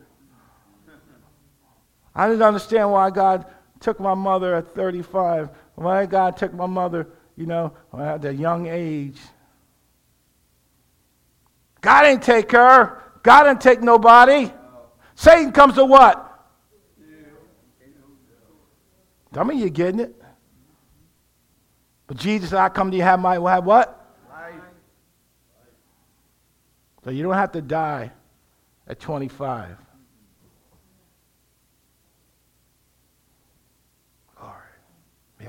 I 2.15 2.27
didn't 2.27 2.41
understand 2.41 2.91
why 2.91 3.09
God 3.09 3.45
took 3.79 3.99
my 3.99 4.13
mother 4.13 4.55
at 4.55 4.73
35 4.73 5.49
why 5.81 6.05
God 6.05 6.37
took 6.37 6.53
my 6.53 6.65
mother, 6.65 7.07
you 7.35 7.45
know, 7.45 7.73
at 7.97 8.23
a 8.25 8.33
young 8.33 8.67
age. 8.67 9.17
God 11.81 12.03
didn't 12.03 12.23
take 12.23 12.51
her. 12.51 13.01
God 13.23 13.43
didn't 13.43 13.61
take 13.61 13.81
nobody. 13.81 14.51
Satan 15.15 15.51
comes 15.51 15.75
to 15.75 15.85
what? 15.85 16.27
Tell 19.33 19.45
me 19.45 19.55
you're 19.55 19.69
getting 19.69 20.01
it. 20.01 20.15
But 22.07 22.17
Jesus, 22.17 22.51
I 22.51 22.67
come 22.69 22.91
to 22.91 22.97
you 22.97 23.03
have 23.03 23.19
my 23.19 23.35
have 23.35 23.65
what? 23.65 24.05
Life. 24.29 24.53
So 27.03 27.09
you 27.09 27.23
don't 27.23 27.33
have 27.33 27.53
to 27.53 27.61
die 27.61 28.11
at 28.87 28.99
25. 28.99 29.77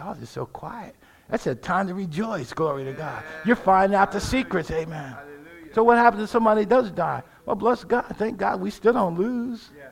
Y'all 0.03 0.15
just 0.17 0.33
so 0.33 0.47
quiet. 0.47 0.97
That's 1.29 1.47
a 1.47 1.55
time 1.55 1.87
to 1.87 1.95
rejoice. 1.95 2.53
Glory 2.53 2.85
to 2.85 2.93
God. 2.93 3.23
You're 3.47 3.55
finding 3.55 3.97
out 3.97 4.11
the 4.11 4.21
secrets. 4.21 4.71
Amen. 4.71 5.15
So 5.75 5.85
what 5.85 5.97
happens 5.97 6.25
if 6.25 6.31
somebody 6.31 6.65
does 6.65 6.91
die? 6.91 7.23
Well, 7.47 7.55
bless 7.55 7.85
God. 7.85 8.07
Thank 8.19 8.37
God 8.37 8.61
we 8.61 8.71
still 8.71 8.93
don't 8.93 9.17
lose. 9.17 9.71
Yeah. 9.77 9.91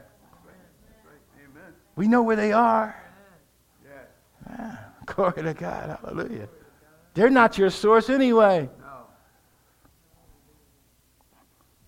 We 1.95 2.09
know 2.09 2.23
where 2.23 2.35
they 2.35 2.53
are. 2.53 3.01
Yeah. 4.49 4.77
Glory 5.07 5.43
to 5.43 5.55
God. 5.55 5.99
Hallelujah. 6.03 6.49
They're 7.15 7.31
not 7.31 7.57
your 7.57 7.71
source 7.71 8.11
anyway. 8.11 8.69
No. 8.81 8.87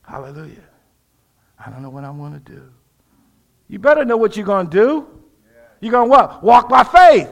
Hallelujah. 0.03 0.69
I 1.59 1.71
don't 1.71 1.83
know 1.83 1.91
what 1.91 2.05
I'm 2.05 2.19
going 2.19 2.35
to 2.35 2.39
do. 2.39 2.71
You 3.69 3.81
better 3.81 4.05
know 4.05 4.17
what 4.17 4.37
you're 4.37 4.47
going 4.47 4.71
to 4.71 4.77
do. 4.77 5.07
You're 5.81 5.93
going 5.93 6.09
to 6.09 6.11
what? 6.11 6.45
Walk 6.45 6.69
by 6.69 6.85
faith. 6.85 7.31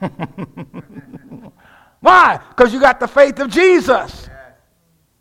Why? 2.00 2.40
Because 2.48 2.72
you 2.72 2.80
got 2.80 3.00
the 3.00 3.08
faith 3.08 3.38
of 3.40 3.50
Jesus. 3.50 4.28
Yes. 4.28 4.30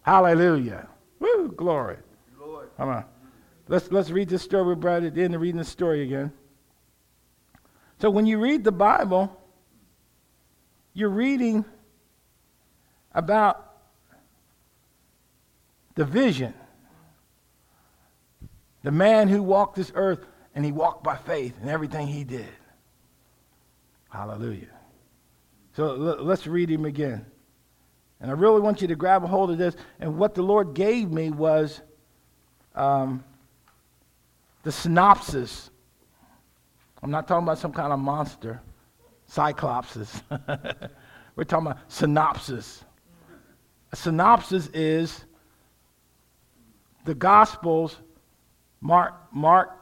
Hallelujah. 0.03 0.88
Woo, 1.19 1.51
glory. 1.55 1.97
Lord. 2.39 2.69
Come 2.78 2.89
on. 2.89 3.05
Let's, 3.67 3.91
let's 3.91 4.09
read 4.09 4.30
this 4.30 4.43
story. 4.43 4.63
We're 4.63 4.75
right 4.75 5.03
at 5.03 5.15
the 5.15 5.23
end 5.23 5.36
of 5.36 5.41
reading 5.41 5.57
the 5.57 5.65
story 5.65 6.03
again. 6.03 6.32
So 7.99 8.09
when 8.09 8.25
you 8.25 8.39
read 8.39 8.63
the 8.63 8.71
Bible, 8.71 9.36
you're 10.93 11.09
reading 11.09 11.65
about 13.13 13.73
the 15.95 16.05
vision. 16.05 16.53
The 18.84 18.91
man 18.91 19.28
who 19.28 19.41
walked 19.41 19.75
this 19.75 19.91
earth 19.95 20.25
and 20.55 20.63
he 20.63 20.71
walked 20.71 21.03
by 21.03 21.17
faith 21.17 21.55
in 21.61 21.67
everything 21.67 22.07
he 22.07 22.23
did. 22.23 22.47
Hallelujah. 24.10 24.68
So 25.76 25.93
let's 25.93 26.47
read 26.47 26.70
him 26.72 26.86
again. 26.86 27.26
And 28.20 28.32
I 28.32 28.34
really 28.34 28.62
want 28.62 28.82
you 28.82 28.88
to 28.88 28.95
grab 28.95 29.24
a 29.24 29.28
hold 29.28 29.51
of 29.51 29.58
this. 29.58 29.76
And 29.99 30.18
what 30.18 30.34
the 30.34 30.41
Lord 30.41 30.74
gave 30.74 31.12
me 31.12 31.30
was 31.30 31.82
um, 32.74 33.24
the 34.64 34.72
synopsis. 34.72 35.70
I'm 37.03 37.12
not 37.12 37.28
talking 37.28 37.43
about 37.43 37.60
some 37.60 37.74
kind 37.74 37.93
of 37.93 37.99
monster, 37.99 38.62
cyclopses. 39.32 40.22
We're 41.36 41.43
talking 41.43 41.68
about 41.68 41.91
synopsis. 41.91 42.84
A 43.91 43.95
synopsis 43.95 44.68
is 44.74 45.26
the 47.05 47.14
Gospels, 47.14 47.97
Mark, 48.82 49.14
Mark, 49.32 49.78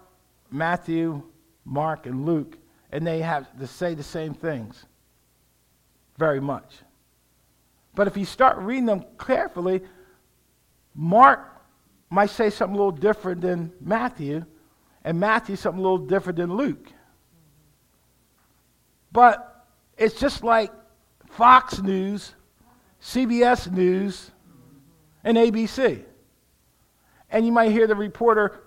Matthew, 0.51 1.23
Mark, 1.63 2.05
and 2.05 2.25
Luke, 2.25 2.57
and 2.91 3.05
they 3.05 3.19
have 3.19 3.47
to 3.59 3.67
say 3.67 3.93
the 3.93 4.03
same 4.03 4.33
things 4.33 4.85
very 6.17 6.39
much. 6.39 6.75
But 7.93 8.07
if 8.07 8.17
you 8.17 8.25
start 8.25 8.57
reading 8.57 8.85
them 8.85 9.05
carefully, 9.19 9.81
Mark 10.93 11.51
might 12.09 12.29
say 12.29 12.49
something 12.49 12.75
a 12.75 12.77
little 12.77 12.91
different 12.91 13.41
than 13.41 13.71
Matthew, 13.79 14.45
and 15.03 15.19
Matthew 15.19 15.55
something 15.55 15.79
a 15.79 15.83
little 15.83 16.05
different 16.05 16.37
than 16.37 16.55
Luke. 16.55 16.87
But 19.11 19.65
it's 19.97 20.19
just 20.19 20.43
like 20.43 20.71
Fox 21.29 21.81
News, 21.81 22.33
CBS 23.01 23.71
News, 23.71 24.31
and 25.23 25.37
ABC. 25.37 26.03
And 27.29 27.45
you 27.45 27.51
might 27.51 27.71
hear 27.71 27.87
the 27.87 27.95
reporter, 27.95 28.61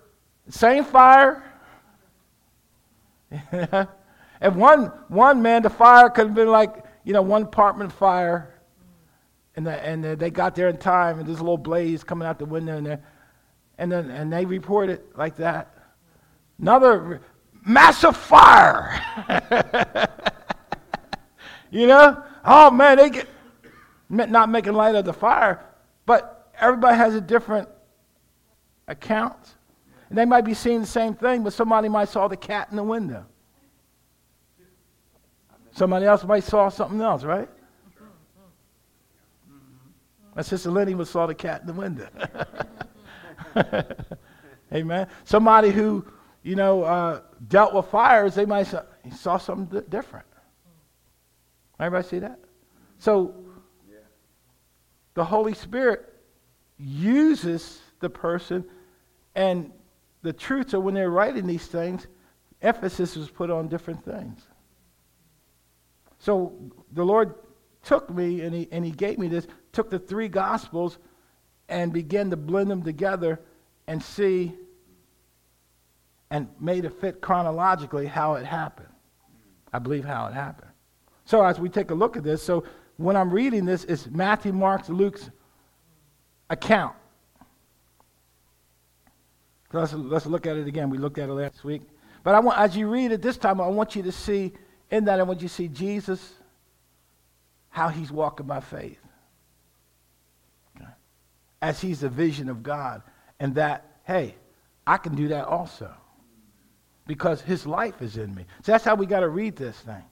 same 0.48 0.84
fire. 0.84 1.42
and 4.40 4.56
one, 4.56 4.92
one 5.08 5.42
man, 5.42 5.62
the 5.62 5.70
fire 5.70 6.10
could 6.10 6.26
have 6.26 6.34
been 6.34 6.48
like, 6.48 6.84
you 7.04 7.12
know, 7.12 7.22
one 7.22 7.42
apartment 7.42 7.92
fire. 7.92 8.54
And, 9.56 9.66
the, 9.66 9.72
and 9.84 10.04
the, 10.04 10.16
they 10.16 10.30
got 10.30 10.54
there 10.54 10.68
in 10.68 10.76
time, 10.76 11.18
and 11.18 11.26
there's 11.26 11.40
a 11.40 11.42
little 11.42 11.58
blaze 11.58 12.04
coming 12.04 12.28
out 12.28 12.38
the 12.38 12.44
window, 12.44 12.76
and, 12.76 12.98
and, 13.78 13.90
then, 13.90 14.10
and 14.10 14.32
they 14.32 14.44
report 14.44 14.88
it 14.88 15.16
like 15.16 15.36
that. 15.36 15.74
Another 16.60 17.20
massive 17.64 18.16
fire. 18.16 19.02
you 21.70 21.88
know? 21.88 22.22
Oh, 22.44 22.70
man, 22.70 22.98
they 22.98 23.10
get, 23.10 23.28
not 24.08 24.48
making 24.48 24.74
light 24.74 24.94
of 24.94 25.04
the 25.04 25.12
fire, 25.12 25.64
but 26.06 26.52
everybody 26.60 26.96
has 26.96 27.16
a 27.16 27.20
different 27.20 27.68
account. 28.86 29.56
And 30.08 30.16
they 30.16 30.24
might 30.24 30.44
be 30.44 30.54
seeing 30.54 30.80
the 30.80 30.86
same 30.86 31.14
thing, 31.14 31.42
but 31.42 31.52
somebody 31.52 31.88
might 31.88 32.08
saw 32.08 32.28
the 32.28 32.36
cat 32.36 32.68
in 32.70 32.76
the 32.76 32.82
window. 32.82 33.26
Somebody 35.78 36.06
else 36.06 36.24
might 36.24 36.42
saw 36.42 36.68
something 36.70 37.00
else, 37.00 37.22
right? 37.22 37.48
My 40.34 40.42
sister 40.42 40.72
Lenny 40.72 40.96
was 40.96 41.08
saw 41.08 41.24
the 41.26 41.36
cat 41.36 41.60
in 41.60 41.68
the 41.68 41.72
window. 41.72 42.08
Amen. 44.74 45.06
Somebody 45.22 45.70
who, 45.70 46.04
you 46.42 46.56
know, 46.56 46.82
uh, 46.82 47.20
dealt 47.46 47.74
with 47.74 47.86
fires, 47.86 48.34
they 48.34 48.44
might 48.44 48.64
saw, 48.64 48.82
saw 49.14 49.38
something 49.38 49.84
different. 49.88 50.26
Everybody 51.78 52.08
see 52.08 52.18
that? 52.18 52.40
So 52.98 53.36
the 55.14 55.24
Holy 55.24 55.54
Spirit 55.54 56.12
uses 56.76 57.78
the 58.00 58.10
person, 58.10 58.64
and 59.36 59.70
the 60.22 60.32
truth 60.32 60.74
are 60.74 60.80
when 60.80 60.94
they're 60.94 61.08
writing 61.08 61.46
these 61.46 61.68
things, 61.68 62.08
emphasis 62.62 63.14
was 63.14 63.30
put 63.30 63.48
on 63.48 63.68
different 63.68 64.04
things. 64.04 64.47
So 66.18 66.52
the 66.92 67.04
Lord 67.04 67.34
took 67.82 68.10
me 68.10 68.42
and 68.42 68.54
he, 68.54 68.68
and 68.70 68.84
he 68.84 68.90
gave 68.90 69.18
me 69.18 69.28
this, 69.28 69.46
took 69.72 69.90
the 69.90 69.98
three 69.98 70.28
gospels 70.28 70.98
and 71.68 71.92
began 71.92 72.30
to 72.30 72.36
blend 72.36 72.70
them 72.70 72.82
together 72.82 73.40
and 73.86 74.02
see 74.02 74.54
and 76.30 76.48
made 76.60 76.84
it 76.84 77.00
fit 77.00 77.20
chronologically 77.20 78.06
how 78.06 78.34
it 78.34 78.44
happened. 78.44 78.88
I 79.72 79.78
believe 79.78 80.04
how 80.04 80.26
it 80.26 80.34
happened. 80.34 80.70
So 81.24 81.44
as 81.44 81.58
we 81.58 81.68
take 81.68 81.90
a 81.90 81.94
look 81.94 82.16
at 82.16 82.24
this, 82.24 82.42
so 82.42 82.64
when 82.96 83.16
I'm 83.16 83.30
reading 83.30 83.64
this, 83.64 83.84
it's 83.84 84.06
Matthew, 84.06 84.52
Mark, 84.52 84.88
Luke's 84.88 85.30
account. 86.50 86.94
Let's, 89.72 89.92
let's 89.92 90.26
look 90.26 90.46
at 90.46 90.56
it 90.56 90.66
again. 90.66 90.88
We 90.90 90.98
looked 90.98 91.18
at 91.18 91.28
it 91.28 91.32
last 91.32 91.64
week. 91.64 91.82
But 92.22 92.34
I 92.34 92.40
want, 92.40 92.58
as 92.58 92.76
you 92.76 92.88
read 92.88 93.12
it 93.12 93.22
this 93.22 93.36
time, 93.36 93.60
I 93.60 93.68
want 93.68 93.94
you 93.94 94.02
to 94.02 94.12
see, 94.12 94.52
in 94.90 95.04
that, 95.04 95.20
I 95.20 95.22
want 95.22 95.42
you 95.42 95.48
to 95.48 95.54
see 95.54 95.68
Jesus, 95.68 96.34
how 97.68 97.88
he's 97.88 98.10
walking 98.10 98.46
by 98.46 98.60
faith. 98.60 98.98
Okay. 100.76 100.90
As 101.60 101.80
he's 101.80 102.00
the 102.00 102.08
vision 102.08 102.48
of 102.48 102.62
God. 102.62 103.02
And 103.38 103.54
that, 103.56 103.98
hey, 104.04 104.34
I 104.86 104.96
can 104.96 105.14
do 105.14 105.28
that 105.28 105.44
also. 105.46 105.92
Because 107.06 107.40
his 107.40 107.66
life 107.66 108.02
is 108.02 108.16
in 108.16 108.34
me. 108.34 108.44
So 108.62 108.72
that's 108.72 108.84
how 108.84 108.94
we 108.94 109.06
got 109.06 109.20
to 109.20 109.28
read 109.28 109.56
this 109.56 109.78
thing. 109.80 110.04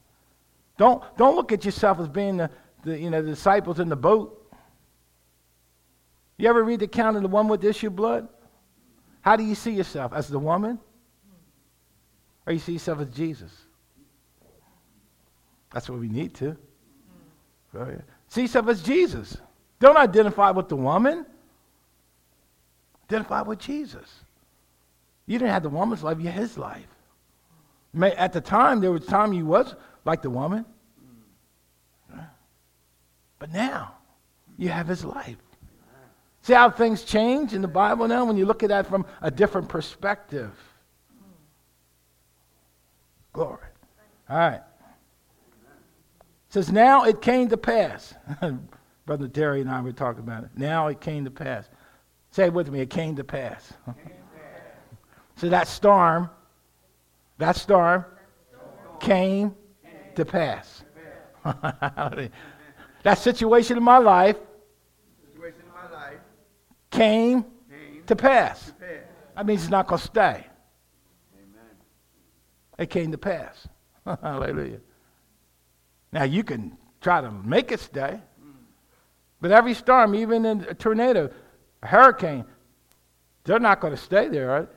Don't, 0.79 1.03
don't 1.17 1.35
look 1.35 1.53
at 1.53 1.65
yourself 1.65 1.99
as 1.99 2.09
being 2.09 2.37
the, 2.37 2.51
the, 2.85 2.99
you 2.99 3.11
know, 3.11 3.23
the 3.23 3.31
disciples 3.31 3.81
in 3.81 3.89
the 3.89 3.97
boat. 3.97 4.43
You 6.37 6.49
ever 6.49 6.63
read 6.63 6.81
the 6.81 6.85
account 6.85 7.17
of 7.17 7.23
the 7.23 7.29
one 7.29 7.49
with 7.49 7.63
the 7.63 7.71
issue 7.71 7.87
of 7.87 7.97
blood? 7.97 8.29
How 9.23 9.37
do 9.37 9.43
you 9.43 9.55
see 9.55 9.73
yourself? 9.73 10.13
As 10.13 10.29
the 10.29 10.39
woman? 10.39 10.79
Or 12.47 12.53
you 12.53 12.59
see 12.59 12.75
yourself 12.75 13.01
as 13.01 13.09
Jesus? 13.09 13.51
That's 15.77 15.91
what 15.91 16.01
we 16.01 16.09
need 16.09 16.33
to. 16.37 16.57
Yeah. 17.75 17.97
See 18.29 18.41
yourself 18.41 18.67
as 18.69 18.83
Jesus. 18.83 19.37
Don't 19.79 19.99
identify 19.99 20.51
with 20.51 20.71
the 20.71 20.77
woman. 20.77 21.27
Identify 23.05 23.43
with 23.43 23.59
Jesus. 23.59 24.25
You 25.27 25.39
didn't 25.39 25.51
have 25.51 25.65
the 25.65 25.69
woman's 25.69 26.03
life, 26.03 26.17
you 26.19 26.31
had 26.31 26.41
his 26.41 26.57
life. 26.57 26.87
At 28.01 28.33
the 28.33 28.41
time, 28.41 28.81
there 28.81 28.91
was 28.91 29.05
time 29.05 29.35
you 29.35 29.45
was 29.45 29.75
like 30.07 30.23
the 30.23 30.31
woman. 30.31 30.65
But 33.39 33.53
now, 33.53 33.97
you 34.57 34.71
have 34.71 34.89
his 34.89 35.05
life. 35.05 35.37
See 36.41 36.55
how 36.55 36.71
things 36.71 37.03
change 37.03 37.53
in 37.53 37.61
the 37.61 37.69
Bible 37.69 38.09
now 38.09 38.25
when 38.25 38.39
you 38.39 38.47
look 38.47 38.63
at 38.63 38.71
that 38.71 38.87
from 38.87 39.05
a 39.21 39.31
different 39.31 39.69
perspective. 39.69 40.53
Glory. 43.35 43.59
All 44.31 44.39
right. 44.39 44.63
Says, 46.49 46.71
Now 46.71 47.05
it 47.05 47.21
came 47.21 47.49
to 47.49 47.57
pass. 47.57 48.15
Brother 49.07 49.29
Terry 49.29 49.61
and 49.61 49.71
I 49.71 49.81
were 49.81 49.93
talking 49.93 50.21
about 50.21 50.45
it. 50.45 50.51
Now 50.57 50.89
it 50.89 51.01
came 51.01 51.25
to 51.25 51.31
pass. 51.31 51.69
Say 52.31 52.47
it 52.47 52.53
with 52.53 52.71
me. 52.71 52.81
It 52.81 52.91
came 52.91 53.17
to 53.17 53.25
pass. 53.25 53.73
so 55.37 55.49
that 55.49 55.69
storm, 55.69 56.29
that 57.39 57.57
storm 57.57 58.05
came 59.01 59.55
to 60.17 60.25
pass. 60.25 60.83
that 61.45 63.19
situation 63.19 63.77
in 63.77 63.83
my 63.83 63.99
life 63.99 64.37
came, 66.91 67.45
to, 68.07 68.17
pass. 68.17 68.73
That 69.35 69.47
means 69.47 69.63
it's 69.63 69.71
not 69.71 69.87
going 69.87 70.01
to 70.01 70.07
stay. 70.07 70.47
Amen. 71.35 71.77
It 72.79 72.91
came 72.91 73.13
to 73.13 73.19
pass. 73.19 73.69
Hallelujah. 74.05 74.81
Now 76.13 76.25
you 76.25 76.45
can 76.45 76.77
try 77.01 77.21
to 77.21 77.31
make 77.31 77.73
it 77.73 77.81
stay, 77.81 78.21
but 79.41 79.51
every 79.51 79.75
storm, 79.75 80.15
even 80.15 80.45
in 80.45 80.67
a 80.69 80.75
tornado, 80.75 81.31
a 81.83 81.87
hurricane, 81.87 82.45
they're 83.45 83.59
not 83.59 83.81
going 83.81 83.95
to 83.95 84.01
stay 84.01 84.29
there? 84.29 84.69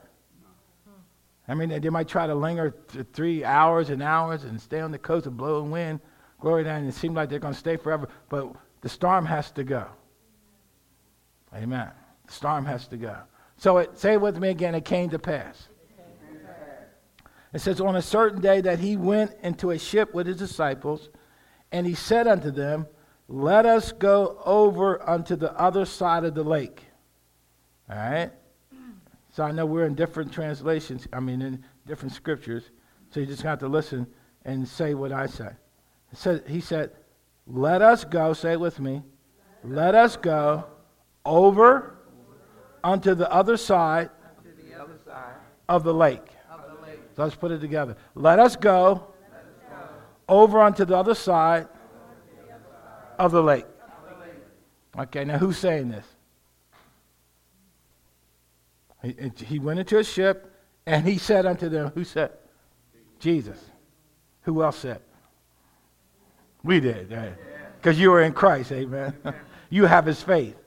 I 1.48 1.56
mean, 1.56 1.70
they 1.70 1.90
might 1.90 2.08
try 2.08 2.28
to 2.28 2.36
linger 2.36 2.76
th- 2.90 3.08
three 3.12 3.44
hours 3.44 3.90
and 3.90 4.04
hours 4.04 4.44
and 4.44 4.62
stay 4.62 4.82
on 4.82 4.92
the 4.92 5.00
coast 5.00 5.26
and 5.26 5.36
blow 5.36 5.64
and 5.64 5.72
wind. 5.72 6.00
Glory 6.40 6.68
and 6.68 6.88
it 6.88 6.94
seems 6.94 7.16
like 7.16 7.30
they're 7.30 7.40
going 7.40 7.56
to 7.56 7.60
stay 7.60 7.76
forever, 7.76 8.08
but 8.30 8.54
the 8.82 8.90
storm 8.90 9.26
has 9.26 9.50
to 9.52 9.64
go. 9.64 9.88
Amen. 11.56 11.90
The 12.28 12.34
storm 12.34 12.66
has 12.66 12.88
to 12.90 12.98
go. 12.98 13.18
So 13.58 13.78
it, 13.80 13.98
say 13.98 14.14
it 14.14 14.22
with 14.22 14.38
me 14.38 14.50
again, 14.50 14.76
it 14.76 14.86
came 14.86 15.10
to 15.10 15.20
pass. 15.20 15.68
It 17.52 17.60
says, 17.60 17.82
On 17.82 17.96
a 17.96 18.02
certain 18.02 18.42
day 18.42 18.62
that 18.62 18.80
he 18.80 18.96
went 18.96 19.32
into 19.42 19.72
a 19.72 19.80
ship 19.80 20.14
with 20.14 20.28
his 20.28 20.38
disciples, 20.38 21.10
and 21.72 21.86
he 21.86 21.94
said 21.94 22.28
unto 22.28 22.52
them, 22.52 22.88
Let 23.28 23.66
us 23.66 23.92
go 23.92 24.42
over 24.46 25.08
unto 25.08 25.36
the 25.36 25.54
other 25.60 25.86
side 25.86 26.24
of 26.24 26.34
the 26.34 26.44
lake. 26.44 26.84
All 27.90 27.98
right? 27.98 28.32
So 29.32 29.44
I 29.44 29.52
know 29.52 29.66
we're 29.66 29.86
in 29.86 29.96
different 29.96 30.34
translations, 30.34 31.08
I 31.14 31.20
mean, 31.20 31.42
in 31.42 31.64
different 31.88 32.14
scriptures. 32.14 32.72
So 33.12 33.20
you 33.20 33.26
just 33.26 33.44
have 33.44 33.60
to 33.60 33.68
listen 33.68 34.08
and 34.46 34.68
say 34.68 34.94
what 34.94 35.12
I 35.12 35.28
say. 35.28 35.50
So 36.14 36.40
he 36.48 36.62
said, 36.62 36.92
Let 37.48 37.82
us 37.82 38.04
go, 38.04 38.34
say 38.34 38.54
it 38.54 38.60
with 38.60 38.80
me, 38.80 39.04
let 39.64 39.96
us 39.96 40.16
go 40.16 40.66
over 41.26 41.96
unto 42.84 43.14
the 43.14 43.32
other 43.32 43.58
side, 43.58 44.10
the 44.44 44.82
other 44.82 44.98
side 45.06 45.36
of 45.68 45.84
the 45.84 45.94
lake. 45.94 46.28
of 46.52 46.62
the 46.62 46.86
lake. 46.86 47.00
So 47.16 47.24
let's 47.24 47.36
put 47.36 47.52
it 47.52 47.60
together. 47.60 47.98
Let 48.16 48.40
us 48.40 48.56
go 48.56 49.14
over 50.30 50.62
unto 50.62 50.86
the 50.86 50.96
other 50.96 51.16
side 51.16 51.68
of 53.18 53.32
the 53.32 53.44
lake. 53.44 53.66
Okay, 54.98 55.26
now 55.26 55.38
who's 55.38 55.58
saying 55.58 55.90
this? 55.90 56.06
He, 59.46 59.60
went 59.60 59.80
into 59.80 59.98
a 59.98 60.04
ship 60.04 60.54
and 60.86 61.06
he 61.08 61.18
said 61.18 61.46
unto 61.46 61.70
them, 61.70 61.92
Who 61.96 62.04
said? 62.04 62.32
Jesus. 63.20 63.58
Who 64.44 64.62
else 64.64 64.78
said? 64.78 65.02
We 66.64 66.80
did, 66.80 67.10
Because 67.78 67.98
you 67.98 68.12
were 68.12 68.22
in 68.22 68.34
Christ, 68.34 68.72
amen. 68.72 69.14
you 69.70 69.86
have 69.86 70.06
his 70.06 70.22
faith. 70.22 70.58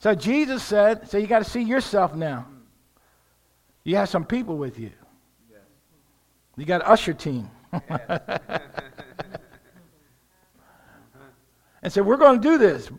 So 0.00 0.14
Jesus 0.14 0.62
said, 0.62 1.08
So 1.08 1.18
you 1.18 1.26
got 1.26 1.40
to 1.40 1.48
see 1.48 1.62
yourself 1.62 2.14
now. 2.14 2.46
You 3.84 3.96
have 3.96 4.08
some 4.08 4.24
people 4.24 4.56
with 4.56 4.78
you. 4.78 4.90
You 6.56 6.64
got 6.64 6.82
usher 6.82 7.14
team. 7.14 7.48
And 11.82 11.92
said, 11.92 12.04
We're 12.04 12.16
going 12.16 12.40
to 12.40 12.48
do 12.48 12.58
this. 12.58 12.90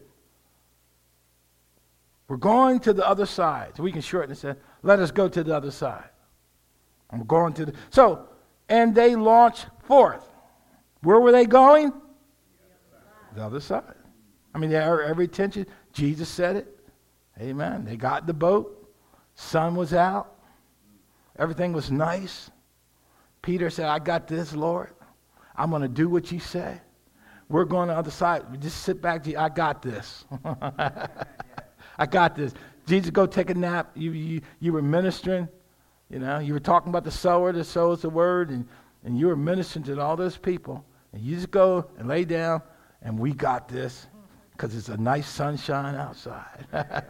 We're 2.28 2.38
going 2.38 2.80
to 2.82 2.94
the 2.94 3.08
other 3.08 3.26
side. 3.26 3.74
So 3.76 3.84
we 3.84 3.92
can 3.92 4.02
shorten 4.02 4.34
say, 4.36 4.56
Let 4.84 5.00
us 5.00 5.12
go 5.12 5.28
to 5.28 5.44
the 5.44 5.56
other 5.56 5.72
side. 5.72 6.10
I'm 7.10 7.24
going 7.26 7.54
to 7.54 7.66
the. 7.66 7.74
So, 7.90 8.30
and 8.68 8.94
they 8.94 9.16
launched 9.16 9.68
forth. 9.84 10.26
Where 11.02 11.20
were 11.20 11.32
they 11.32 11.46
going? 11.46 11.94
The 13.36 13.44
other 13.44 13.60
side. 13.60 13.84
I 14.54 14.58
mean, 14.58 14.72
every 14.72 15.28
tension. 15.28 15.66
Jesus 15.94 16.30
said 16.30 16.56
it. 16.56 16.80
Amen. 17.40 17.86
They 17.86 17.96
got 17.96 18.28
the 18.28 18.34
boat. 18.34 18.92
Sun 19.36 19.76
was 19.76 19.94
out. 19.94 20.36
Everything 21.38 21.72
was 21.74 21.90
nice. 21.90 22.52
Peter 23.42 23.70
said, 23.70 23.86
I 23.86 24.00
got 24.00 24.28
this, 24.28 24.54
Lord. 24.54 24.90
I'm 25.56 25.70
going 25.70 25.82
to 25.82 25.88
do 25.88 26.10
what 26.10 26.32
you 26.32 26.40
say. 26.40 26.80
We're 27.50 27.66
going 27.66 27.88
to 27.88 27.94
the 27.94 28.00
other 28.00 28.12
side. 28.12 28.62
Just 28.62 28.84
sit 28.84 29.02
back. 29.02 29.28
I 29.36 29.50
got 29.50 29.82
this. 29.82 30.26
I 31.98 32.06
got 32.10 32.36
this. 32.36 32.54
Jesus, 32.86 33.10
go 33.10 33.26
take 33.26 33.50
a 33.50 33.54
nap. 33.54 33.92
You, 33.96 34.12
you, 34.12 34.42
you 34.60 34.74
were 34.74 34.82
ministering. 34.82 35.48
You 36.10 36.20
know, 36.20 36.40
you 36.40 36.54
were 36.54 36.60
talking 36.60 36.90
about 36.90 37.04
the 37.04 37.12
sower 37.12 37.52
that 37.52 37.64
sows 37.66 38.02
the 38.02 38.10
word, 38.10 38.50
and, 38.50 38.68
and 39.04 39.18
you 39.18 39.28
were 39.28 39.36
ministering 39.36 39.84
to 39.86 40.00
all 40.00 40.16
those 40.16 40.38
people. 40.38 40.84
And 41.14 41.22
you 41.22 41.36
just 41.36 41.52
go 41.52 41.90
and 41.98 42.08
lay 42.08 42.26
down, 42.26 42.62
and 43.02 43.18
we 43.18 43.34
got 43.34 43.68
this 43.68 44.08
because 44.52 44.76
it's 44.76 44.90
a 44.90 44.98
nice 44.98 45.28
sunshine 45.28 45.96
outside. 45.96 46.66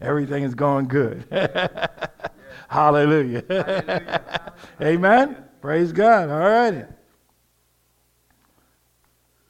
Everything 0.00 0.42
is 0.42 0.54
going 0.54 0.88
good. 0.88 1.26
Hallelujah. 2.68 3.44
Hallelujah. 3.48 4.52
Amen. 4.82 5.36
Praise 5.60 5.92
God. 5.92 6.30
All 6.30 6.38
righty. 6.38 6.84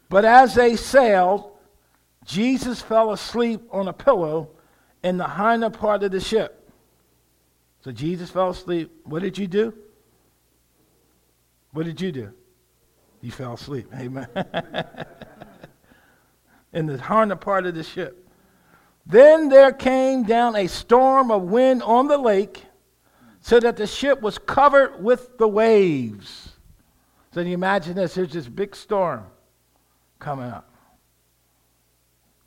But 0.08 0.24
as 0.24 0.54
they 0.54 0.76
sailed, 0.76 1.52
Jesus 2.24 2.82
fell 2.82 3.12
asleep 3.12 3.62
on 3.70 3.88
a 3.88 3.92
pillow 3.92 4.50
in 5.02 5.16
the 5.16 5.28
hinder 5.28 5.70
part 5.70 6.02
of 6.02 6.12
the 6.12 6.20
ship. 6.20 6.70
So 7.80 7.90
Jesus 7.90 8.30
fell 8.30 8.50
asleep. 8.50 8.92
What 9.04 9.22
did 9.22 9.38
you 9.38 9.46
do? 9.46 9.74
What 11.72 11.86
did 11.86 12.00
you 12.00 12.12
do? 12.12 12.32
You 13.22 13.30
fell 13.30 13.54
asleep. 13.54 13.88
Amen. 13.94 14.28
in 16.72 16.86
the 16.86 16.98
hinder 16.98 17.36
part 17.36 17.66
of 17.66 17.74
the 17.74 17.82
ship. 17.82 18.28
Then 19.04 19.48
there 19.48 19.72
came 19.72 20.22
down 20.22 20.54
a 20.54 20.66
storm 20.68 21.30
of 21.30 21.42
wind 21.42 21.82
on 21.82 22.06
the 22.06 22.18
lake, 22.18 22.64
so 23.42 23.60
that 23.60 23.76
the 23.76 23.86
ship 23.86 24.22
was 24.22 24.38
covered 24.38 25.02
with 25.02 25.36
the 25.36 25.46
waves. 25.46 26.52
So 27.34 27.40
you 27.40 27.52
imagine 27.52 27.94
this 27.94 28.14
there's 28.14 28.32
this 28.32 28.48
big 28.48 28.74
storm 28.74 29.26
coming 30.18 30.46
up. 30.46 30.70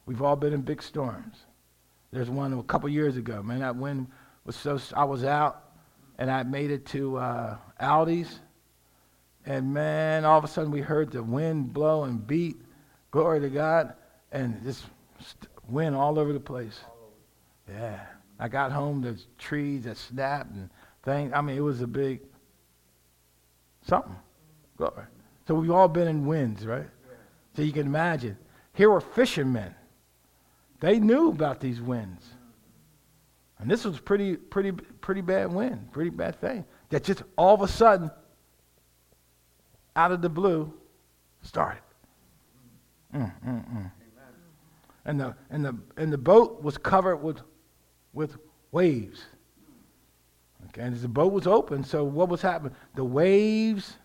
We've 0.06 0.22
all 0.22 0.36
been 0.36 0.54
in 0.54 0.62
big 0.62 0.82
storms. 0.82 1.46
There's 2.12 2.30
one 2.30 2.54
a 2.54 2.64
couple 2.64 2.90
years 2.90 3.18
ago, 3.18 3.44
man. 3.44 3.60
That 3.60 3.76
wind 3.76 4.08
was 4.46 4.56
so. 4.56 4.80
I 4.96 5.04
was 5.04 5.24
out, 5.24 5.64
and 6.18 6.32
I 6.32 6.44
made 6.44 6.72
it 6.72 6.86
to 6.88 7.18
uh, 7.18 7.58
Aldi's, 7.82 8.40
and 9.46 9.74
man, 9.74 10.26
all 10.26 10.38
of 10.38 10.44
a 10.44 10.48
sudden 10.48 10.72
we 10.72 10.82
heard 10.82 11.12
the 11.12 11.22
wind 11.22 11.74
blow 11.74 12.06
and 12.06 12.26
beat. 12.26 12.62
Glory 13.12 13.40
to 13.42 13.50
God. 13.50 13.94
And 14.32 14.62
this 14.64 14.84
wind 15.70 15.96
all 15.96 16.18
over 16.20 16.34
the 16.34 16.40
place. 16.40 16.80
Yeah. 17.70 18.00
I 18.40 18.50
got 18.50 18.72
home, 18.72 19.02
there's 19.02 19.28
trees 19.38 19.84
that 19.84 19.98
snapped 19.98 20.52
and 20.52 20.70
things. 21.06 21.32
I 21.34 21.42
mean, 21.42 21.56
it 21.56 21.62
was 21.62 21.82
a 21.82 21.88
big 21.88 22.22
something. 23.88 24.16
Glory. 24.78 25.06
So 25.48 25.56
we've 25.56 25.72
all 25.72 25.88
been 25.88 26.08
in 26.08 26.26
winds, 26.26 26.66
right? 26.66 26.88
So 27.56 27.62
you 27.62 27.72
can 27.72 27.86
imagine. 27.86 28.38
Here 28.74 28.90
were 28.90 29.00
fishermen. 29.00 29.74
They 30.82 31.00
knew 31.00 31.30
about 31.30 31.62
these 31.62 31.80
winds. 31.80 32.26
And 33.60 33.72
this 33.72 33.86
was 33.86 34.00
pretty, 34.00 34.36
pretty, 34.36 34.72
pretty 34.72 35.22
bad 35.22 35.54
wind, 35.54 35.92
pretty 35.94 36.10
bad 36.10 36.42
thing. 36.42 36.66
That 36.90 37.04
just 37.04 37.24
all 37.38 37.54
of 37.54 37.62
a 37.62 37.68
sudden 37.68 38.12
out 39.96 40.12
of 40.12 40.22
the 40.22 40.30
blue, 40.30 40.74
started. 41.42 41.82
Mm, 43.16 43.32
mm, 43.48 43.74
mm. 43.74 43.92
And, 45.06 45.20
the, 45.22 45.36
and, 45.50 45.64
the, 45.64 45.78
and 45.96 46.12
the 46.12 46.18
boat 46.18 46.62
was 46.62 46.78
covered 46.78 47.18
with, 47.18 47.40
with 48.12 48.36
waves. 48.72 49.24
And 50.78 50.96
the 50.96 51.08
boat 51.08 51.32
was 51.32 51.48
open, 51.48 51.84
so 51.84 52.04
what 52.04 52.30
was 52.30 52.42
happening? 52.42 52.76
The 52.96 53.04
waves 53.04 53.96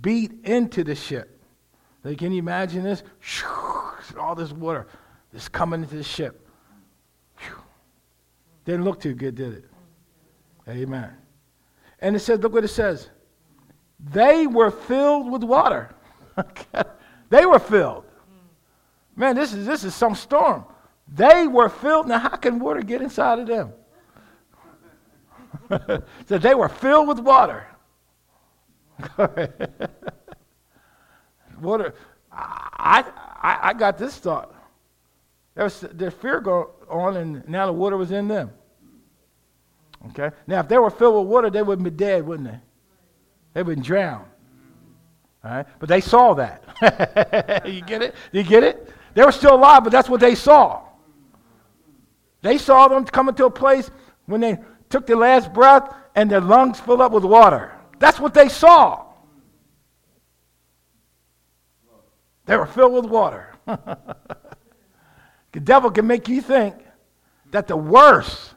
beat 0.00 0.32
into 0.44 0.84
the 0.84 0.94
ship. 0.94 1.40
Like, 2.04 2.18
can 2.18 2.32
you 2.32 2.38
imagine 2.38 2.82
this? 2.82 3.02
All 4.18 4.34
this 4.34 4.52
water 4.52 4.86
is 5.32 5.48
coming 5.48 5.82
into 5.82 5.96
the 5.96 6.02
ship. 6.02 6.46
Didn't 8.64 8.84
look 8.84 9.00
too 9.00 9.14
good, 9.14 9.34
did 9.34 9.54
it? 9.54 9.64
Amen. 10.68 11.10
And 12.00 12.14
it 12.14 12.20
says, 12.20 12.40
look 12.40 12.52
what 12.52 12.64
it 12.64 12.68
says. 12.68 13.08
They 13.98 14.46
were 14.46 14.70
filled 14.70 15.30
with 15.30 15.44
water. 15.44 15.94
they 17.30 17.46
were 17.46 17.58
filled. 17.58 18.04
Man, 19.14 19.36
this 19.36 19.52
is 19.52 19.66
this 19.66 19.84
is 19.84 19.94
some 19.94 20.14
storm. 20.14 20.64
They 21.06 21.46
were 21.46 21.68
filled. 21.68 22.08
Now, 22.08 22.18
how 22.18 22.36
can 22.36 22.58
water 22.58 22.80
get 22.80 23.02
inside 23.02 23.38
of 23.38 23.46
them? 23.46 23.72
so 26.28 26.38
they 26.38 26.54
were 26.54 26.68
filled 26.68 27.08
with 27.08 27.18
water. 27.18 27.66
water. 31.60 31.94
I, 32.30 33.04
I, 33.42 33.58
I 33.62 33.72
got 33.74 33.98
this 33.98 34.16
thought. 34.16 34.54
There 35.54 35.64
was 35.64 35.80
there's 35.92 36.14
fear 36.14 36.40
going 36.40 36.66
on, 36.88 37.16
and 37.16 37.48
now 37.48 37.66
the 37.66 37.72
water 37.72 37.96
was 37.96 38.10
in 38.10 38.28
them. 38.28 38.50
Okay. 40.10 40.30
Now, 40.46 40.60
if 40.60 40.68
they 40.68 40.78
were 40.78 40.90
filled 40.90 41.24
with 41.24 41.30
water, 41.30 41.50
they 41.50 41.62
wouldn't 41.62 41.84
be 41.84 41.90
dead, 41.90 42.26
wouldn't 42.26 42.50
they? 42.50 42.58
They've 43.54 43.66
been 43.66 43.82
drowned. 43.82 44.26
All 45.44 45.50
right? 45.50 45.66
But 45.78 45.88
they 45.88 46.00
saw 46.00 46.34
that. 46.34 47.62
you 47.66 47.82
get 47.82 48.02
it? 48.02 48.14
You 48.32 48.42
get 48.42 48.62
it? 48.62 48.92
They 49.14 49.24
were 49.24 49.32
still 49.32 49.54
alive, 49.54 49.84
but 49.84 49.90
that's 49.90 50.08
what 50.08 50.20
they 50.20 50.34
saw. 50.34 50.82
They 52.40 52.58
saw 52.58 52.88
them 52.88 53.04
coming 53.04 53.34
to 53.36 53.46
a 53.46 53.50
place 53.50 53.90
when 54.26 54.40
they 54.40 54.58
took 54.92 55.06
their 55.06 55.16
last 55.16 55.52
breath 55.52 55.92
and 56.14 56.30
their 56.30 56.40
lungs 56.40 56.78
filled 56.78 57.00
up 57.00 57.12
with 57.12 57.24
water. 57.24 57.72
That's 57.98 58.20
what 58.20 58.34
they 58.34 58.48
saw. 58.48 59.06
They 62.44 62.56
were 62.56 62.66
filled 62.66 62.92
with 62.92 63.06
water. 63.06 63.54
the 63.66 65.60
devil 65.60 65.90
can 65.90 66.06
make 66.06 66.28
you 66.28 66.42
think 66.42 66.74
that 67.52 67.66
the 67.66 67.76
worst 67.76 68.54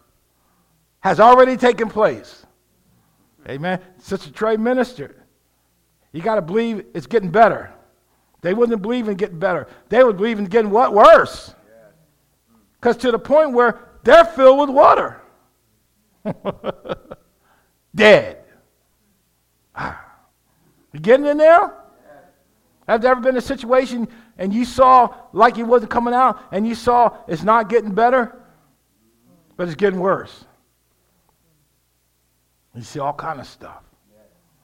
has 1.00 1.20
already 1.20 1.56
taken 1.56 1.90
place. 1.90 2.46
Amen. 3.48 3.80
Sister 4.00 4.32
Trey 4.32 4.58
ministered. 4.58 5.16
You 6.12 6.22
got 6.22 6.36
to 6.36 6.42
believe 6.42 6.86
it's 6.94 7.08
getting 7.08 7.30
better. 7.30 7.72
They 8.42 8.54
wouldn't 8.54 8.82
believe 8.82 9.08
in 9.08 9.16
getting 9.16 9.40
better. 9.40 9.68
They 9.90 10.04
would 10.04 10.18
believe 10.18 10.40
in 10.40 10.46
getting 10.46 10.72
what? 10.72 10.94
Worse. 10.94 11.54
Because 12.80 12.98
to 12.98 13.12
the 13.12 13.20
point 13.20 13.54
where 13.54 13.80
they're 14.04 14.26
filled 14.26 14.60
with 14.60 14.70
water. 14.70 15.22
Dead. 17.96 18.44
Ah. 19.76 20.04
You 20.94 21.00
getting 21.00 21.26
in 21.26 21.38
there? 21.38 21.74
Have 22.88 23.02
there 23.02 23.12
ever 23.12 23.22
been 23.22 23.38
a 23.38 23.42
situation 23.42 24.08
and 24.38 24.54
you 24.54 24.64
saw 24.64 25.14
like 25.34 25.58
it 25.58 25.64
wasn't 25.64 25.92
coming 25.92 26.14
out 26.14 26.40
and 26.52 26.68
you 26.68 26.76
saw 26.76 27.18
it's 27.28 27.44
not 27.44 27.68
getting 27.70 27.94
better, 27.94 28.40
but 29.58 29.68
it's 29.68 29.76
getting 29.76 30.00
worse? 30.00 30.46
You 32.76 32.82
see 32.82 33.00
all 33.00 33.14
kind 33.14 33.40
of 33.40 33.48
stuff. 33.48 33.84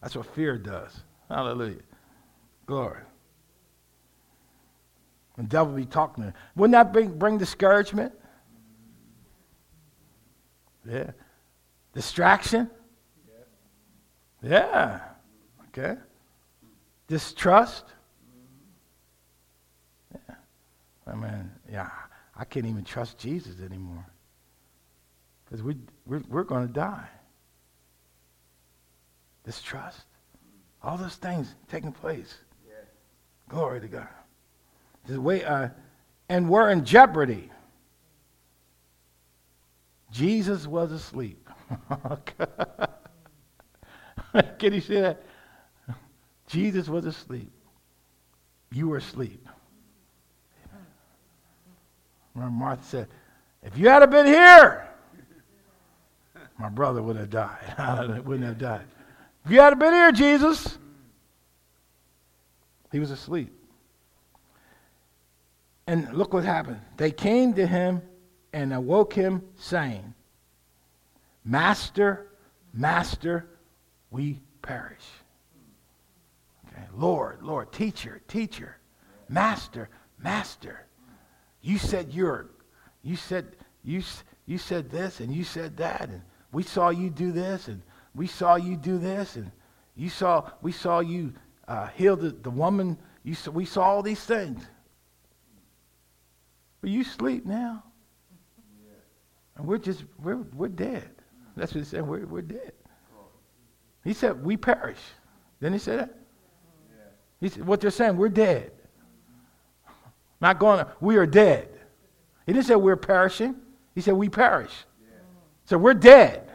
That's 0.01 0.15
what 0.15 0.25
fear 0.35 0.57
does. 0.57 1.01
Hallelujah. 1.29 1.81
Glory. 2.65 3.01
The 5.37 5.43
devil 5.43 5.73
be 5.73 5.85
talking 5.85 6.25
to 6.25 6.33
Wouldn't 6.55 6.73
that 6.73 6.93
bring, 6.93 7.17
bring 7.17 7.37
discouragement? 7.37 8.13
Yeah. 10.87 11.11
Distraction? 11.93 12.69
Yeah. 14.41 14.99
Okay. 15.67 15.97
Distrust? 17.07 17.85
Yeah. 20.13 20.35
I 21.05 21.15
mean, 21.15 21.51
yeah, 21.71 21.89
I 22.35 22.45
can't 22.45 22.65
even 22.65 22.83
trust 22.83 23.17
Jesus 23.17 23.61
anymore. 23.63 24.05
Because 25.45 25.63
we, 25.63 25.75
we're, 26.05 26.23
we're 26.29 26.43
going 26.43 26.67
to 26.67 26.73
die. 26.73 27.07
Distrust? 29.43 30.05
All 30.81 30.97
those 30.97 31.15
things 31.15 31.53
taking 31.69 31.91
place. 31.91 32.37
Yeah. 32.67 32.75
Glory 33.49 33.81
to 33.81 33.87
God. 33.87 34.07
This 35.05 35.17
way, 35.17 35.43
uh, 35.43 35.69
and 36.29 36.49
we're 36.49 36.69
in 36.69 36.85
jeopardy. 36.85 37.51
Jesus 40.11 40.67
was 40.67 40.91
asleep. 40.91 41.49
Can 44.59 44.73
you 44.73 44.81
see 44.81 44.99
that? 44.99 45.23
Jesus 46.47 46.87
was 46.87 47.05
asleep. 47.05 47.51
You 48.71 48.89
were 48.89 48.97
asleep. 48.97 49.47
Remember 52.33 52.55
Martha 52.55 52.83
said, 52.83 53.07
if 53.63 53.77
you 53.77 53.89
had 53.89 54.09
been 54.09 54.25
here, 54.25 54.87
my 56.57 56.69
brother 56.69 57.01
would 57.01 57.15
have 57.15 57.29
died. 57.29 57.75
Wouldn't 58.25 58.45
have 58.45 58.57
died. 58.57 58.85
If 59.45 59.51
you 59.51 59.59
had 59.59 59.77
been 59.79 59.93
here, 59.93 60.11
Jesus, 60.11 60.77
he 62.91 62.99
was 62.99 63.11
asleep. 63.11 63.51
And 65.87 66.13
look 66.13 66.33
what 66.33 66.43
happened. 66.43 66.79
They 66.97 67.11
came 67.11 67.53
to 67.55 67.65
him 67.65 68.01
and 68.53 68.73
awoke 68.73 69.13
him, 69.13 69.43
saying, 69.57 70.13
Master, 71.43 72.27
Master, 72.73 73.47
we 74.11 74.41
perish. 74.61 75.05
Okay. 76.67 76.83
Lord, 76.95 77.41
Lord, 77.41 77.71
teacher, 77.71 78.21
teacher, 78.27 78.77
master, 79.27 79.89
master. 80.17 80.85
You 81.61 81.77
said 81.77 82.13
you're, 82.13 82.49
you 83.03 83.15
said, 83.15 83.55
you, 83.83 84.03
you 84.45 84.57
said 84.57 84.89
this 84.89 85.19
and 85.19 85.33
you 85.33 85.43
said 85.43 85.77
that, 85.77 86.09
and 86.09 86.21
we 86.51 86.63
saw 86.63 86.89
you 86.89 87.09
do 87.09 87.31
this, 87.31 87.67
and 87.67 87.81
we 88.15 88.27
saw 88.27 88.55
you 88.55 88.75
do 88.75 88.97
this, 88.97 89.35
and 89.35 89.51
you 89.95 90.09
saw, 90.09 90.49
we 90.61 90.71
saw 90.71 90.99
you 90.99 91.33
uh, 91.67 91.87
heal 91.87 92.15
the, 92.15 92.29
the 92.29 92.49
woman. 92.49 92.97
You 93.23 93.35
saw, 93.35 93.51
we 93.51 93.65
saw 93.65 93.83
all 93.83 94.03
these 94.03 94.23
things. 94.23 94.61
But 96.81 96.89
you 96.89 97.03
sleep 97.03 97.45
now. 97.45 97.83
And 99.55 99.67
we're 99.67 99.77
just, 99.77 100.03
we're, 100.21 100.37
we're 100.55 100.69
dead. 100.69 101.09
That's 101.55 101.73
what 101.73 101.79
he 101.79 101.85
said, 101.85 102.07
we're, 102.07 102.25
we're 102.25 102.41
dead. 102.41 102.73
He 104.03 104.13
said, 104.13 104.43
we 104.43 104.57
perish. 104.57 104.99
Then 105.59 105.73
he 105.73 105.79
said 105.79 105.99
that? 105.99 106.17
He 107.39 107.49
said, 107.49 107.65
what 107.65 107.81
they're 107.81 107.91
saying, 107.91 108.17
we're 108.17 108.29
dead. 108.29 108.71
Not 110.39 110.59
going, 110.59 110.85
we 110.99 111.17
are 111.17 111.25
dead. 111.25 111.69
He 112.45 112.53
didn't 112.53 112.65
say 112.65 112.75
we're 112.75 112.95
perishing. 112.95 113.55
He 113.93 114.01
said 114.01 114.13
we 114.13 114.29
perish. 114.29 114.71
So 115.65 115.77
we're 115.77 115.93
dead. 115.93 116.49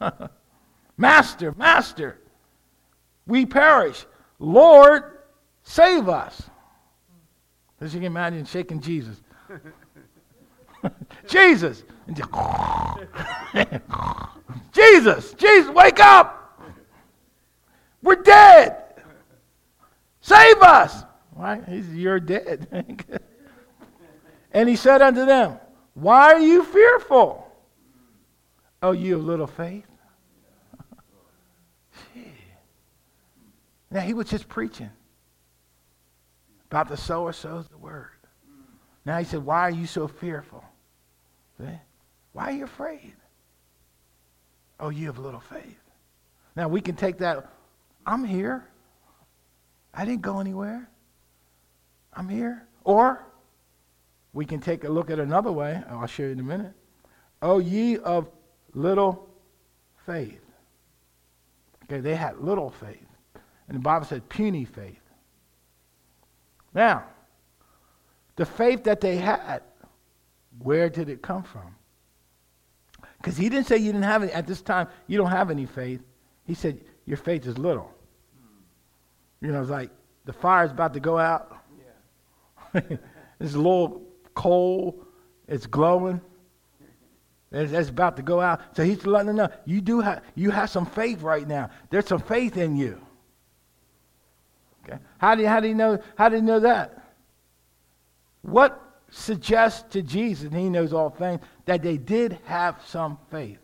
master, 0.96 1.52
master, 1.52 2.18
we 3.26 3.46
perish. 3.46 4.06
Lord, 4.38 5.18
save 5.62 6.08
us. 6.08 6.42
As 7.80 7.92
you 7.92 8.00
can 8.00 8.06
imagine 8.06 8.44
shaking 8.46 8.80
Jesus. 8.80 9.20
Jesus. 11.28 11.82
Jesus, 14.72 15.32
Jesus, 15.34 15.70
wake 15.70 16.00
up. 16.00 16.60
We're 18.02 18.16
dead. 18.16 18.82
Save 20.20 20.62
us. 20.62 21.04
Right? 21.34 21.62
You're 21.68 22.20
dead. 22.20 22.68
and 24.52 24.68
he 24.68 24.76
said 24.76 25.00
unto 25.02 25.24
them, 25.24 25.58
Why 25.94 26.34
are 26.34 26.40
you 26.40 26.64
fearful? 26.64 27.50
Oh, 28.82 28.92
you 28.92 29.16
of 29.16 29.24
little 29.24 29.46
faith. 29.46 29.86
now, 33.90 34.00
he 34.00 34.12
was 34.12 34.28
just 34.28 34.48
preaching 34.48 34.90
about 36.70 36.88
the 36.88 36.96
sower 36.96 37.32
sows 37.32 37.68
the 37.68 37.78
word. 37.78 38.10
Now 39.04 39.18
he 39.18 39.24
said, 39.24 39.44
Why 39.44 39.60
are 39.60 39.70
you 39.70 39.86
so 39.86 40.08
fearful? 40.08 40.64
Why 41.58 42.48
are 42.48 42.52
you 42.52 42.64
afraid? 42.64 43.14
Oh, 44.80 44.88
you 44.88 45.06
have 45.06 45.18
little 45.18 45.40
faith. 45.40 45.78
Now 46.56 46.68
we 46.68 46.80
can 46.80 46.96
take 46.96 47.18
that. 47.18 47.48
I'm 48.06 48.24
here. 48.24 48.68
I 49.92 50.04
didn't 50.04 50.22
go 50.22 50.40
anywhere. 50.40 50.88
I'm 52.12 52.28
here. 52.28 52.66
Or 52.82 53.24
we 54.32 54.44
can 54.44 54.60
take 54.60 54.84
a 54.84 54.88
look 54.88 55.10
at 55.10 55.18
another 55.18 55.52
way. 55.52 55.82
Oh, 55.88 55.98
I'll 56.00 56.06
show 56.06 56.24
you 56.24 56.30
in 56.30 56.40
a 56.40 56.44
minute. 56.44 56.72
Oh, 57.40 57.58
ye 57.58 57.98
of 57.98 58.28
little 58.74 59.28
faith. 60.06 60.40
Okay, 61.84 62.00
they 62.00 62.16
had 62.16 62.38
little 62.38 62.70
faith. 62.70 63.06
And 63.68 63.76
the 63.76 63.80
Bible 63.80 64.06
said 64.06 64.28
puny 64.28 64.64
faith. 64.64 65.00
Now, 66.74 67.04
the 68.36 68.44
faith 68.44 68.84
that 68.84 69.00
they 69.00 69.16
had, 69.16 69.62
where 70.58 70.88
did 70.88 71.08
it 71.08 71.22
come 71.22 71.42
from? 71.42 71.74
Because 73.18 73.36
he 73.36 73.48
didn't 73.48 73.66
say 73.66 73.78
you 73.78 73.92
didn't 73.92 74.04
have 74.04 74.22
any, 74.22 74.32
at 74.32 74.46
this 74.46 74.60
time, 74.60 74.88
you 75.06 75.16
don't 75.16 75.30
have 75.30 75.50
any 75.50 75.66
faith. 75.66 76.00
He 76.46 76.54
said, 76.54 76.80
your 77.06 77.16
faith 77.16 77.46
is 77.46 77.58
little. 77.58 77.90
You 79.40 79.52
know, 79.52 79.60
it's 79.60 79.70
like 79.70 79.90
the 80.24 80.32
fire's 80.32 80.70
about 80.70 80.94
to 80.94 81.00
go 81.00 81.18
out. 81.18 81.56
Yeah. 82.74 82.80
it's 83.40 83.54
a 83.54 83.58
little 83.58 84.02
coal. 84.34 85.04
It's 85.48 85.66
glowing. 85.66 86.20
It's, 87.52 87.72
it's, 87.72 87.88
about 87.88 88.16
to 88.16 88.22
go 88.22 88.40
out. 88.40 88.60
So 88.76 88.82
he's 88.82 89.06
letting 89.06 89.28
them 89.28 89.36
know, 89.36 89.48
you 89.64 89.80
do 89.80 90.00
have, 90.00 90.22
you 90.34 90.50
have 90.50 90.70
some 90.70 90.86
faith 90.86 91.22
right 91.22 91.46
now. 91.46 91.70
There's 91.90 92.06
some 92.06 92.20
faith 92.20 92.56
in 92.56 92.76
you. 92.76 93.00
Okay. 94.84 94.98
How 95.18 95.34
do 95.34 95.42
you, 95.42 95.48
how 95.48 95.60
do 95.60 95.68
you 95.68 95.74
know, 95.74 95.98
how 96.16 96.28
do 96.28 96.36
you 96.36 96.42
know 96.42 96.60
that? 96.60 97.14
What 98.42 98.80
suggests 99.10 99.84
to 99.90 100.02
Jesus, 100.02 100.46
and 100.46 100.58
he 100.58 100.68
knows 100.68 100.92
all 100.92 101.10
things, 101.10 101.40
that 101.66 101.82
they 101.82 101.96
did 101.96 102.38
have 102.44 102.80
some 102.86 103.18
faith? 103.30 103.58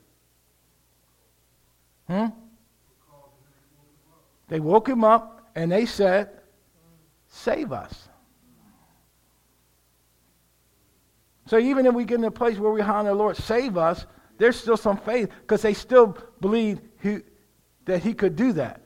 Hmm? 2.08 2.26
They 4.48 4.60
woke 4.60 4.88
him 4.88 5.04
up 5.04 5.50
and 5.54 5.70
they 5.70 5.86
said, 5.86 6.30
Save 7.28 7.72
us. 7.72 8.08
So 11.46 11.58
even 11.58 11.86
if 11.86 11.94
we 11.94 12.04
get 12.04 12.18
in 12.18 12.24
a 12.24 12.30
place 12.30 12.58
where 12.58 12.72
we 12.72 12.80
honor 12.80 13.10
the 13.10 13.14
Lord, 13.14 13.36
save 13.36 13.76
us, 13.76 14.06
there's 14.38 14.56
still 14.58 14.76
some 14.76 14.96
faith 14.96 15.30
because 15.42 15.62
they 15.62 15.74
still 15.74 16.16
believe 16.40 16.80
he, 17.00 17.18
that 17.84 18.02
he 18.02 18.14
could 18.14 18.36
do 18.36 18.52
that. 18.54 18.80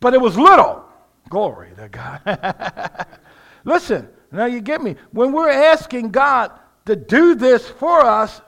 But 0.00 0.14
it 0.14 0.20
was 0.20 0.38
little. 0.38 0.84
Glory 1.28 1.70
to 1.76 1.88
God. 1.88 3.06
Listen, 3.68 4.08
now 4.32 4.46
you 4.46 4.62
get 4.62 4.80
me. 4.80 4.96
When 5.12 5.30
we're 5.30 5.50
asking 5.50 6.10
God 6.10 6.52
to 6.86 6.96
do 6.96 7.34
this 7.34 7.68
for 7.68 8.00
us, 8.00 8.40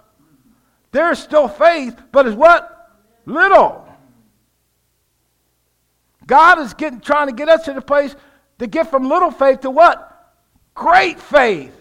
there's 0.92 1.18
still 1.18 1.46
faith, 1.46 1.94
but 2.10 2.26
it's 2.26 2.34
what? 2.34 2.90
Little. 3.26 3.86
God 6.26 6.60
is 6.60 6.72
getting, 6.72 7.00
trying 7.00 7.26
to 7.26 7.34
get 7.34 7.50
us 7.50 7.66
to 7.66 7.74
the 7.74 7.82
place 7.82 8.16
to 8.60 8.66
get 8.66 8.90
from 8.90 9.10
little 9.10 9.30
faith 9.30 9.60
to 9.60 9.70
what? 9.70 10.32
Great 10.74 11.20
faith. 11.20 11.76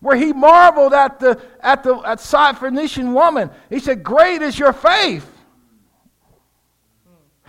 Where 0.00 0.16
he 0.16 0.34
marveled 0.34 0.92
at 0.92 1.20
the 1.20 1.40
at 1.60 1.82
the 1.82 1.94
at 2.00 2.18
Syrophoenician 2.18 3.14
woman. 3.14 3.48
He 3.70 3.78
said, 3.78 4.02
Great 4.02 4.42
is 4.42 4.58
your 4.58 4.74
faith. 4.74 5.26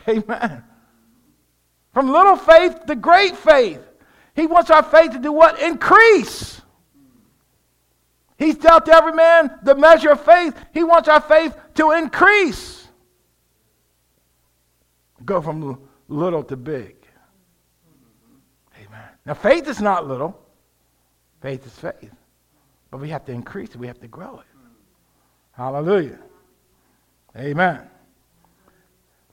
Amen. 0.08 0.64
From 1.94 2.10
little 2.10 2.38
faith 2.38 2.86
to 2.86 2.96
great 2.96 3.36
faith. 3.36 3.82
He 4.36 4.48
wants 4.48 4.72
our 4.72 4.84
faith 4.84 5.12
to 5.12 5.20
do 5.20 5.32
what? 5.32 5.62
Increase. 5.62 6.62
He's 8.38 8.56
dealt 8.56 8.90
every 8.90 9.14
man 9.14 9.60
the 9.64 9.76
measure 9.76 10.12
of 10.12 10.22
faith. 10.22 10.56
He 10.74 10.84
wants 10.84 11.08
our 11.08 11.22
faith 11.22 11.56
to 11.76 11.92
increase. 11.92 12.88
Go 15.24 15.42
from 15.42 15.80
little 16.08 16.44
to 16.44 16.58
big. 16.58 16.96
Amen. 18.76 19.08
Now, 19.26 19.34
faith 19.36 19.68
is 19.68 19.80
not 19.80 20.08
little, 20.08 20.38
faith 21.42 21.66
is 21.66 21.74
faith. 21.74 22.12
But 22.92 23.00
we 23.00 23.10
have 23.10 23.26
to 23.26 23.32
increase 23.32 23.70
it, 23.70 23.78
we 23.78 23.88
have 23.88 24.02
to 24.02 24.08
grow 24.08 24.40
it. 24.40 24.46
Hallelujah. 25.54 26.20
Amen. 27.38 27.88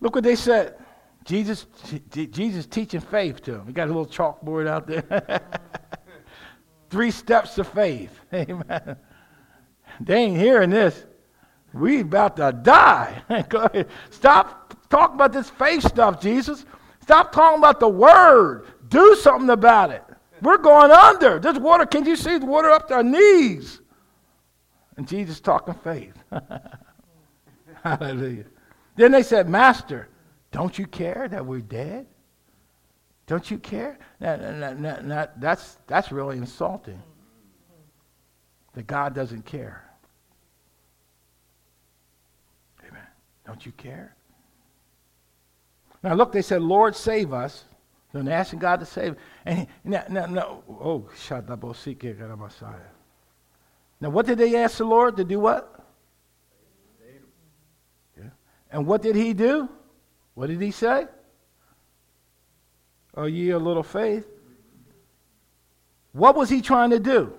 Look 0.01 0.15
what 0.15 0.25
they 0.25 0.37
said. 0.37 0.77
Jesus, 1.25 1.67
Jesus 2.11 2.67
teaching 2.67 3.01
faith 3.01 3.43
to 3.43 3.53
them. 3.53 3.67
We 3.67 3.73
got 3.73 3.85
a 3.85 3.93
little 3.93 4.07
chalkboard 4.07 4.67
out 4.67 4.87
there. 4.87 5.41
Three 6.91 7.11
steps 7.11 7.55
to 7.55 7.65
faith. 7.65 8.19
Amen. 8.33 8.97
They 10.01 10.15
ain't 10.17 10.39
hearing 10.39 10.71
this. 10.71 11.05
We 11.73 12.01
about 12.01 12.37
to 12.37 12.53
die. 12.53 13.23
Stop 14.11 14.89
talking 14.89 15.15
about 15.15 15.33
this 15.33 15.51
faith 15.51 15.87
stuff, 15.87 16.21
Jesus. 16.21 16.65
Stop 17.03 17.33
talking 17.33 17.59
about 17.59 17.81
the 17.81 17.89
word. 17.89 18.67
Do 18.89 19.15
something 19.17 19.51
about 19.51 19.91
it. 19.91 20.03
We're 20.43 20.59
going 20.59 20.91
under. 20.91 21.39
There's 21.39 21.59
water. 21.59 21.87
Can 21.87 22.05
you 22.07 22.17
see 22.17 22.39
the 22.39 22.47
water 22.47 22.71
up 22.71 22.89
to 22.89 22.95
our 22.95 23.03
knees? 23.03 23.81
And 24.97 25.07
Jesus 25.07 25.39
talking 25.39 25.75
faith. 25.75 26.15
Hallelujah. 27.83 28.47
Then 28.97 29.13
they 29.13 29.23
said, 29.23 29.49
Master, 29.49 30.09
don't 30.53 30.79
you 30.79 30.87
care 30.87 31.29
that 31.29 31.45
we're 31.45 31.61
dead? 31.61 32.07
Don't 33.27 33.49
you 33.51 33.59
care? 33.59 33.99
that's, 34.21 35.79
that's 35.87 36.11
really 36.11 36.37
insulting. 36.37 37.01
That 38.75 38.87
God 38.87 39.15
doesn't 39.15 39.45
care. 39.45 39.85
Amen. 42.89 43.07
Don't 43.47 43.65
you 43.65 43.73
care? 43.73 44.17
Now 46.03 46.15
look, 46.15 46.33
they 46.33 46.43
said, 46.43 46.63
Lord, 46.63 46.97
save 46.97 47.33
us. 47.33 47.65
They're 48.13 48.29
asking 48.33 48.59
God 48.59 48.81
to 48.81 48.87
save. 48.87 49.15
And 49.45 49.69
no, 49.85 50.03
no, 50.09 50.27
no. 50.27 50.65
Oh, 50.69 51.09
Messiah. 52.37 52.75
Now, 54.01 54.11
what 54.11 54.27
did 54.27 54.39
they 54.39 54.57
ask 54.57 54.79
the 54.79 54.85
Lord 54.85 55.17
to 55.19 55.25
do? 55.25 55.39
What? 55.39 55.85
Yeah. 58.19 58.31
And 58.73 58.87
what 58.87 59.03
did 59.03 59.15
He 59.15 59.33
do? 59.35 59.69
What 60.35 60.49
did 60.49 60.61
He 60.61 60.71
say? 60.71 61.07
Oh, 63.17 63.27
ye 63.27 63.51
a 63.51 63.59
little 63.59 63.83
faith. 63.83 64.27
What 66.13 66.37
was 66.37 66.49
He 66.49 66.61
trying 66.61 66.91
to 66.91 66.99
do? 66.99 67.33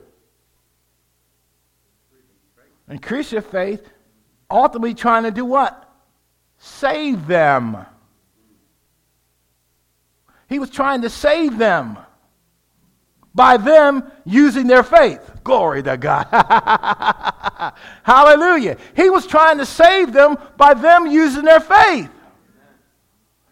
Increase 2.90 3.32
your 3.32 3.42
faith. 3.42 3.90
Ultimately, 4.50 4.94
trying 4.94 5.24
to 5.24 5.32
do 5.32 5.46
what? 5.46 5.90
Save 6.58 7.26
them. 7.26 7.86
He 10.50 10.60
was 10.60 10.70
trying 10.70 11.02
to 11.04 11.10
save 11.10 11.58
them 11.58 11.98
by 13.34 13.56
them 13.56 14.12
using 14.26 14.68
their 14.68 14.84
faith. 14.84 15.22
Glory 15.46 15.82
to 15.84 15.96
God. 15.96 16.28
Hallelujah. 18.04 18.76
He 18.94 19.10
was 19.10 19.26
trying 19.26 19.58
to 19.60 19.66
save 19.66 20.12
them 20.12 20.38
by 20.58 20.74
them 20.74 21.08
using 21.08 21.46
their 21.46 21.62
faith. 21.62 22.10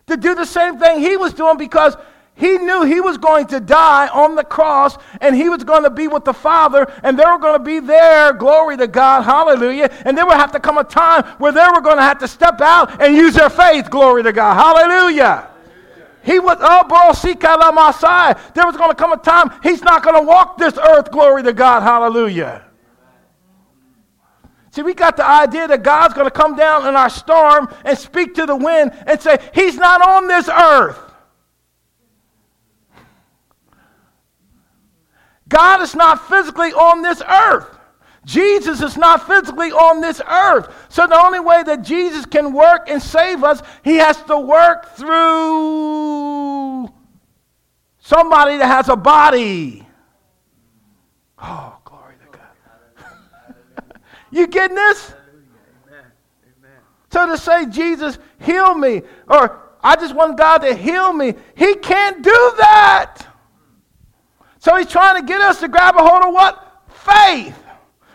To 0.10 0.18
do 0.18 0.34
the 0.34 0.46
same 0.46 0.80
thing 0.80 1.00
he 1.00 1.18
was 1.18 1.34
doing 1.34 1.58
because 1.58 1.96
he 2.34 2.58
knew 2.58 2.84
he 2.84 3.00
was 3.00 3.20
going 3.20 3.46
to 3.48 3.60
die 3.60 4.08
on 4.08 4.36
the 4.36 4.44
cross 4.44 4.98
and 5.22 5.36
he 5.36 5.50
was 5.50 5.64
going 5.64 5.84
to 5.84 5.92
be 5.92 6.08
with 6.08 6.26
the 6.26 6.34
Father 6.34 6.92
and 7.04 7.20
they 7.20 7.26
were 7.26 7.38
going 7.38 7.60
to 7.60 7.64
be 7.64 7.80
there. 7.80 8.34
Glory 8.34 8.76
to 8.78 8.88
God. 8.88 9.22
Hallelujah. 9.22 9.92
And 10.06 10.18
there 10.18 10.26
would 10.26 10.38
have 10.38 10.52
to 10.54 10.60
come 10.60 10.80
a 10.80 10.84
time 10.84 11.26
where 11.38 11.52
they 11.52 11.68
were 11.72 11.82
going 11.82 11.98
to 11.98 12.02
have 12.02 12.18
to 12.20 12.28
step 12.28 12.60
out 12.60 13.00
and 13.00 13.16
use 13.16 13.36
their 13.36 13.52
faith. 13.52 13.92
Glory 13.92 14.24
to 14.24 14.34
God. 14.34 14.56
Hallelujah. 14.56 15.50
He 16.24 16.40
was, 16.40 16.58
oh, 16.60 16.86
bro, 16.88 17.12
sikala 17.12 17.72
masai. 17.72 18.34
There 18.56 18.66
was 18.66 18.78
going 18.78 18.90
to 18.90 18.96
come 18.96 19.14
a 19.14 19.18
time 19.18 19.52
he's 19.62 19.84
not 19.84 20.02
going 20.02 20.16
to 20.16 20.28
walk 20.28 20.58
this 20.58 20.76
earth. 20.78 21.12
Glory 21.12 21.44
to 21.44 21.54
God. 21.54 21.84
Hallelujah. 21.84 22.69
See, 24.72 24.84
we 24.84 24.94
got 24.94 25.18
the 25.18 25.26
idea 25.26 25.68
that 25.68 25.84
God's 25.84 26.14
going 26.14 26.28
to 26.28 26.32
come 26.32 26.56
down 26.56 26.88
in 26.88 26.96
our 26.96 27.10
storm 27.10 27.74
and 27.86 27.98
speak 27.98 28.36
to 28.36 28.46
the 28.46 28.56
wind 28.56 28.92
and 29.08 29.20
say, 29.20 29.38
He's 29.54 29.76
not 29.76 30.08
on 30.08 30.28
this 30.28 30.48
earth. 30.48 31.00
God 35.48 35.82
is 35.82 35.96
not 35.96 36.30
physically 36.30 36.72
on 36.72 37.02
this 37.02 37.24
earth. 37.28 37.78
Jesus 38.24 38.82
is 38.84 38.96
not 38.96 39.26
physically 39.26 39.72
on 39.72 40.02
this 40.02 40.22
earth. 40.22 40.72
So 40.90 41.08
the 41.08 41.20
only 41.20 41.40
way 41.40 41.64
that 41.64 41.82
Jesus 41.82 42.28
can 42.28 42.54
work 42.54 42.88
and 42.88 43.02
save 43.02 43.44
us, 43.44 43.64
he 43.84 43.96
has 43.96 44.22
to 44.24 44.38
work 44.38 44.96
through 44.96 46.88
somebody 47.98 48.58
that 48.58 48.68
has 48.68 48.90
a 48.90 48.96
body. 48.96 49.88
Oh. 51.42 51.79
You 54.32 54.48
getting 54.48 54.76
this? 54.76 55.14
So 57.12 57.28
to 57.28 57.38
say, 57.38 57.66
Jesus, 57.66 58.20
heal 58.40 58.76
me, 58.76 59.02
or 59.28 59.62
I 59.82 59.96
just 59.96 60.14
want 60.16 60.38
God 60.38 60.60
to 60.60 60.76
heal 60.76 61.12
me, 61.12 61.34
he 61.56 61.76
can't 61.76 62.22
do 62.22 62.54
that. 62.60 63.26
So 64.60 64.76
he's 64.76 64.88
trying 64.88 65.20
to 65.22 65.26
get 65.26 65.42
us 65.42 65.60
to 65.62 65.68
grab 65.68 65.96
a 65.96 66.00
hold 66.00 66.24
of 66.24 66.34
what? 66.34 66.84
Faith 66.90 67.58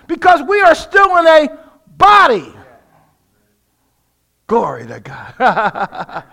because 0.07 0.43
we 0.43 0.61
are 0.61 0.75
still 0.75 1.17
in 1.19 1.27
a 1.27 1.59
body. 1.97 2.53
Glory 4.47 4.87
to 4.87 5.01
God. 5.01 6.25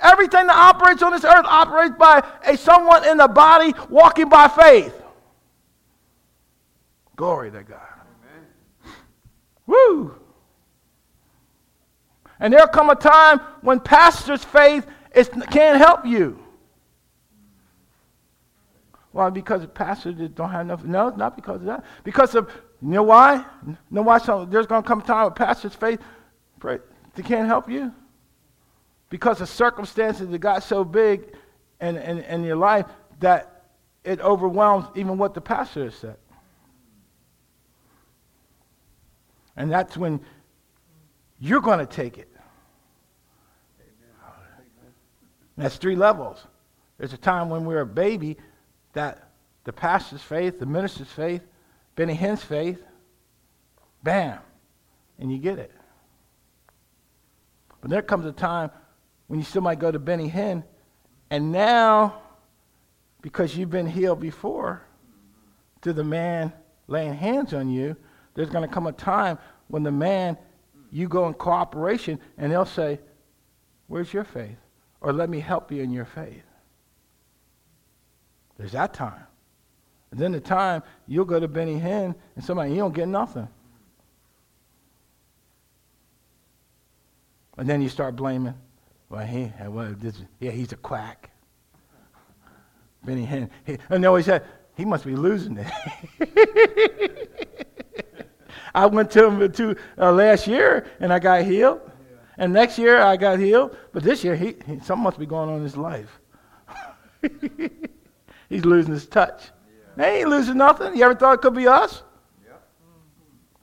Everything 0.00 0.46
that 0.48 0.56
operates 0.56 1.02
on 1.02 1.12
this 1.12 1.24
earth 1.24 1.46
operates 1.46 1.94
by 1.96 2.26
a 2.44 2.56
someone 2.56 3.06
in 3.08 3.16
the 3.16 3.28
body 3.28 3.72
walking 3.88 4.28
by 4.28 4.48
faith. 4.48 5.00
Glory 7.16 7.50
to 7.52 7.62
God. 7.62 7.91
Woo! 9.72 10.14
And 12.38 12.52
there'll 12.52 12.66
come 12.66 12.90
a 12.90 12.94
time 12.94 13.40
when 13.62 13.80
pastor's 13.80 14.44
faith 14.44 14.86
is, 15.14 15.30
can't 15.50 15.78
help 15.78 16.04
you. 16.04 16.38
Why? 19.12 19.30
Because 19.30 19.66
pastors 19.74 20.14
don't 20.34 20.50
have 20.50 20.62
enough. 20.62 20.84
No, 20.84 21.10
not 21.10 21.36
because 21.36 21.60
of 21.60 21.66
that. 21.66 21.84
Because 22.02 22.34
of, 22.34 22.50
you 22.82 22.88
know 22.88 23.02
why? 23.02 23.44
You 23.66 23.76
know 23.90 24.02
why? 24.02 24.18
So 24.18 24.44
there's 24.44 24.66
going 24.66 24.82
to 24.82 24.88
come 24.88 25.00
a 25.00 25.04
time 25.04 25.24
when 25.24 25.34
pastor's 25.34 25.74
faith, 25.74 26.00
pray, 26.58 26.78
they 27.14 27.22
can't 27.22 27.46
help 27.46 27.70
you. 27.70 27.92
Because 29.08 29.38
the 29.38 29.46
circumstances 29.46 30.28
that 30.28 30.38
got 30.38 30.62
so 30.62 30.84
big 30.84 31.34
in, 31.80 31.96
in, 31.96 32.18
in 32.18 32.44
your 32.44 32.56
life 32.56 32.86
that 33.20 33.64
it 34.04 34.20
overwhelms 34.20 34.86
even 34.96 35.16
what 35.16 35.34
the 35.34 35.40
pastor 35.40 35.84
has 35.84 35.94
said. 35.94 36.16
And 39.56 39.70
that's 39.70 39.96
when 39.96 40.20
you're 41.38 41.60
going 41.60 41.78
to 41.78 41.86
take 41.86 42.18
it. 42.18 42.28
That's 45.56 45.76
three 45.76 45.96
levels. 45.96 46.46
There's 46.98 47.12
a 47.12 47.18
time 47.18 47.50
when 47.50 47.64
we're 47.64 47.80
a 47.80 47.86
baby 47.86 48.38
that 48.94 49.30
the 49.64 49.72
pastor's 49.72 50.22
faith, 50.22 50.58
the 50.58 50.66
minister's 50.66 51.10
faith, 51.10 51.42
Benny 51.94 52.14
Hinn's 52.14 52.42
faith, 52.42 52.82
bam, 54.02 54.38
and 55.18 55.30
you 55.30 55.38
get 55.38 55.58
it. 55.58 55.72
But 57.80 57.90
there 57.90 58.02
comes 58.02 58.24
a 58.26 58.32
time 58.32 58.70
when 59.26 59.40
you 59.40 59.44
still 59.44 59.62
might 59.62 59.78
go 59.78 59.90
to 59.90 59.98
Benny 59.98 60.30
Hinn, 60.30 60.64
and 61.30 61.52
now, 61.52 62.22
because 63.20 63.56
you've 63.56 63.70
been 63.70 63.86
healed 63.86 64.20
before, 64.20 64.86
to 65.82 65.92
the 65.92 66.04
man 66.04 66.52
laying 66.86 67.14
hands 67.14 67.52
on 67.52 67.68
you, 67.68 67.96
there's 68.34 68.50
going 68.50 68.66
to 68.66 68.72
come 68.72 68.86
a 68.86 68.92
time 68.92 69.38
when 69.68 69.82
the 69.82 69.92
man, 69.92 70.36
you 70.90 71.08
go 71.08 71.26
in 71.26 71.34
cooperation, 71.34 72.18
and 72.38 72.52
they'll 72.52 72.64
say, 72.64 73.00
Where's 73.88 74.12
your 74.12 74.24
faith? 74.24 74.56
Or 75.00 75.12
let 75.12 75.28
me 75.28 75.40
help 75.40 75.70
you 75.70 75.82
in 75.82 75.90
your 75.90 76.04
faith. 76.04 76.44
There's 78.56 78.72
that 78.72 78.94
time. 78.94 79.26
And 80.10 80.20
then 80.20 80.32
the 80.32 80.40
time 80.40 80.82
you'll 81.06 81.24
go 81.24 81.40
to 81.40 81.48
Benny 81.48 81.78
Hinn 81.78 82.14
and 82.36 82.44
somebody, 82.44 82.70
you 82.70 82.76
don't 82.76 82.94
get 82.94 83.08
nothing. 83.08 83.48
And 87.58 87.68
then 87.68 87.82
you 87.82 87.88
start 87.88 88.16
blaming. 88.16 88.54
Well, 89.08 89.26
he, 89.26 89.52
uh, 89.62 89.70
well, 89.70 89.94
this, 89.98 90.22
yeah, 90.40 90.52
he's 90.52 90.72
a 90.72 90.76
quack. 90.76 91.30
Benny 93.04 93.26
Hinn. 93.26 93.50
He, 93.66 93.78
and 93.90 94.02
they 94.02 94.06
always 94.06 94.26
said, 94.26 94.44
he 94.76 94.84
must 94.84 95.04
be 95.04 95.16
losing 95.16 95.58
it. 95.58 97.30
I 98.74 98.86
went 98.86 99.10
to 99.12 99.26
him 99.26 99.52
to, 99.52 99.76
uh, 99.98 100.12
last 100.12 100.46
year 100.46 100.86
and 101.00 101.12
I 101.12 101.18
got 101.18 101.44
healed. 101.44 101.80
Yeah. 101.84 102.16
And 102.38 102.52
next 102.52 102.78
year 102.78 103.00
I 103.00 103.16
got 103.16 103.38
healed. 103.38 103.76
But 103.92 104.02
this 104.02 104.24
year, 104.24 104.34
he, 104.34 104.54
he, 104.66 104.78
something 104.80 105.02
must 105.02 105.18
be 105.18 105.26
going 105.26 105.48
on 105.48 105.56
in 105.56 105.62
his 105.62 105.76
life. 105.76 106.20
he's 108.48 108.64
losing 108.64 108.92
his 108.92 109.06
touch. 109.06 109.44
Yeah. 109.46 109.84
They 109.96 110.20
ain't 110.20 110.28
losing 110.28 110.56
nothing. 110.56 110.96
You 110.96 111.04
ever 111.04 111.14
thought 111.14 111.34
it 111.34 111.40
could 111.42 111.54
be 111.54 111.68
us? 111.68 112.02
Yeah. 112.44 112.52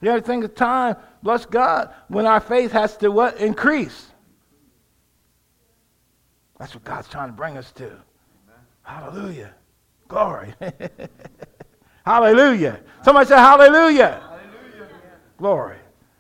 You 0.02 0.12
ever 0.12 0.22
think 0.22 0.44
of 0.44 0.56
time, 0.56 0.96
bless 1.24 1.46
God, 1.46 1.94
when 2.08 2.26
our 2.26 2.40
faith 2.40 2.72
has 2.72 2.96
to 2.98 3.10
what? 3.10 3.38
Increase. 3.38 4.08
That's 6.60 6.76
what 6.76 6.84
God's 6.84 7.08
trying 7.08 7.30
to 7.30 7.34
bring 7.34 7.58
us 7.58 7.72
to. 7.74 7.86
Amen. 7.86 8.02
Hallelujah. 8.84 9.54
Glory. 10.10 10.54
hallelujah. 12.06 12.82
Somebody 13.04 13.28
say 13.28 13.36
hallelujah. 13.36 14.22
hallelujah. 14.22 14.29
Glory. 15.40 15.78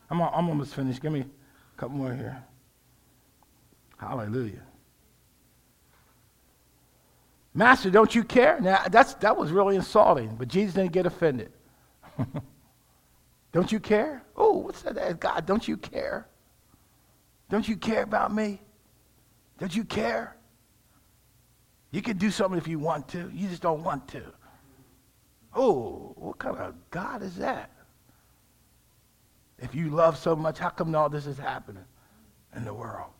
I'm, 0.09 0.21
I'm 0.21 0.47
almost 0.49 0.73
finished. 0.73 1.01
Give 1.01 1.11
me 1.11 1.19
a 1.19 1.79
couple 1.79 1.97
more 1.97 2.13
here. 2.13 2.41
Hallelujah. 3.97 4.63
Master, 7.53 7.89
don't 7.89 8.15
you 8.15 8.23
care? 8.23 8.61
Now, 8.61 8.83
that's, 8.89 9.15
that 9.15 9.35
was 9.35 9.51
really 9.51 9.75
insulting, 9.75 10.35
but 10.37 10.47
Jesus 10.47 10.73
didn't 10.75 10.93
get 10.93 11.05
offended. 11.05 11.51
don't 13.51 13.69
you 13.69 13.81
care? 13.81 14.23
Oh, 14.37 14.53
what's 14.59 14.83
that? 14.83 15.19
God, 15.19 15.45
don't 15.45 15.67
you 15.67 15.75
care? 15.75 16.29
Don't 17.49 17.67
you 17.67 17.75
care 17.75 18.03
about 18.03 18.33
me? 18.33 18.61
Don't 19.57 19.75
you 19.75 19.83
care? 19.83 20.37
You 21.91 22.01
can 22.01 22.17
do 22.17 22.31
something 22.31 22.57
if 22.57 22.69
you 22.69 22.79
want 22.79 23.09
to. 23.09 23.29
You 23.33 23.49
just 23.49 23.61
don't 23.61 23.83
want 23.83 24.07
to. 24.09 24.23
Oh, 25.53 26.13
what 26.15 26.37
kind 26.37 26.55
of 26.55 26.75
God 26.89 27.21
is 27.21 27.35
that? 27.35 27.71
If 29.61 29.75
you 29.75 29.89
love 29.89 30.17
so 30.17 30.35
much, 30.35 30.57
how 30.57 30.69
come 30.69 30.95
all 30.95 31.09
this 31.09 31.25
is 31.25 31.37
happening 31.37 31.83
in 32.55 32.63
the 32.63 32.73
world? 32.73 33.11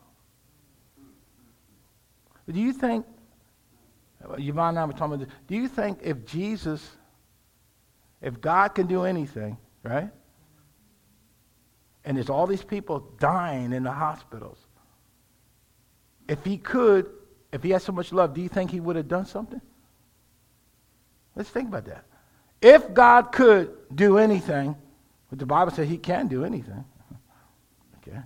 Do 2.49 2.59
you 2.59 2.73
think, 2.73 3.05
Yvonne 4.23 4.69
and 4.69 4.79
I 4.79 4.85
were 4.85 4.93
talking 4.93 5.13
about 5.15 5.19
this, 5.27 5.35
do 5.47 5.55
you 5.55 5.67
think 5.67 5.99
if 6.01 6.25
Jesus, 6.25 6.89
if 8.21 8.41
God 8.41 8.69
can 8.69 8.87
do 8.87 9.03
anything, 9.03 9.57
right? 9.83 10.09
And 12.05 12.17
there's 12.17 12.29
all 12.29 12.47
these 12.47 12.63
people 12.63 13.11
dying 13.19 13.71
in 13.71 13.83
the 13.83 13.91
hospitals. 13.91 14.57
If 16.27 16.43
he 16.43 16.57
could, 16.57 17.09
if 17.51 17.61
he 17.61 17.71
had 17.71 17.81
so 17.81 17.91
much 17.91 18.11
love, 18.13 18.33
do 18.33 18.41
you 18.41 18.49
think 18.49 18.71
he 18.71 18.79
would 18.79 18.95
have 18.95 19.07
done 19.07 19.25
something? 19.25 19.61
Let's 21.35 21.49
think 21.49 21.67
about 21.67 21.85
that. 21.85 22.05
If 22.61 22.93
God 22.93 23.31
could 23.31 23.75
do 23.93 24.17
anything, 24.17 24.75
but 25.29 25.39
the 25.39 25.45
Bible 25.45 25.71
says 25.71 25.87
he 25.87 25.97
can 25.97 26.27
do 26.27 26.43
anything. 26.43 26.83
Okay. 27.97 28.19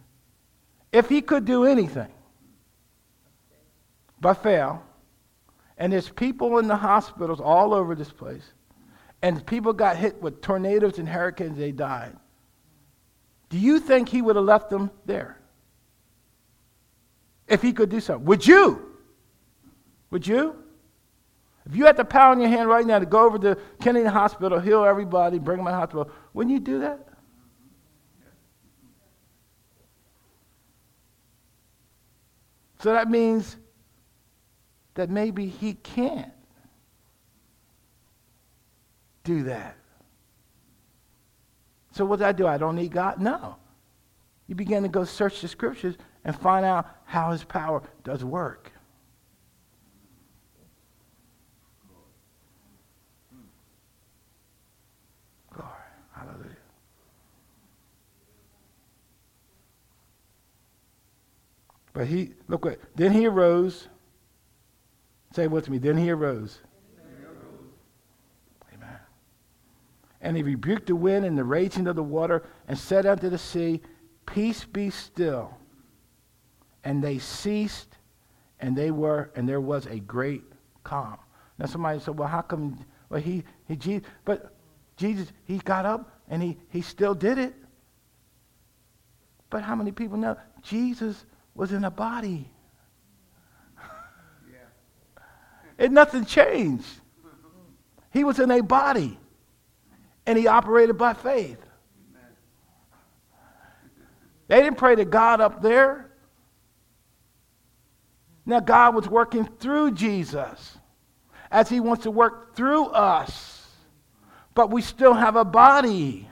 If 0.92 1.10
he 1.10 1.22
could 1.22 1.46
do 1.46 1.66
anything 1.66 2.12
but 4.20 4.36
fail, 4.36 4.84
and 5.78 5.92
there's 5.92 6.10
people 6.10 6.60
in 6.60 6.68
the 6.68 6.78
hospitals 6.78 7.42
all 7.42 7.74
over 7.74 7.96
this 7.96 8.12
place, 8.12 8.54
and 9.22 9.46
people 9.46 9.74
got 9.74 9.98
hit 9.98 10.22
with 10.22 10.42
tornadoes 10.42 11.00
and 11.00 11.10
hurricanes, 11.10 11.58
they 11.58 11.72
died. 11.72 12.16
Do 13.50 13.58
you 13.58 13.80
think 13.80 14.10
he 14.10 14.22
would 14.22 14.36
have 14.36 14.46
left 14.46 14.70
them 14.70 14.92
there? 15.06 15.40
If 17.48 17.62
he 17.62 17.74
could 17.74 17.90
do 17.90 18.00
something. 18.00 18.26
Would 18.26 18.48
you? 18.48 18.94
Would 20.12 20.26
you? 20.26 20.63
If 21.66 21.76
you 21.76 21.86
had 21.86 21.96
the 21.96 22.06
power 22.06 22.34
in 22.34 22.40
your 22.40 22.50
hand 22.50 22.68
right 22.68 22.86
now 22.86 23.00
to 23.00 23.06
go 23.06 23.26
over 23.26 23.40
to 23.40 23.58
Kennedy 23.80 24.06
Hospital, 24.06 24.60
heal 24.60 24.84
everybody, 24.84 25.40
bring 25.40 25.58
them 25.58 25.66
to 25.68 25.72
the 25.72 25.78
hospital, 25.78 26.12
wouldn't 26.34 26.54
you 26.54 26.60
do 26.60 26.80
that? 26.80 27.08
So 32.80 32.92
that 32.92 33.10
means 33.10 33.56
that 34.96 35.10
maybe 35.10 35.48
he 35.48 35.74
can't 35.76 36.34
do 39.24 39.44
that. 39.44 39.78
So 41.94 42.04
what 42.04 42.20
do 42.20 42.26
I 42.26 42.32
do? 42.32 42.46
I 42.46 42.58
don't 42.58 42.76
need 42.76 42.92
God? 42.92 43.22
No. 43.22 43.56
You 44.48 44.56
begin 44.56 44.84
to 44.84 44.90
go 44.90 45.06
search 45.06 45.42
the 45.42 45.48
scriptures 45.48 45.96
and 46.26 46.36
find 46.36 46.66
out 46.66 46.88
how 47.06 47.32
his 47.32 47.44
power 47.44 47.84
does 48.04 48.24
work. 48.24 48.72
Glory. 55.54 55.70
Hallelujah. 56.12 56.58
But 61.94 62.08
he, 62.08 62.34
look 62.48 62.66
what, 62.66 62.80
then 62.96 63.12
he 63.12 63.28
arose. 63.28 63.88
Say 65.34 65.48
with 65.48 65.70
me, 65.70 65.78
then 65.78 65.98
he 65.98 66.12
arose. 66.12 66.60
Amen. 68.74 68.98
And 70.22 70.36
he 70.36 70.44
rebuked 70.44 70.88
the 70.88 70.96
wind 70.96 71.26
and 71.26 71.38
the 71.38 71.44
raging 71.44 71.88
of 71.88 71.96
the 71.96 72.04
water 72.04 72.44
and 72.68 72.78
said 72.78 73.06
unto 73.06 73.30
the 73.30 73.38
sea, 73.38 73.82
Peace 74.26 74.66
be 74.66 74.90
still. 74.90 75.56
And 76.84 77.04
they 77.04 77.20
ceased, 77.20 77.98
and 78.60 78.76
they 78.76 78.92
were, 78.92 79.32
and 79.36 79.48
there 79.48 79.62
was 79.62 79.86
a 79.86 80.00
great 80.00 80.44
calm. 80.84 81.18
Now 81.58 81.66
somebody 81.66 82.00
said, 82.00 82.18
Well, 82.18 82.28
how 82.28 82.42
come 82.42 82.86
well 83.10 83.22
he 83.22 83.44
he 83.68 83.76
Jesus 83.76 84.08
but 84.26 84.56
Jesus 84.98 85.32
he 85.46 85.60
got 85.60 85.86
up 85.86 86.20
and 86.28 86.42
he, 86.42 86.58
he 86.70 86.82
still 86.82 87.14
did 87.14 87.38
it. 87.38 87.54
But 89.50 89.64
how 89.64 89.76
many 89.76 89.92
people 89.92 90.18
know 90.18 90.36
Jesus 90.62 91.26
was 91.56 91.72
in 91.72 91.84
a 91.84 91.92
body? 91.92 92.50
and 95.78 95.94
nothing 95.94 96.26
changed. 96.26 96.86
He 98.12 98.24
was 98.24 98.40
in 98.40 98.52
a 98.52 98.62
body. 98.62 99.20
And 100.26 100.38
he 100.38 100.48
operated 100.48 100.98
by 100.98 101.14
faith. 101.14 101.58
They 104.48 104.62
didn't 104.62 104.78
pray 104.78 104.96
to 104.96 105.06
God 105.06 105.42
up 105.42 105.62
there. 105.62 106.12
Now, 108.46 108.60
God 108.60 108.96
was 108.96 109.08
working 109.08 109.46
through 109.46 109.92
Jesus 109.92 110.78
as 111.50 111.70
he 111.70 111.80
wants 111.80 112.04
to 112.04 112.12
work 112.12 112.56
through 112.56 112.86
us. 112.88 113.68
But 114.54 114.70
we 114.70 114.82
still 114.82 115.14
have 115.14 115.36
a 115.36 115.46
body. 115.46 116.28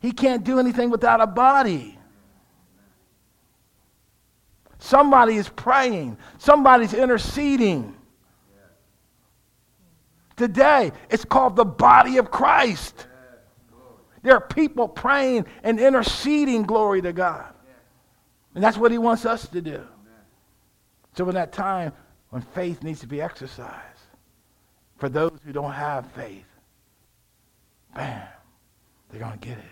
He 0.00 0.12
can't 0.12 0.44
do 0.44 0.58
anything 0.58 0.90
without 0.90 1.20
a 1.20 1.26
body. 1.26 1.98
Somebody 4.84 5.36
is 5.36 5.48
praying, 5.48 6.18
somebody's 6.36 6.92
interceding. 6.92 7.96
Today, 10.36 10.92
it's 11.08 11.24
called 11.24 11.56
the 11.56 11.64
body 11.64 12.18
of 12.18 12.30
Christ. 12.30 13.06
There 14.20 14.34
are 14.34 14.42
people 14.42 14.86
praying 14.86 15.46
and 15.62 15.80
interceding, 15.80 16.64
glory 16.64 17.00
to 17.00 17.14
God. 17.14 17.54
And 18.54 18.62
that's 18.62 18.76
what 18.76 18.92
he 18.92 18.98
wants 18.98 19.24
us 19.24 19.48
to 19.48 19.62
do. 19.62 19.82
So, 21.16 21.26
in 21.30 21.34
that 21.34 21.52
time 21.52 21.94
when 22.28 22.42
faith 22.42 22.82
needs 22.82 23.00
to 23.00 23.06
be 23.06 23.22
exercised, 23.22 23.72
for 24.98 25.08
those 25.08 25.38
who 25.46 25.52
don't 25.54 25.72
have 25.72 26.12
faith, 26.12 26.44
bam, 27.96 28.28
they're 29.08 29.20
going 29.20 29.32
to 29.32 29.48
get 29.48 29.56
it. 29.56 29.64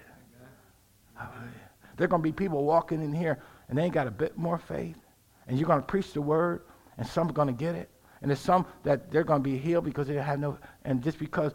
Hallelujah. 1.15 1.53
There 1.99 2.07
are 2.07 2.09
going 2.09 2.23
to 2.23 2.27
be 2.27 2.33
people 2.33 2.65
walking 2.65 3.03
in 3.03 3.13
here 3.13 3.43
and 3.69 3.77
they 3.77 3.83
ain't 3.83 3.95
got 3.95 4.07
a 4.07 4.11
bit 4.11 4.39
more 4.39 4.57
faith. 4.57 5.02
And 5.47 5.59
you're 5.59 5.67
going 5.67 5.81
to 5.81 5.87
preach 5.87 6.13
the 6.13 6.23
word, 6.23 6.63
and 6.99 7.07
some 7.07 7.29
are 7.29 7.33
going 7.33 7.49
to 7.49 7.55
get 7.55 7.75
it. 7.75 7.91
And 8.21 8.31
there's 8.31 8.41
some 8.41 8.67
that 8.85 9.11
they're 9.11 9.25
going 9.25 9.43
to 9.43 9.49
be 9.49 9.59
healed 9.59 9.85
because 9.85 10.07
they 10.07 10.15
have 10.15 10.39
no, 10.39 10.59
and 10.85 11.03
just 11.03 11.19
because, 11.19 11.53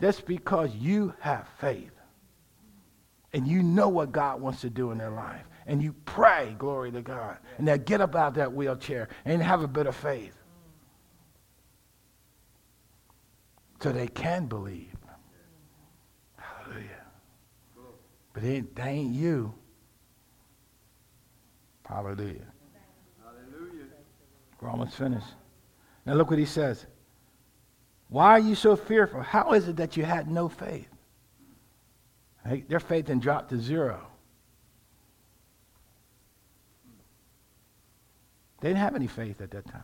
just 0.00 0.26
because 0.26 0.74
you 0.74 1.14
have 1.20 1.48
faith 1.58 1.92
and 3.32 3.46
you 3.46 3.62
know 3.62 3.88
what 3.88 4.12
God 4.12 4.40
wants 4.40 4.60
to 4.62 4.70
do 4.70 4.90
in 4.90 4.98
their 4.98 5.10
life, 5.10 5.44
and 5.66 5.82
you 5.82 5.94
pray, 6.04 6.54
glory 6.58 6.90
to 6.92 7.00
God, 7.00 7.38
and 7.58 7.66
they 7.66 7.78
get 7.78 8.00
up 8.00 8.14
out 8.14 8.28
of 8.28 8.34
that 8.34 8.52
wheelchair 8.52 9.08
and 9.24 9.42
have 9.42 9.62
a 9.62 9.68
bit 9.68 9.86
of 9.86 9.94
faith. 9.94 10.36
So 13.80 13.92
they 13.92 14.08
can 14.08 14.46
believe. 14.46 14.94
Hallelujah. 16.36 17.06
But 18.34 18.42
it, 18.44 18.76
they 18.76 18.82
ain't 18.82 19.14
you. 19.14 19.54
Hallelujah. 21.88 22.46
We're 24.60 24.70
almost 24.70 24.94
finished. 24.94 25.26
Now 26.06 26.14
look 26.14 26.30
what 26.30 26.38
he 26.38 26.46
says. 26.46 26.86
Why 28.08 28.30
are 28.30 28.40
you 28.40 28.54
so 28.54 28.76
fearful? 28.76 29.22
How 29.22 29.52
is 29.52 29.68
it 29.68 29.76
that 29.76 29.96
you 29.96 30.04
had 30.04 30.30
no 30.30 30.48
faith? 30.48 30.88
Their 32.68 32.80
faith 32.80 33.06
then 33.06 33.20
dropped 33.20 33.50
to 33.50 33.58
zero. 33.58 34.06
They 38.60 38.68
didn't 38.68 38.80
have 38.80 38.94
any 38.94 39.06
faith 39.06 39.40
at 39.40 39.50
that 39.52 39.66
time. 39.66 39.82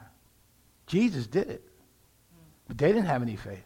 Jesus 0.86 1.26
did 1.26 1.48
it, 1.48 1.62
but 2.68 2.78
they 2.78 2.88
didn't 2.88 3.06
have 3.06 3.22
any 3.22 3.36
faith. 3.36 3.64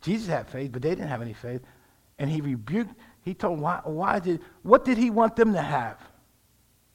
Jesus 0.00 0.28
had 0.28 0.48
faith, 0.48 0.72
but 0.72 0.82
they 0.82 0.90
didn't 0.90 1.08
have 1.08 1.22
any 1.22 1.34
faith. 1.34 1.60
And 2.18 2.30
he 2.30 2.40
rebuked, 2.40 2.94
he 3.22 3.34
told 3.34 3.58
them, 3.58 3.62
why, 3.62 3.80
why 3.84 4.18
did, 4.18 4.40
what 4.62 4.84
did 4.84 4.98
he 4.98 5.10
want 5.10 5.36
them 5.36 5.52
to 5.52 5.62
have? 5.62 5.98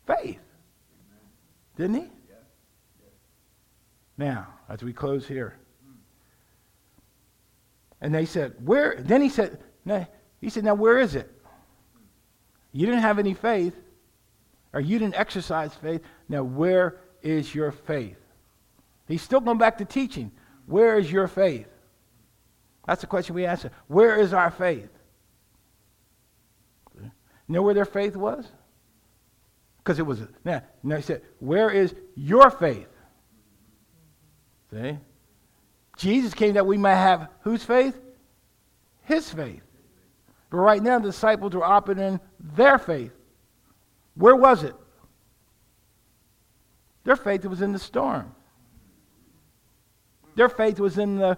Faith. 0.06 0.39
Didn't 1.77 1.95
he? 1.95 2.10
Now, 4.18 4.48
as 4.70 4.84
we 4.84 4.94
close 4.94 5.28
here. 5.28 5.58
And 8.02 8.14
they 8.14 8.26
said, 8.26 8.56
where, 8.64 8.96
then 9.00 9.22
he 9.22 9.30
said, 9.30 9.60
he 10.42 10.50
said, 10.50 10.64
now 10.64 10.76
where 10.76 11.00
is 11.00 11.16
it? 11.16 11.32
You 12.72 12.86
didn't 12.86 13.02
have 13.02 13.20
any 13.20 13.34
faith, 13.34 13.76
or 14.74 14.82
you 14.82 15.00
didn't 15.00 15.16
exercise 15.16 15.74
faith. 15.74 16.02
Now 16.28 16.44
where 16.44 16.98
is 17.22 17.56
your 17.56 17.72
faith? 17.72 18.18
He's 19.08 19.22
still 19.22 19.40
going 19.40 19.58
back 19.58 19.78
to 19.78 19.86
teaching. 19.86 20.32
Where 20.66 20.98
is 20.98 21.12
your 21.12 21.28
faith? 21.28 21.68
That's 22.86 23.02
the 23.02 23.08
question 23.08 23.36
we 23.36 23.46
answer. 23.46 23.72
Where 23.88 24.20
is 24.20 24.34
our 24.34 24.52
faith? 24.52 24.90
You 27.02 27.12
know 27.48 27.62
where 27.62 27.74
their 27.74 27.86
faith 27.86 28.16
was? 28.16 28.46
Because 29.78 30.00
it 30.00 30.06
was, 30.06 30.20
now, 30.44 30.64
now 30.84 30.96
he 30.96 31.02
said, 31.02 31.22
where 31.40 31.70
is 31.70 31.94
your 32.16 32.50
faith? 32.50 32.88
See? 34.76 34.97
Jesus 35.95 36.34
came 36.34 36.56
that 36.56 36.65
we 36.65 36.77
might 36.77 36.95
have 36.95 37.30
whose 37.41 37.64
faith? 37.64 37.97
His 39.03 39.31
faith. 39.31 39.61
But 40.49 40.57
right 40.57 40.84
now, 40.84 40.99
the 40.99 41.10
disciples 41.10 41.53
were 41.53 41.64
operating 41.64 42.03
in 42.03 42.19
their 42.39 42.77
faith. 42.77 43.14
Where 44.15 44.35
was 44.35 44.64
it? 44.64 44.76
Their 47.06 47.15
faith 47.15 47.45
was 47.45 47.61
in 47.61 47.72
the 47.72 47.80
storm. 47.80 48.35
Their 50.35 50.49
faith 50.49 50.80
was 50.80 50.97
in 50.97 51.18
the, 51.18 51.38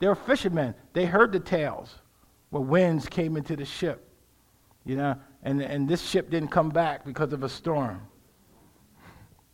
they 0.00 0.08
were 0.08 0.16
fishermen. 0.16 0.74
They 0.92 1.04
heard 1.04 1.30
the 1.30 1.40
tales 1.40 1.94
where 2.50 2.62
winds 2.62 3.06
came 3.06 3.36
into 3.36 3.54
the 3.54 3.64
ship, 3.64 4.08
you 4.84 4.96
know, 4.96 5.16
and, 5.44 5.62
and 5.62 5.88
this 5.88 6.02
ship 6.02 6.30
didn't 6.30 6.50
come 6.50 6.70
back 6.70 7.04
because 7.04 7.32
of 7.32 7.44
a 7.44 7.48
storm. 7.48 8.02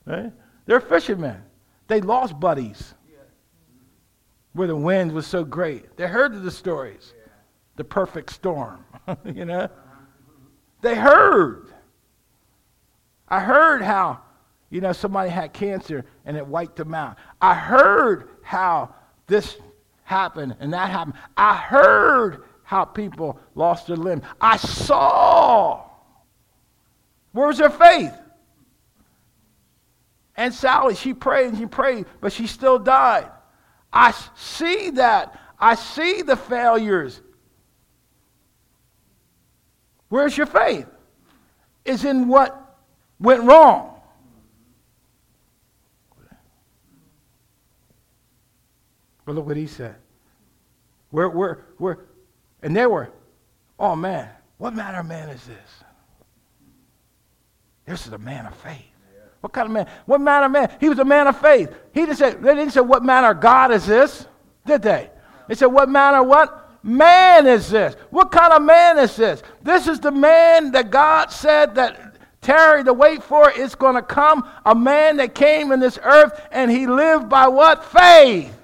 Right? 0.06 0.32
They're 0.64 0.80
fishermen. 0.80 1.42
They 1.90 2.00
lost 2.00 2.38
buddies 2.38 2.94
where 4.52 4.68
the 4.68 4.76
wind 4.76 5.10
was 5.10 5.26
so 5.26 5.42
great. 5.42 5.96
They 5.96 6.06
heard 6.06 6.40
the 6.40 6.50
stories, 6.52 7.14
the 7.74 7.82
perfect 7.82 8.30
storm, 8.30 8.84
you 9.24 9.44
know. 9.44 9.68
They 10.82 10.94
heard. 10.94 11.66
I 13.26 13.40
heard 13.40 13.82
how, 13.82 14.20
you 14.70 14.80
know, 14.80 14.92
somebody 14.92 15.30
had 15.30 15.52
cancer 15.52 16.04
and 16.24 16.36
it 16.36 16.46
wiped 16.46 16.76
them 16.76 16.94
out. 16.94 17.18
I 17.42 17.54
heard 17.54 18.28
how 18.42 18.94
this 19.26 19.56
happened 20.04 20.54
and 20.60 20.72
that 20.72 20.90
happened. 20.90 21.16
I 21.36 21.56
heard 21.56 22.44
how 22.62 22.84
people 22.84 23.36
lost 23.56 23.88
their 23.88 23.96
limb. 23.96 24.22
I 24.40 24.58
saw. 24.58 25.88
Where 27.32 27.48
was 27.48 27.58
their 27.58 27.68
faith? 27.68 28.14
And 30.40 30.54
Sally, 30.54 30.94
she 30.94 31.12
prayed 31.12 31.48
and 31.48 31.58
she 31.58 31.66
prayed, 31.66 32.06
but 32.22 32.32
she 32.32 32.46
still 32.46 32.78
died. 32.78 33.28
I 33.92 34.14
see 34.34 34.88
that. 34.92 35.38
I 35.58 35.74
see 35.74 36.22
the 36.22 36.34
failures. 36.34 37.20
Where's 40.08 40.34
your 40.34 40.46
faith? 40.46 40.86
Is 41.84 42.06
in 42.06 42.26
what 42.26 42.58
went 43.18 43.42
wrong. 43.42 44.00
But 49.26 49.34
look 49.34 49.44
what 49.44 49.58
he 49.58 49.66
said. 49.66 49.96
Where, 51.10 51.28
where, 51.28 51.66
where, 51.76 51.98
and 52.62 52.74
they 52.74 52.86
were, 52.86 53.12
oh 53.78 53.94
man, 53.94 54.30
what 54.56 54.72
manner 54.72 55.00
of 55.00 55.06
man 55.06 55.28
is 55.28 55.44
this? 55.44 55.84
This 57.84 58.06
is 58.06 58.14
a 58.14 58.18
man 58.18 58.46
of 58.46 58.54
faith. 58.54 58.89
What 59.40 59.52
kind 59.52 59.66
of 59.66 59.72
man? 59.72 59.86
What 60.06 60.20
manner 60.20 60.46
of 60.46 60.52
man? 60.52 60.70
He 60.80 60.88
was 60.88 60.98
a 60.98 61.04
man 61.04 61.26
of 61.26 61.38
faith. 61.40 61.72
He 61.92 62.00
didn't 62.00 62.16
say, 62.16 62.34
they 62.34 62.54
didn't 62.54 62.72
say, 62.72 62.80
what 62.80 63.02
manner 63.02 63.30
of 63.30 63.40
God 63.40 63.72
is 63.72 63.86
this? 63.86 64.26
Did 64.66 64.82
they? 64.82 65.10
They 65.48 65.54
said, 65.54 65.66
what 65.66 65.88
manner 65.88 66.22
what? 66.22 66.82
Man 66.82 67.46
is 67.46 67.68
this? 67.70 67.94
What 68.10 68.30
kind 68.32 68.52
of 68.52 68.62
man 68.62 68.98
is 68.98 69.16
this? 69.16 69.42
This 69.62 69.86
is 69.86 70.00
the 70.00 70.10
man 70.10 70.72
that 70.72 70.90
God 70.90 71.30
said 71.30 71.74
that 71.74 72.16
Terry 72.40 72.84
to 72.84 72.92
wait 72.94 73.22
for 73.22 73.50
is 73.50 73.74
going 73.74 73.96
to 73.96 74.02
come. 74.02 74.48
A 74.64 74.74
man 74.74 75.18
that 75.18 75.34
came 75.34 75.72
in 75.72 75.80
this 75.80 75.98
earth 76.02 76.48
and 76.50 76.70
he 76.70 76.86
lived 76.86 77.28
by 77.28 77.48
what? 77.48 77.84
Faith. 77.84 78.56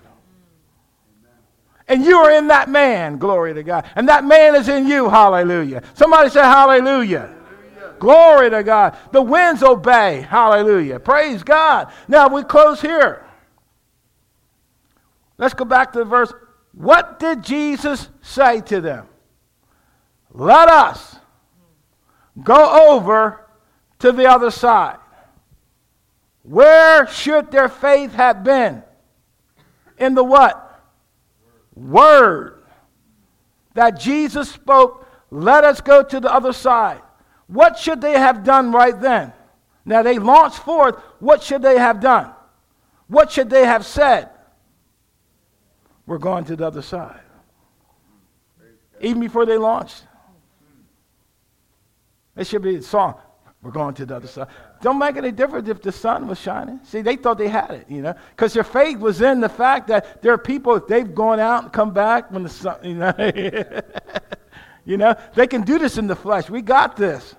And 1.89 2.05
you 2.05 2.17
are 2.17 2.33
in 2.33 2.49
that 2.49 2.69
man, 2.69 3.19
glory 3.19 3.55
to 3.55 3.63
God. 3.63 3.85
And 3.95 4.09
that 4.09 4.25
man 4.25 4.55
is 4.57 4.69
in 4.69 4.89
you, 4.89 5.09
hallelujah. 5.09 5.83
Somebody 5.95 6.31
say 6.31 6.41
hallelujah. 6.41 7.36
Glory 7.99 8.51
to 8.51 8.63
God. 8.63 8.97
The 9.13 9.23
winds 9.23 9.63
obey. 9.63 10.21
Hallelujah. 10.21 10.99
Praise 11.01 11.43
God. 11.43 11.93
Now 12.09 12.29
we 12.29 12.43
close 12.45 12.81
here. 12.81 13.25
Let's 15.39 15.55
go 15.55 15.65
back 15.65 15.93
to 15.93 16.01
the 16.01 16.05
verse. 16.05 16.33
What 16.73 17.19
did 17.19 17.43
Jesus 17.43 18.09
say 18.23 18.61
to 18.63 18.81
them? 18.81 19.07
Let 20.33 20.69
us 20.69 21.17
go 22.43 22.91
over 22.91 23.47
to 24.01 24.13
the 24.13 24.27
other 24.27 24.51
side. 24.51 24.99
Where 26.43 27.07
should 27.07 27.51
their 27.51 27.69
faith 27.69 28.13
have 28.13 28.45
been? 28.45 28.83
In 29.99 30.15
the 30.15 30.25
what? 30.25 30.63
Word 31.75 32.63
that 33.75 33.99
Jesus 33.99 34.51
spoke. 34.51 35.07
Let 35.31 35.65
us 35.65 35.81
go 35.81 36.03
to 36.03 36.21
the 36.21 36.33
other 36.33 36.53
side. 36.53 37.03
What 37.47 37.79
should 37.79 38.01
they 38.01 38.19
have 38.19 38.45
done 38.45 38.73
right 38.73 38.99
then? 38.99 39.33
Now 39.85 40.03
they 40.03 40.19
launched 40.19 40.59
forth. 40.59 40.97
What 41.21 41.43
should 41.43 41.63
they 41.63 41.79
have 41.79 42.01
done? 42.01 42.31
What 43.09 43.31
should 43.31 43.51
they 43.51 43.65
have 43.65 43.87
said? 43.87 44.31
We're 46.07 46.19
going 46.19 46.45
to 46.45 46.57
the 46.57 46.67
other 46.67 46.83
side. 46.83 47.21
Even 49.01 49.21
before 49.21 49.47
they 49.47 49.59
launched. 49.59 50.03
It 52.37 52.47
should 52.47 52.63
be 52.63 52.77
a 52.77 52.83
song. 52.83 53.15
We're 53.63 53.71
going 53.71 53.95
to 53.95 54.07
the 54.07 54.17
other 54.17 54.29
side. 54.29 54.49
Don't 54.81 54.99
make 54.99 55.17
any 55.17 55.33
difference 55.33 55.69
if 55.69 55.83
the 55.83 55.91
sun 55.91 56.29
was 56.29 56.39
shining. 56.39 56.81
See, 56.85 57.01
they 57.01 57.17
thought 57.17 57.39
they 57.39 57.49
had 57.49 57.71
it, 57.71 57.87
you 57.89 58.03
know, 58.03 58.15
because 58.31 58.53
their 58.53 58.65
faith 58.65 58.99
was 58.99 59.23
in 59.23 59.41
the 59.41 59.49
fact 59.49 59.89
that 59.89 60.23
there 60.23 60.33
are 60.33 60.39
people, 60.39 60.79
they've 60.79 61.15
gone 61.15 61.41
out 61.41 61.65
and 61.65 61.73
come 61.73 61.93
back 61.93 62.31
when 62.31 62.43
the 62.43 62.49
sun, 62.49 62.79
you 62.85 62.95
know. 62.95 63.13
You 64.87 64.97
know, 64.97 65.17
they 65.35 65.49
can 65.49 65.63
do 65.63 65.79
this 65.79 65.99
in 65.99 66.07
the 66.07 66.15
flesh. 66.17 66.49
We 66.49 66.63
got 66.63 66.97
this. 66.97 67.35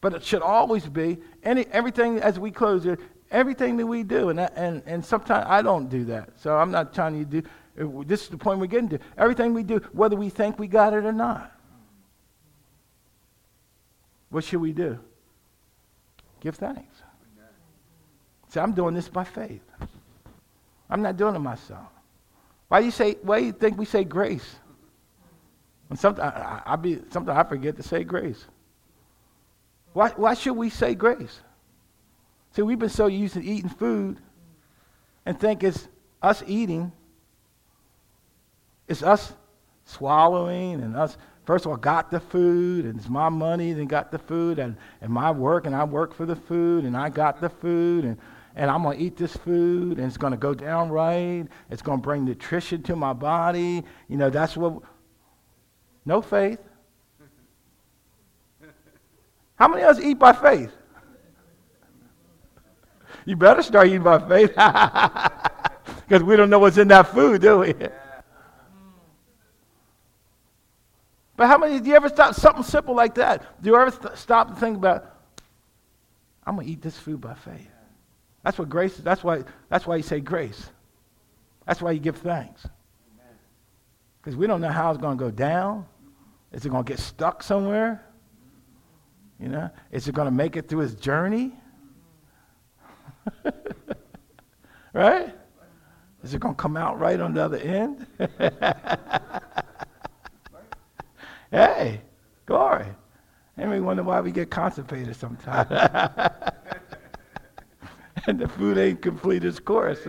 But 0.00 0.14
it 0.14 0.24
should 0.24 0.42
always 0.42 0.88
be 0.88 1.18
any 1.42 1.66
everything 1.66 2.20
as 2.20 2.38
we 2.38 2.50
close 2.52 2.84
here, 2.84 2.98
everything 3.30 3.76
that 3.76 3.86
we 3.86 4.02
do, 4.02 4.30
and 4.30 4.38
that, 4.38 4.54
and 4.56 4.82
and 4.86 5.04
sometimes 5.04 5.44
I 5.46 5.60
don't 5.60 5.90
do 5.90 6.04
that. 6.06 6.30
So 6.40 6.56
I'm 6.56 6.70
not 6.70 6.94
trying 6.94 7.18
to 7.18 7.42
do. 7.42 8.04
This 8.04 8.22
is 8.22 8.28
the 8.28 8.38
point 8.38 8.60
we're 8.60 8.66
getting 8.66 8.88
to. 8.90 8.98
Everything 9.18 9.52
we 9.52 9.62
do, 9.62 9.78
whether 9.92 10.16
we 10.16 10.30
think 10.30 10.58
we 10.58 10.68
got 10.68 10.94
it 10.94 11.04
or 11.04 11.12
not. 11.12 11.52
What 14.30 14.44
should 14.44 14.60
we 14.60 14.72
do? 14.72 14.98
Give 16.40 16.54
thanks. 16.54 17.02
See, 18.48 18.60
I'm 18.60 18.72
doing 18.72 18.94
this 18.94 19.08
by 19.08 19.24
faith. 19.24 19.62
I'm 20.88 21.02
not 21.02 21.16
doing 21.16 21.34
it 21.34 21.40
myself. 21.40 21.88
Why 22.68 22.80
do 22.80 22.86
you 22.86 22.92
say? 22.92 23.16
Why 23.22 23.40
do 23.40 23.46
you 23.46 23.52
think 23.52 23.76
we 23.76 23.84
say 23.84 24.04
grace? 24.04 24.56
And 25.90 25.98
sometimes 25.98 26.32
I, 26.34 26.62
I, 26.64 26.76
be, 26.76 27.00
sometimes 27.10 27.36
I 27.36 27.48
forget 27.48 27.76
to 27.76 27.82
say 27.82 28.04
grace. 28.04 28.46
Why, 29.92 30.10
why 30.10 30.34
should 30.34 30.54
we 30.54 30.70
say 30.70 30.94
grace? 30.94 31.40
See, 32.52 32.62
we've 32.62 32.78
been 32.78 32.88
so 32.88 33.08
used 33.08 33.34
to 33.34 33.44
eating 33.44 33.68
food 33.68 34.18
and 35.26 35.38
think 35.38 35.64
it's 35.64 35.88
us 36.22 36.42
eating, 36.46 36.92
it's 38.88 39.02
us 39.02 39.32
swallowing 39.84 40.80
and 40.80 40.96
us, 40.96 41.16
first 41.44 41.64
of 41.64 41.72
all, 41.72 41.76
got 41.76 42.10
the 42.10 42.20
food 42.20 42.84
and 42.84 42.98
it's 42.98 43.08
my 43.08 43.28
money 43.28 43.72
and 43.72 43.88
got 43.88 44.12
the 44.12 44.18
food 44.18 44.60
and, 44.60 44.76
and 45.00 45.12
my 45.12 45.30
work 45.30 45.66
and 45.66 45.74
I 45.74 45.84
work 45.84 46.14
for 46.14 46.26
the 46.26 46.36
food 46.36 46.84
and 46.84 46.96
I 46.96 47.08
got 47.08 47.40
the 47.40 47.48
food 47.48 48.04
and, 48.04 48.16
and 48.54 48.70
I'm 48.70 48.82
going 48.82 48.98
to 48.98 49.04
eat 49.04 49.16
this 49.16 49.36
food 49.36 49.98
and 49.98 50.06
it's 50.06 50.16
going 50.16 50.32
to 50.32 50.36
go 50.36 50.54
down 50.54 50.90
right. 50.90 51.46
It's 51.68 51.82
going 51.82 51.98
to 51.98 52.02
bring 52.02 52.24
nutrition 52.24 52.82
to 52.84 52.96
my 52.96 53.12
body. 53.12 53.84
You 54.08 54.16
know, 54.16 54.30
that's 54.30 54.56
what 54.56 54.82
no 56.10 56.20
faith. 56.20 56.58
How 59.54 59.68
many 59.68 59.82
of 59.84 59.96
us 59.96 60.02
eat 60.02 60.18
by 60.18 60.32
faith? 60.32 60.72
You 63.24 63.36
better 63.36 63.62
start 63.62 63.86
eating 63.86 64.02
by 64.02 64.18
faith. 64.18 64.52
Because 66.06 66.24
we 66.24 66.34
don't 66.34 66.50
know 66.50 66.58
what's 66.58 66.76
in 66.76 66.88
that 66.88 67.06
food, 67.14 67.40
do 67.40 67.60
we? 67.60 67.72
But 71.36 71.46
how 71.46 71.56
many, 71.56 71.78
do 71.78 71.88
you 71.88 71.94
ever 71.94 72.08
stop 72.08 72.34
something 72.34 72.64
simple 72.64 72.96
like 72.96 73.14
that? 73.14 73.62
Do 73.62 73.70
you 73.70 73.76
ever 73.76 73.92
st- 73.92 74.18
stop 74.18 74.48
and 74.48 74.58
think 74.58 74.76
about, 74.76 75.14
I'm 76.44 76.56
going 76.56 76.66
to 76.66 76.72
eat 76.72 76.82
this 76.82 76.98
food 76.98 77.20
by 77.20 77.34
faith? 77.34 77.70
That's 78.42 78.58
what 78.58 78.68
grace 78.68 78.98
is. 78.98 79.04
That's 79.04 79.22
why, 79.22 79.44
that's 79.68 79.86
why 79.86 79.96
you 79.96 80.02
say 80.02 80.18
grace. 80.18 80.68
That's 81.64 81.80
why 81.80 81.92
you 81.92 82.00
give 82.00 82.16
thanks. 82.16 82.66
Because 84.20 84.36
we 84.36 84.48
don't 84.48 84.60
know 84.60 84.68
how 84.68 84.90
it's 84.90 85.00
going 85.00 85.16
to 85.16 85.24
go 85.24 85.30
down. 85.30 85.86
Is 86.52 86.66
it 86.66 86.70
going 86.70 86.84
to 86.84 86.92
get 86.92 86.98
stuck 86.98 87.42
somewhere? 87.42 88.04
You 89.38 89.48
know, 89.48 89.70
is 89.90 90.08
it 90.08 90.14
going 90.14 90.26
to 90.26 90.32
make 90.32 90.56
it 90.56 90.68
through 90.68 90.80
his 90.80 90.94
journey? 90.94 91.54
right? 94.92 95.34
Is 96.22 96.34
it 96.34 96.40
going 96.40 96.54
to 96.54 96.60
come 96.60 96.76
out 96.76 96.98
right 96.98 97.18
on 97.20 97.32
the 97.32 97.44
other 97.44 97.56
end? 97.56 98.06
hey, 101.50 102.02
glory. 102.44 102.86
And 103.56 103.70
we 103.70 103.80
wonder 103.80 104.02
why 104.02 104.20
we 104.20 104.32
get 104.32 104.50
constipated 104.50 105.16
sometimes. 105.16 105.70
and 108.26 108.38
the 108.38 108.48
food 108.48 108.76
ain't 108.76 109.00
complete 109.00 109.44
its 109.44 109.58
course. 109.58 110.00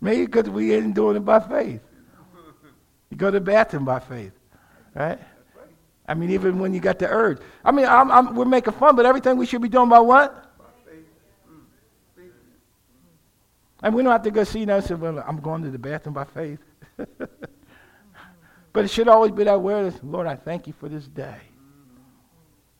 Maybe 0.00 0.26
because 0.26 0.48
we 0.50 0.74
ain't 0.74 0.94
doing 0.94 1.16
it 1.16 1.24
by 1.24 1.40
faith. 1.40 1.80
You 3.14 3.18
go 3.18 3.30
to 3.30 3.38
the 3.38 3.40
bathroom 3.40 3.84
by 3.84 4.00
faith, 4.00 4.32
right? 4.92 5.20
I 6.04 6.14
mean, 6.14 6.30
even 6.30 6.58
when 6.58 6.74
you 6.74 6.80
got 6.80 6.98
the 6.98 7.08
urge. 7.08 7.38
I 7.64 7.70
mean, 7.70 7.86
I'm, 7.86 8.10
I'm, 8.10 8.34
we're 8.34 8.44
making 8.44 8.72
fun, 8.72 8.96
but 8.96 9.06
everything 9.06 9.36
we 9.36 9.46
should 9.46 9.62
be 9.62 9.68
doing 9.68 9.88
by 9.88 10.00
what? 10.00 10.52
And 13.84 13.94
we 13.94 14.02
don't 14.02 14.10
have 14.10 14.24
to 14.24 14.32
go 14.32 14.42
see, 14.42 14.58
you 14.58 14.66
know, 14.66 14.80
say, 14.80 14.94
well, 14.94 15.22
I'm 15.24 15.36
going 15.36 15.62
to 15.62 15.70
the 15.70 15.78
bathroom 15.78 16.14
by 16.14 16.24
faith. 16.24 16.58
but 16.96 18.84
it 18.84 18.88
should 18.88 19.06
always 19.06 19.30
be 19.30 19.44
that 19.44 19.54
awareness, 19.54 19.94
Lord, 20.02 20.26
I 20.26 20.34
thank 20.34 20.66
you 20.66 20.72
for 20.72 20.88
this 20.88 21.06
day. 21.06 21.38